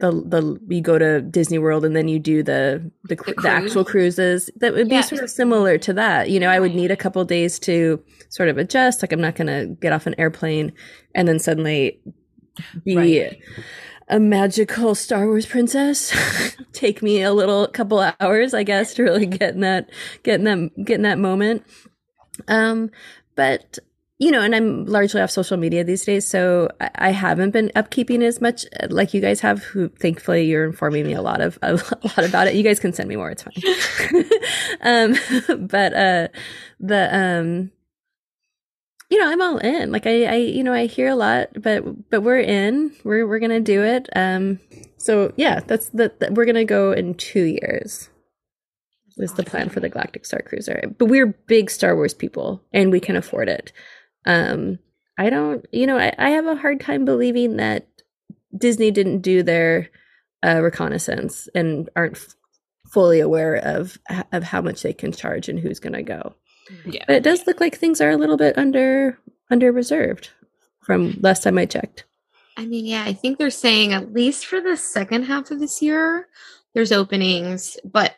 the 0.00 0.10
the 0.12 0.60
you 0.68 0.82
go 0.82 0.98
to 0.98 1.22
Disney 1.22 1.58
World 1.58 1.82
and 1.84 1.96
then 1.96 2.08
you 2.08 2.18
do 2.18 2.42
the 2.42 2.90
the, 3.08 3.16
cru- 3.16 3.34
the, 3.42 3.48
actual 3.48 3.84
cruises 3.86 4.50
that 4.56 4.74
would 4.74 4.88
be 4.90 4.96
Yeah. 4.96 5.00
sort 5.00 5.22
of 5.22 5.30
similar 5.30 5.78
to 5.78 5.92
that. 5.94 6.28
You 6.28 6.38
know, 6.40 6.48
I 6.50 6.60
would 6.60 6.74
need 6.74 6.90
a 6.90 6.96
couple 6.96 7.24
days 7.24 7.58
to 7.60 8.02
sort 8.28 8.50
of 8.50 8.58
adjust. 8.58 9.02
Like 9.02 9.12
I'm 9.12 9.20
not 9.20 9.34
going 9.34 9.46
to 9.46 9.74
get 9.80 9.92
off 9.94 10.06
an 10.06 10.14
airplane 10.18 10.72
and 11.14 11.26
then 11.26 11.38
suddenly 11.38 12.00
be 12.84 12.96
Right. 12.96 13.38
A 14.12 14.20
magical 14.20 14.94
Star 14.94 15.26
Wars 15.26 15.46
princess. 15.46 16.12
Take 16.72 17.02
me 17.02 17.22
a 17.22 17.32
little 17.32 17.66
couple 17.66 17.98
hours, 18.20 18.52
I 18.52 18.62
guess, 18.62 18.94
to 18.94 19.02
really 19.02 19.26
get 19.26 19.54
in 19.54 19.60
that 19.60 19.88
get 20.22 20.34
in 20.38 20.44
that 20.44 20.84
get 20.84 20.96
in 20.96 21.02
that 21.02 21.18
moment. 21.18 21.64
Um, 22.46 22.90
but 23.34 23.78
you 24.18 24.30
know, 24.30 24.42
and 24.42 24.54
I'm 24.54 24.84
largely 24.84 25.20
off 25.20 25.30
social 25.30 25.56
media 25.56 25.82
these 25.82 26.04
days, 26.04 26.26
so 26.26 26.68
I, 26.80 26.90
I 26.94 27.10
haven't 27.10 27.50
been 27.50 27.72
upkeeping 27.74 28.22
as 28.22 28.40
much 28.40 28.66
uh, 28.78 28.86
like 28.90 29.14
you 29.14 29.20
guys 29.22 29.40
have. 29.40 29.64
Who 29.64 29.88
thankfully 29.88 30.44
you're 30.44 30.66
informing 30.66 31.06
me 31.06 31.14
a 31.14 31.22
lot 31.22 31.40
of 31.40 31.58
a 31.62 31.72
lot 31.72 32.18
about 32.18 32.46
it. 32.46 32.54
You 32.54 32.62
guys 32.62 32.78
can 32.78 32.92
send 32.92 33.08
me 33.08 33.16
more; 33.16 33.30
it's 33.30 33.42
fine. 33.42 34.24
um, 34.82 35.66
but 35.66 35.94
uh, 35.94 36.28
the 36.78 37.16
um, 37.16 37.70
you 39.12 39.18
know, 39.18 39.30
I'm 39.30 39.42
all 39.42 39.58
in. 39.58 39.92
Like 39.92 40.06
I, 40.06 40.24
I, 40.24 40.34
you 40.36 40.64
know, 40.64 40.72
I 40.72 40.86
hear 40.86 41.08
a 41.08 41.14
lot, 41.14 41.50
but 41.54 42.08
but 42.08 42.22
we're 42.22 42.40
in. 42.40 42.96
We're 43.04 43.26
we're 43.26 43.40
gonna 43.40 43.60
do 43.60 43.82
it. 43.82 44.08
Um, 44.16 44.58
so 44.96 45.34
yeah, 45.36 45.60
that's 45.60 45.90
the 45.90 46.10
we're 46.30 46.46
gonna 46.46 46.64
go 46.64 46.92
in 46.92 47.12
two 47.12 47.42
years. 47.44 48.08
Was 49.18 49.34
the 49.34 49.42
plan 49.42 49.68
for 49.68 49.80
the 49.80 49.90
Galactic 49.90 50.24
Star 50.24 50.40
Cruiser? 50.40 50.94
But 50.96 51.06
we're 51.06 51.26
big 51.26 51.70
Star 51.70 51.94
Wars 51.94 52.14
people, 52.14 52.64
and 52.72 52.90
we 52.90 53.00
can 53.00 53.14
afford 53.14 53.50
it. 53.50 53.70
Um, 54.24 54.78
I 55.18 55.28
don't, 55.28 55.66
you 55.72 55.86
know, 55.86 55.98
I, 55.98 56.14
I 56.16 56.30
have 56.30 56.46
a 56.46 56.56
hard 56.56 56.80
time 56.80 57.04
believing 57.04 57.58
that 57.58 57.86
Disney 58.56 58.90
didn't 58.90 59.20
do 59.20 59.42
their 59.42 59.90
uh, 60.42 60.62
reconnaissance 60.62 61.50
and 61.54 61.90
aren't 61.94 62.16
f- 62.16 62.34
fully 62.90 63.20
aware 63.20 63.56
of 63.56 63.98
of 64.32 64.42
how 64.42 64.62
much 64.62 64.80
they 64.80 64.94
can 64.94 65.12
charge 65.12 65.50
and 65.50 65.58
who's 65.58 65.80
to 65.80 66.02
go. 66.02 66.34
Yeah. 66.86 67.04
But 67.06 67.16
it 67.16 67.22
does 67.22 67.46
look 67.46 67.60
like 67.60 67.76
things 67.76 68.00
are 68.00 68.10
a 68.10 68.16
little 68.16 68.36
bit 68.36 68.56
under 68.58 69.18
under 69.50 69.72
reserved 69.72 70.30
from 70.84 71.18
last 71.20 71.42
time 71.42 71.58
I 71.58 71.66
checked. 71.66 72.04
I 72.56 72.66
mean, 72.66 72.84
yeah, 72.86 73.04
I 73.04 73.12
think 73.12 73.38
they're 73.38 73.50
saying 73.50 73.92
at 73.92 74.12
least 74.12 74.46
for 74.46 74.60
the 74.60 74.76
second 74.76 75.24
half 75.24 75.50
of 75.50 75.58
this 75.60 75.80
year, 75.82 76.28
there's 76.74 76.92
openings, 76.92 77.78
but 77.84 78.14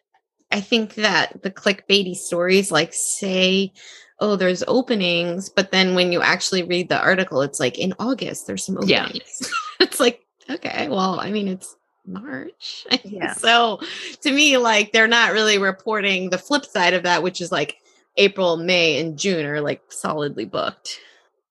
I 0.50 0.60
think 0.60 0.94
that 0.94 1.42
the 1.42 1.50
clickbaity 1.50 2.14
stories 2.14 2.70
like 2.72 2.92
say, 2.92 3.72
oh, 4.20 4.36
there's 4.36 4.62
openings, 4.68 5.48
but 5.50 5.70
then 5.72 5.94
when 5.94 6.12
you 6.12 6.20
actually 6.22 6.62
read 6.62 6.88
the 6.88 7.00
article, 7.00 7.42
it's 7.42 7.60
like 7.60 7.78
in 7.78 7.94
August 7.98 8.46
there's 8.46 8.64
some 8.64 8.78
Yeah. 8.84 9.04
openings. 9.06 9.52
it's 9.80 10.00
like, 10.00 10.24
okay, 10.50 10.88
well, 10.88 11.18
I 11.20 11.30
mean, 11.30 11.48
it's 11.48 11.76
March. 12.06 12.86
Yeah. 13.04 13.34
so 13.34 13.80
to 14.22 14.30
me, 14.30 14.56
like 14.56 14.92
they're 14.92 15.08
not 15.08 15.32
really 15.32 15.58
reporting 15.58 16.30
the 16.30 16.38
flip 16.38 16.64
side 16.64 16.94
of 16.94 17.02
that, 17.04 17.22
which 17.22 17.40
is 17.40 17.50
like 17.52 17.76
April, 18.16 18.56
May, 18.56 18.98
and 19.00 19.18
June 19.18 19.44
are 19.46 19.60
like 19.60 19.82
solidly 19.90 20.44
booked. 20.44 21.00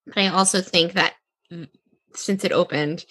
But 0.08 0.18
I 0.18 0.28
also 0.28 0.62
think 0.62 0.94
that 0.94 1.14
mm, 1.52 1.68
since 2.16 2.44
it 2.44 2.52
opened, 2.52 3.06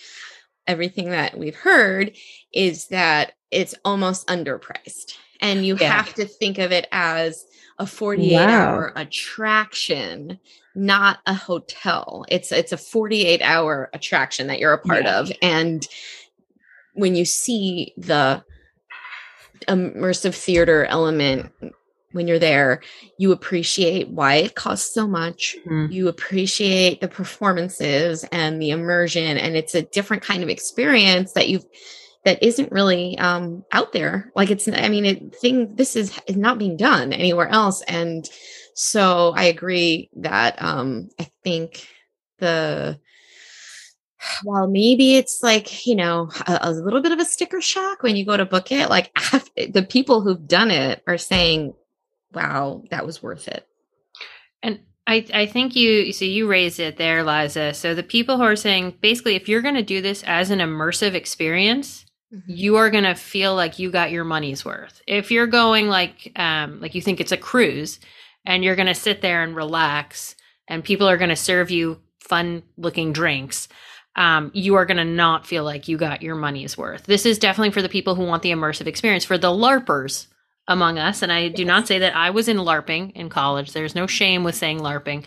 everything 0.66 1.10
that 1.10 1.36
we've 1.36 1.56
heard 1.56 2.12
is 2.52 2.88
that 2.88 3.32
it's 3.50 3.74
almost 3.84 4.26
underpriced. 4.28 5.14
And 5.40 5.66
you 5.66 5.76
Yeah. 5.76 5.90
have 5.90 6.14
to 6.14 6.24
think 6.24 6.58
of 6.58 6.70
it 6.72 6.86
as 6.92 7.44
a 7.78 7.86
48 7.86 8.34
Wow. 8.34 8.48
hour 8.48 8.92
attraction, 8.96 10.38
not 10.74 11.18
a 11.26 11.34
hotel. 11.34 12.24
It's 12.28 12.52
it's 12.52 12.72
a 12.72 12.76
48 12.76 13.42
hour 13.42 13.90
attraction 13.92 14.46
that 14.46 14.60
you're 14.60 14.72
a 14.72 14.78
part 14.78 15.04
Yeah. 15.04 15.18
of. 15.18 15.32
And 15.42 15.86
when 16.94 17.16
you 17.16 17.24
see 17.24 17.92
the 17.96 18.44
immersive 19.68 20.34
theater 20.34 20.84
element 20.86 21.52
when 22.12 22.28
you're 22.28 22.38
there, 22.38 22.80
you 23.18 23.32
appreciate 23.32 24.08
why 24.08 24.36
it 24.36 24.54
costs 24.54 24.94
so 24.94 25.06
much. 25.06 25.56
Mhm. 25.66 25.92
you 25.92 26.08
appreciate 26.08 27.00
the 27.00 27.08
performances 27.08 28.24
and 28.32 28.60
the 28.60 28.70
immersion 28.70 29.36
and 29.38 29.56
it's 29.56 29.74
a 29.74 29.82
different 29.82 30.22
kind 30.22 30.42
of 30.42 30.48
experience 30.48 31.32
that 31.32 31.48
you've 31.48 31.64
that 32.24 32.42
isn't 32.42 32.70
really 32.70 33.18
um 33.18 33.64
out 33.72 33.92
there. 33.92 34.30
Like 34.36 34.50
it's 34.50 34.68
i 34.68 34.88
mean 34.88 35.04
it 35.04 35.34
thing 35.36 35.74
this 35.74 35.96
is, 35.96 36.18
is 36.26 36.36
not 36.36 36.58
being 36.58 36.76
done 36.76 37.12
anywhere 37.12 37.48
else. 37.48 37.82
And 37.82 38.28
so 38.74 39.32
i 39.36 39.44
agree 39.44 40.08
that 40.16 40.60
um 40.62 41.10
i 41.20 41.30
think 41.44 41.86
the 42.38 42.98
while 44.44 44.68
maybe 44.68 45.16
it's 45.16 45.42
like 45.42 45.84
you 45.86 45.94
know 45.94 46.30
a, 46.46 46.58
a 46.62 46.70
little 46.72 47.02
bit 47.02 47.12
of 47.12 47.18
a 47.18 47.24
sticker 47.24 47.60
shock 47.60 48.02
when 48.02 48.16
you 48.16 48.24
go 48.24 48.36
to 48.36 48.44
book 48.46 48.70
it 48.72 48.88
like 48.88 49.10
af- 49.16 49.50
the 49.72 49.82
people 49.82 50.20
who've 50.20 50.46
done 50.46 50.70
it 50.70 51.02
are 51.06 51.18
saying 51.18 51.74
wow 52.34 52.82
that 52.90 53.06
was 53.06 53.22
worth 53.22 53.48
it 53.48 53.66
And 54.62 54.80
I, 55.08 55.26
I 55.34 55.46
think 55.46 55.76
you 55.76 56.12
so 56.14 56.26
you 56.26 56.48
raised 56.48 56.80
it 56.80 56.98
there, 56.98 57.24
Liza. 57.24 57.74
So 57.74 57.94
the 57.94 58.04
people 58.04 58.38
who 58.38 58.44
are 58.44 58.56
saying 58.56 58.96
basically 59.02 59.36
if 59.36 59.48
you're 59.48 59.62
going 59.62 59.76
to 59.76 59.82
do 59.84 60.02
this 60.02 60.24
as 60.26 60.50
an 60.50 60.60
immersive 60.60 61.14
experience, 61.14 62.06
you 62.46 62.76
are 62.76 62.90
going 62.90 63.04
to 63.04 63.16
feel 63.16 63.56
like 63.56 63.80
you 63.80 63.90
got 63.92 64.12
your 64.12 64.24
money's 64.24 64.64
worth. 64.64 65.02
If 65.08 65.32
you're 65.32 65.48
going 65.48 65.88
like 65.88 66.32
um 66.36 66.80
like 66.80 66.96
you 66.96 67.02
think 67.02 67.20
it's 67.20 67.32
a 67.32 67.38
cruise 67.38 68.00
and 68.46 68.64
you're 68.64 68.76
going 68.76 68.88
to 68.88 68.94
sit 68.94 69.22
there 69.22 69.42
and 69.44 69.56
relax 69.56 70.36
and 70.68 70.84
people 70.84 71.08
are 71.08 71.18
going 71.18 71.30
to 71.30 71.36
serve 71.36 71.70
you 71.72 72.00
fun 72.20 72.64
looking 72.78 73.12
drinks, 73.12 73.68
um, 74.16 74.50
you 74.54 74.76
are 74.76 74.86
going 74.86 74.98
to 74.98 75.04
not 75.06 75.46
feel 75.46 75.64
like 75.64 75.88
you 75.88 75.98
got 75.98 76.22
your 76.22 76.36
money's 76.36 76.78
worth. 76.78 77.04
This 77.04 77.26
is 77.26 77.38
definitely 77.38 77.72
for 77.72 77.82
the 77.82 77.90
people 77.90 78.16
who 78.16 78.24
want 78.24 78.42
the 78.42 78.52
immersive 78.52 78.88
experience. 78.88 79.24
For 79.26 79.38
the 79.38 79.48
LARPers 79.48 80.28
among 80.68 80.98
us, 80.98 81.22
and 81.22 81.32
I 81.32 81.48
do 81.48 81.64
not 81.64 81.86
say 81.86 81.98
that 82.00 82.16
I 82.16 82.30
was 82.30 82.48
in 82.48 82.58
LARPing 82.58 83.12
in 83.12 83.28
college. 83.28 83.72
There's 83.72 83.94
no 83.94 84.06
shame 84.06 84.44
with 84.44 84.54
saying 84.54 84.78
LARPing, 84.78 85.24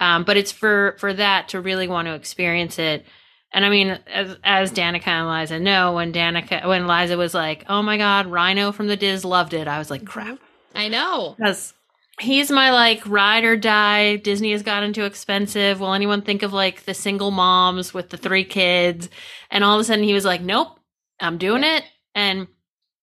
um, 0.00 0.24
but 0.24 0.36
it's 0.36 0.52
for 0.52 0.96
for 0.98 1.12
that 1.12 1.48
to 1.50 1.60
really 1.60 1.88
want 1.88 2.06
to 2.06 2.14
experience 2.14 2.78
it. 2.78 3.04
And 3.52 3.64
I 3.64 3.70
mean, 3.70 3.98
as, 4.06 4.36
as 4.44 4.72
Danica 4.72 5.08
and 5.08 5.28
Liza 5.28 5.58
know, 5.58 5.94
when 5.94 6.12
Danica, 6.12 6.66
when 6.66 6.86
Liza 6.86 7.16
was 7.16 7.34
like, 7.34 7.64
"Oh 7.68 7.82
my 7.82 7.96
God, 7.96 8.26
Ryno 8.26 8.74
from 8.74 8.88
the 8.88 8.96
DIS 8.96 9.24
loved 9.24 9.54
it," 9.54 9.68
I 9.68 9.78
was 9.78 9.90
like, 9.90 10.04
"Crap," 10.04 10.38
i 10.74 10.88
know 10.88 11.34
because 11.36 11.74
he's 12.20 12.50
my 12.50 12.70
like 12.70 13.06
ride 13.06 13.44
or 13.44 13.56
die. 13.56 14.16
Disney 14.16 14.52
has 14.52 14.62
gotten 14.62 14.92
too 14.92 15.04
expensive. 15.04 15.80
Will 15.80 15.94
anyone 15.94 16.22
think 16.22 16.42
of 16.42 16.52
like 16.52 16.84
the 16.84 16.94
single 16.94 17.30
moms 17.30 17.94
with 17.94 18.10
the 18.10 18.16
three 18.16 18.44
kids? 18.44 19.08
And 19.50 19.64
all 19.64 19.76
of 19.76 19.80
a 19.80 19.84
sudden, 19.84 20.04
he 20.04 20.14
was 20.14 20.24
like, 20.24 20.40
"Nope, 20.40 20.78
I'm 21.20 21.38
doing 21.38 21.64
it." 21.64 21.84
And 22.14 22.48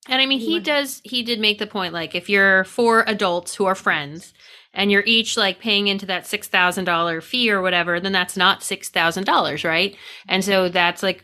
and 0.08 0.22
I 0.22 0.26
mean, 0.26 0.40
he 0.40 0.60
does. 0.60 1.02
He 1.04 1.24
did 1.24 1.40
make 1.40 1.60
the 1.60 1.68
point 1.68 1.94
like 1.94 2.16
if 2.16 2.30
you're 2.30 2.64
four 2.64 3.04
adults 3.08 3.56
who 3.56 3.66
are 3.66 3.76
friends. 3.76 4.34
And 4.78 4.92
you're 4.92 5.04
each 5.06 5.38
like 5.38 5.60
paying 5.60 5.88
into 5.88 6.06
that 6.08 6.28
six 6.28 6.50
thousand 6.50 6.84
dollar 6.84 7.22
fee 7.22 7.50
or 7.50 7.62
whatever, 7.62 7.98
then 8.02 8.12
that's 8.12 8.36
not 8.36 8.62
six 8.62 8.90
thousand 8.90 9.24
dollars, 9.24 9.64
right? 9.64 9.96
And 10.28 10.44
so 10.44 10.68
that's 10.68 11.02
like, 11.02 11.24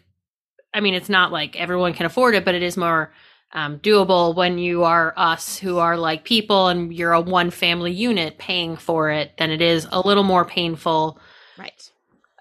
I 0.73 0.79
mean, 0.79 0.93
it's 0.93 1.09
not 1.09 1.33
like 1.33 1.57
everyone 1.57 1.91
can 1.91 2.05
afford 2.05 2.33
it, 2.33 2.45
but 2.45 2.55
it 2.55 2.63
is 2.63 2.77
more 2.77 3.11
um, 3.51 3.79
doable 3.79 4.33
when 4.33 4.57
you 4.57 4.83
are 4.83 5.13
us 5.17 5.57
who 5.57 5.79
are 5.79 5.97
like 5.97 6.23
people 6.23 6.69
and 6.69 6.93
you're 6.93 7.11
a 7.11 7.19
one 7.19 7.49
family 7.51 7.91
unit 7.91 8.37
paying 8.37 8.77
for 8.77 9.09
it 9.09 9.35
than 9.37 9.51
it 9.51 9.61
is 9.61 9.85
a 9.91 9.99
little 9.99 10.23
more 10.23 10.45
painful 10.45 11.19
Right. 11.57 11.90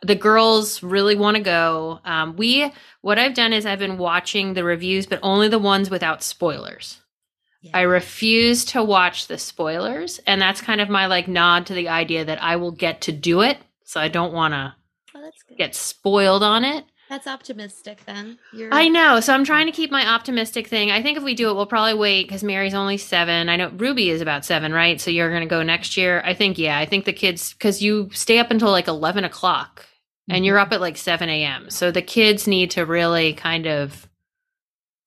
The 0.03 0.15
girls 0.15 0.83
really 0.83 1.15
want 1.15 1.37
to 1.37 1.43
go 1.43 2.01
um, 2.05 2.37
we 2.37 2.71
what 3.03 3.19
i've 3.19 3.35
done 3.35 3.53
is 3.53 3.67
i've 3.67 3.79
been 3.79 3.99
watching 3.99 4.55
the 4.55 4.65
reviews 4.65 5.07
but 5.07 5.19
only 5.23 5.49
the 5.49 5.59
ones 5.59 5.91
without 5.91 6.23
spoilers 6.23 7.01
Yeah. 7.63 7.73
i 7.79 7.83
refuse 7.83 8.65
to 8.67 8.83
watch 8.83 9.27
the 9.27 9.37
spoilers 9.39 10.19
and 10.27 10.41
that's 10.41 10.61
kind 10.63 10.81
of 10.81 10.89
my 10.89 11.07
like 11.07 11.29
nod 11.29 11.67
to 11.67 11.75
the 11.75 11.89
idea 11.89 12.25
that 12.25 12.43
i 12.43 12.57
will 12.57 12.73
get 12.73 13.03
to 13.03 13.13
do 13.13 13.43
it 13.43 13.59
so 13.85 14.01
i 14.01 14.09
don't 14.09 14.33
want 14.33 14.55
to 14.55 14.75
Oh, 15.13 15.31
get 15.59 15.75
spoiled 15.75 16.43
on 16.43 16.65
it 16.65 16.85
That's 17.09 17.27
optimistic 17.27 18.05
then. 18.07 18.39
You're 18.53 18.73
I 18.73 18.89
know. 18.89 19.19
So 19.21 19.35
I'm 19.35 19.45
trying 19.45 19.67
to 19.67 19.73
keep 19.73 19.91
my 19.91 20.07
optimistic 20.07 20.69
thing. 20.69 20.93
I 20.93 21.03
think 21.03 21.19
if 21.19 21.25
we 21.25 21.35
do 21.35 21.51
it, 21.51 21.55
we'll 21.55 21.67
probably 21.67 21.95
wait 21.95 22.29
because 22.29 22.45
Mary's 22.45 22.75
only 22.75 22.97
seven. 22.97 23.49
I 23.49 23.57
know 23.57 23.71
Ruby 23.77 24.11
is 24.11 24.21
about 24.21 24.45
seven, 24.45 24.73
right? 24.73 25.01
So 25.01 25.11
you're 25.11 25.29
going 25.29 25.43
to 25.43 25.49
go 25.57 25.65
next 25.65 25.97
year. 25.97 26.23
I 26.25 26.35
think, 26.35 26.59
yeah, 26.59 26.79
I 26.79 26.87
think 26.87 27.05
the 27.05 27.13
kids, 27.13 27.53
because 27.53 27.83
you 27.83 28.09
stay 28.13 28.39
up 28.39 28.53
until 28.53 28.71
like 28.71 28.87
11 28.87 29.25
o'clock 29.25 29.85
and 30.29 30.45
you're 30.45 30.59
up 30.59 30.73
at 30.73 30.81
like 30.81 30.97
7 30.97 31.29
a.m. 31.29 31.71
So 31.71 31.91
the 31.91 32.03
kids 32.03 32.47
need 32.47 32.73
to 32.73 32.85
really 32.87 33.33
kind 33.33 33.67
of 33.67 34.09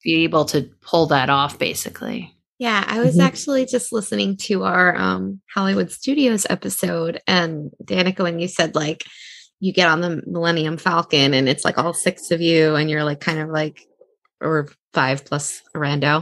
be 0.02 0.24
able 0.24 0.44
to 0.46 0.70
pull 0.82 1.06
that 1.06 1.30
off, 1.30 1.58
basically. 1.58 2.34
Yeah, 2.58 2.84
I 2.86 3.00
was 3.00 3.16
Mhm. 3.16 3.22
actually 3.24 3.66
just 3.66 3.92
listening 3.92 4.36
to 4.38 4.64
our 4.64 4.96
um, 4.96 5.40
Hollywood 5.52 5.90
Studios 5.90 6.46
episode, 6.48 7.20
and 7.26 7.70
Danica, 7.82 8.20
when 8.22 8.38
you 8.38 8.48
said 8.48 8.74
like 8.74 9.04
you 9.60 9.72
get 9.72 9.88
on 9.88 10.00
the 10.00 10.22
Millennium 10.26 10.76
Falcon 10.76 11.32
and 11.32 11.48
it's 11.48 11.64
like 11.64 11.78
all 11.78 11.94
six 11.94 12.30
of 12.30 12.40
you, 12.40 12.74
and 12.74 12.90
you're 12.90 13.04
like 13.04 13.20
kind 13.20 13.38
of 13.40 13.48
like, 13.48 13.80
or 14.40 14.68
five 14.92 15.24
plus 15.24 15.62
a 15.74 15.78
Rando, 15.78 16.16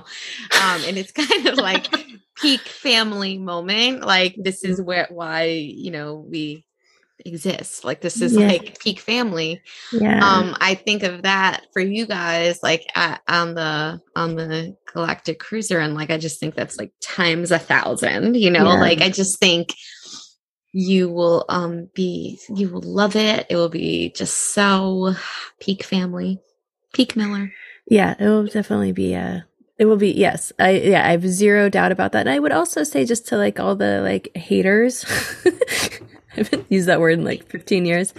um, 0.62 0.82
and 0.86 0.96
it's 0.96 1.12
kind 1.26 1.48
of 1.48 1.58
like 1.58 1.86
peak 2.40 2.60
family 2.60 3.36
moment. 3.38 4.02
Like 4.04 4.34
this 4.38 4.64
is 4.64 4.80
where 4.80 5.08
why 5.10 5.44
you 5.44 5.90
know 5.90 6.24
we 6.30 6.64
exist. 7.24 7.84
Like 7.84 8.00
this 8.00 8.20
is 8.22 8.36
Yeah. 8.36 8.46
like 8.48 8.78
peak 8.80 9.00
family 9.00 9.62
Yeah. 9.92 10.18
um 10.22 10.56
i 10.60 10.74
think 10.74 11.02
of 11.02 11.22
that 11.22 11.62
for 11.72 11.80
you 11.80 12.06
guys 12.06 12.60
like 12.62 12.84
at, 12.94 13.20
on 13.28 13.54
the 13.54 14.00
on 14.16 14.36
the 14.36 14.76
galactic 14.92 15.38
cruiser 15.38 15.78
and 15.78 15.94
like 15.94 16.10
i 16.10 16.18
just 16.18 16.38
think 16.40 16.54
that's 16.54 16.78
like 16.78 16.92
times 17.00 17.50
a 17.50 17.58
thousand 17.58 18.36
you 18.36 18.50
know 18.50 18.64
Yeah. 18.64 18.80
like 18.80 19.00
i 19.00 19.08
just 19.08 19.38
think 19.38 19.74
you 20.72 21.10
will 21.10 21.44
um 21.48 21.88
be 21.94 22.38
you 22.54 22.68
will 22.70 22.82
love 22.82 23.16
it 23.16 23.46
it 23.50 23.56
will 23.56 23.68
be 23.68 24.10
just 24.16 24.54
so 24.54 25.14
peak 25.60 25.82
family 25.84 26.38
peak 26.92 27.16
miller 27.16 27.52
Yeah, 27.88 28.14
it 28.18 28.26
will 28.28 28.46
definitely 28.46 28.92
be 28.92 29.14
a 29.14 29.44
it 29.78 29.86
will 29.86 29.96
be 29.96 30.12
yes. 30.12 30.52
I 30.58 30.70
yeah, 30.78 31.06
I 31.06 31.10
have 31.12 31.26
zero 31.26 31.68
doubt 31.68 31.90
about 31.92 32.12
that. 32.12 32.20
And 32.20 32.30
I 32.30 32.38
would 32.38 32.52
also 32.52 32.84
say 32.84 33.04
just 33.04 33.26
to 33.28 33.36
like 33.36 33.58
all 33.58 33.74
the 33.74 34.00
like 34.00 34.30
haters. 34.36 35.04
I 36.36 36.38
haven't 36.38 36.70
used 36.70 36.88
that 36.88 37.00
word 37.00 37.18
in 37.18 37.24
like 37.24 37.46
15 37.48 37.84
years. 37.84 38.14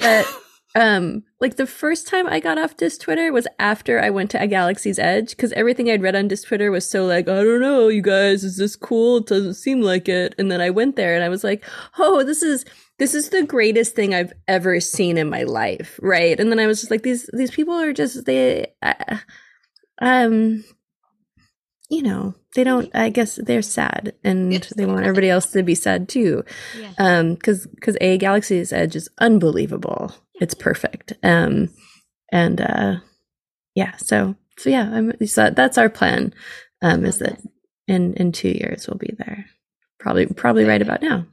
But 0.00 0.26
um 0.74 1.24
like 1.40 1.56
the 1.56 1.66
first 1.66 2.06
time 2.06 2.26
I 2.26 2.40
got 2.40 2.58
off 2.58 2.76
Dis 2.76 2.98
Twitter 2.98 3.32
was 3.32 3.46
after 3.58 4.00
I 4.00 4.10
went 4.10 4.30
to 4.32 4.42
a 4.42 4.46
Galaxy's 4.46 4.98
Edge 4.98 5.30
because 5.30 5.52
everything 5.52 5.90
I'd 5.90 6.02
read 6.02 6.16
on 6.16 6.28
Dis 6.28 6.42
Twitter 6.42 6.70
was 6.70 6.88
so 6.88 7.06
like, 7.06 7.28
I 7.28 7.42
don't 7.42 7.60
know, 7.60 7.88
you 7.88 8.02
guys, 8.02 8.44
is 8.44 8.56
this 8.56 8.76
cool? 8.76 9.18
It 9.18 9.26
doesn't 9.26 9.54
seem 9.54 9.80
like 9.80 10.08
it. 10.08 10.34
And 10.38 10.50
then 10.50 10.60
I 10.60 10.70
went 10.70 10.96
there 10.96 11.14
and 11.14 11.24
I 11.24 11.28
was 11.28 11.44
like, 11.44 11.64
oh, 11.98 12.22
this 12.22 12.42
is 12.42 12.64
this 12.98 13.14
is 13.14 13.30
the 13.30 13.44
greatest 13.44 13.94
thing 13.94 14.14
I've 14.14 14.32
ever 14.48 14.80
seen 14.80 15.16
in 15.16 15.30
my 15.30 15.44
life, 15.44 15.98
right? 16.02 16.38
And 16.38 16.50
then 16.50 16.58
I 16.58 16.66
was 16.66 16.80
just 16.80 16.90
like, 16.90 17.02
these 17.02 17.30
these 17.32 17.52
people 17.52 17.74
are 17.74 17.92
just 17.92 18.24
they, 18.26 18.66
uh, 18.82 19.18
um, 20.00 20.64
you 21.88 22.02
know, 22.02 22.34
they 22.58 22.64
don't. 22.64 22.90
I 22.92 23.08
guess 23.10 23.36
they're 23.36 23.62
sad, 23.62 24.14
and 24.24 24.52
Yes. 24.52 24.72
they 24.76 24.84
want 24.84 25.04
everybody 25.06 25.30
else 25.30 25.46
to 25.52 25.62
be 25.62 25.76
sad 25.76 26.08
too. 26.08 26.42
yeah 26.76 26.90
Um, 26.98 27.34
because 27.34 27.68
because 27.68 27.96
a 28.00 28.18
Galaxy's 28.18 28.72
Edge 28.72 28.96
is 28.96 29.08
unbelievable. 29.18 30.12
It's 30.40 30.54
perfect. 30.54 31.12
Um, 31.22 31.68
and 32.32 32.60
uh, 32.60 32.96
yeah. 33.76 33.94
So 33.98 34.34
so 34.58 34.70
yeah. 34.70 34.90
I'm 34.92 35.12
so 35.26 35.50
that's 35.50 35.78
our 35.78 35.88
plan. 35.88 36.34
Um, 36.82 37.04
is 37.04 37.18
that 37.18 37.38
in 37.86 38.14
in 38.14 38.32
two 38.32 38.48
years 38.50 38.88
we'll 38.88 38.98
be 38.98 39.14
there. 39.16 39.46
Probably 40.00 40.26
probably 40.26 40.64
right 40.64 40.82
about 40.82 41.00
now. 41.02 41.26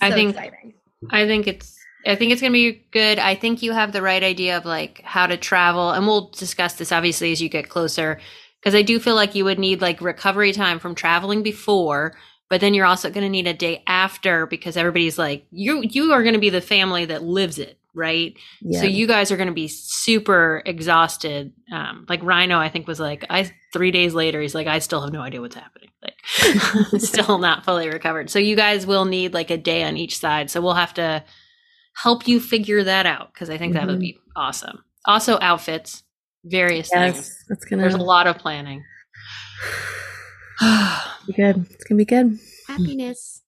I 0.00 0.10
think- 0.10 0.34
exciting. 0.36 0.74
I 1.10 1.26
think 1.26 1.46
it's 1.46 1.76
I 2.06 2.16
think 2.16 2.32
it's 2.32 2.40
going 2.40 2.52
to 2.52 2.72
be 2.72 2.82
good. 2.92 3.18
I 3.18 3.34
think 3.34 3.62
you 3.62 3.72
have 3.72 3.92
the 3.92 4.00
right 4.02 4.22
idea 4.22 4.56
of 4.56 4.64
like 4.64 5.00
how 5.04 5.26
to 5.26 5.36
travel 5.36 5.90
and 5.90 6.06
we'll 6.06 6.30
discuss 6.30 6.74
this 6.74 6.92
obviously 6.92 7.30
as 7.32 7.40
you 7.42 7.48
get 7.50 7.68
closer 7.68 8.18
because 8.60 8.74
I 8.74 8.82
do 8.82 9.00
feel 9.00 9.14
like 9.14 9.34
you 9.34 9.44
would 9.44 9.58
need 9.58 9.80
like 9.80 10.00
recovery 10.00 10.52
time 10.52 10.78
from 10.78 10.94
traveling 10.94 11.42
before 11.42 12.12
but 12.50 12.60
then 12.60 12.74
you're 12.74 12.84
also 12.84 13.10
going 13.10 13.22
to 13.22 13.28
need 13.28 13.46
a 13.46 13.54
day 13.54 13.80
after 13.86 14.44
because 14.44 14.76
everybody's 14.76 15.16
like 15.16 15.46
you 15.52 15.82
you 15.82 16.12
are 16.12 16.22
going 16.22 16.34
to 16.34 16.40
be 16.40 16.50
the 16.50 16.60
family 16.60 17.04
that 17.04 17.22
lives 17.22 17.60
it, 17.60 17.78
right? 17.94 18.34
Yeah. 18.60 18.80
So 18.80 18.86
you 18.86 19.06
guys 19.06 19.30
are 19.30 19.36
going 19.36 19.46
to 19.48 19.54
be 19.54 19.68
super 19.68 20.60
exhausted. 20.66 21.52
Um, 21.72 22.06
like 22.08 22.22
Ryno, 22.22 22.56
I 22.56 22.68
think 22.68 22.88
was 22.88 22.98
like, 22.98 23.24
I 23.30 23.48
three 23.72 23.92
days 23.92 24.14
later, 24.14 24.40
he's 24.40 24.56
like, 24.56 24.66
I 24.66 24.80
still 24.80 25.00
have 25.00 25.12
no 25.12 25.20
idea 25.20 25.40
what's 25.40 25.54
happening. 25.54 25.90
Like, 26.02 26.16
still 27.00 27.38
not 27.38 27.64
fully 27.64 27.88
recovered. 27.88 28.30
So 28.30 28.40
you 28.40 28.56
guys 28.56 28.84
will 28.84 29.04
need 29.04 29.32
like 29.32 29.50
a 29.52 29.56
day 29.56 29.84
on 29.84 29.96
each 29.96 30.18
side. 30.18 30.50
So 30.50 30.60
we'll 30.60 30.74
have 30.74 30.94
to 30.94 31.22
help 31.94 32.26
you 32.26 32.40
figure 32.40 32.82
that 32.82 33.06
out 33.06 33.32
because 33.32 33.48
I 33.48 33.58
think 33.58 33.74
that 33.74 33.86
would 33.86 33.98
Mhm. 33.98 34.00
be 34.00 34.18
awesome. 34.34 34.82
Also, 35.06 35.38
outfits, 35.40 36.02
various 36.44 36.88
things. 36.90 37.16
yes, 37.16 37.44
that's 37.48 37.64
gonna 37.64 37.82
There's 37.82 37.94
a 37.94 37.98
lot 37.98 38.26
of 38.26 38.38
planning. 38.38 38.84
be 41.26 41.32
good. 41.34 41.66
It's 41.70 41.84
gonna 41.84 41.98
be 41.98 42.04
good. 42.04 42.38
happiness 42.66 43.40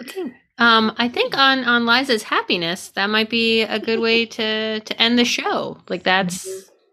Okay. 0.00 0.32
Um, 0.58 0.94
I 0.98 1.08
think 1.08 1.36
on 1.36 1.64
on 1.64 1.86
Liza's 1.86 2.22
happiness, 2.22 2.88
that 2.90 3.08
might 3.08 3.30
be 3.30 3.62
a 3.62 3.78
good 3.78 4.00
way 4.00 4.26
to 4.36 4.80
to 4.80 5.02
end 5.02 5.18
the 5.18 5.24
show. 5.24 5.78
Like 5.88 6.02
that's 6.02 6.48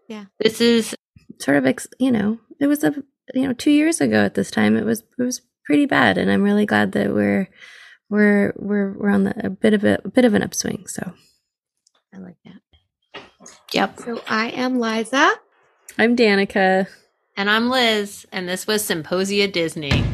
Yeah. 0.08 0.26
This 0.38 0.60
is 0.60 0.94
Sort 1.40 1.56
of, 1.56 1.66
ex- 1.66 1.86
you 2.00 2.10
know, 2.10 2.38
it 2.60 2.66
was 2.66 2.82
a 2.82 2.92
you 3.34 3.46
know 3.46 3.52
two 3.52 3.70
years 3.70 4.00
ago 4.00 4.24
at 4.24 4.34
this 4.34 4.50
time. 4.50 4.76
It 4.76 4.84
was 4.84 5.04
it 5.18 5.22
was 5.22 5.42
pretty 5.64 5.86
bad, 5.86 6.18
and 6.18 6.30
I'm 6.30 6.42
really 6.42 6.66
glad 6.66 6.92
that 6.92 7.14
we're 7.14 7.48
we're 8.08 8.52
we're 8.56 8.92
we're 8.98 9.10
on 9.10 9.24
the, 9.24 9.46
a 9.46 9.50
bit 9.50 9.74
of 9.74 9.84
a, 9.84 10.00
a 10.04 10.08
bit 10.08 10.24
of 10.24 10.34
an 10.34 10.42
upswing. 10.42 10.88
So 10.88 11.12
i 12.12 12.18
like 12.18 12.38
that 12.44 12.60
yep. 13.72 13.98
so 14.00 14.22
i 14.28 14.48
am 14.48 14.78
liza 14.78 15.32
I'm 16.00 16.14
Danica. 16.14 16.86
And 17.36 17.50
I'm 17.50 17.70
Liz, 17.70 18.24
and 18.30 18.48
this 18.48 18.68
was 18.68 18.84
Symposia 18.84 19.48
Disney. 19.48 20.04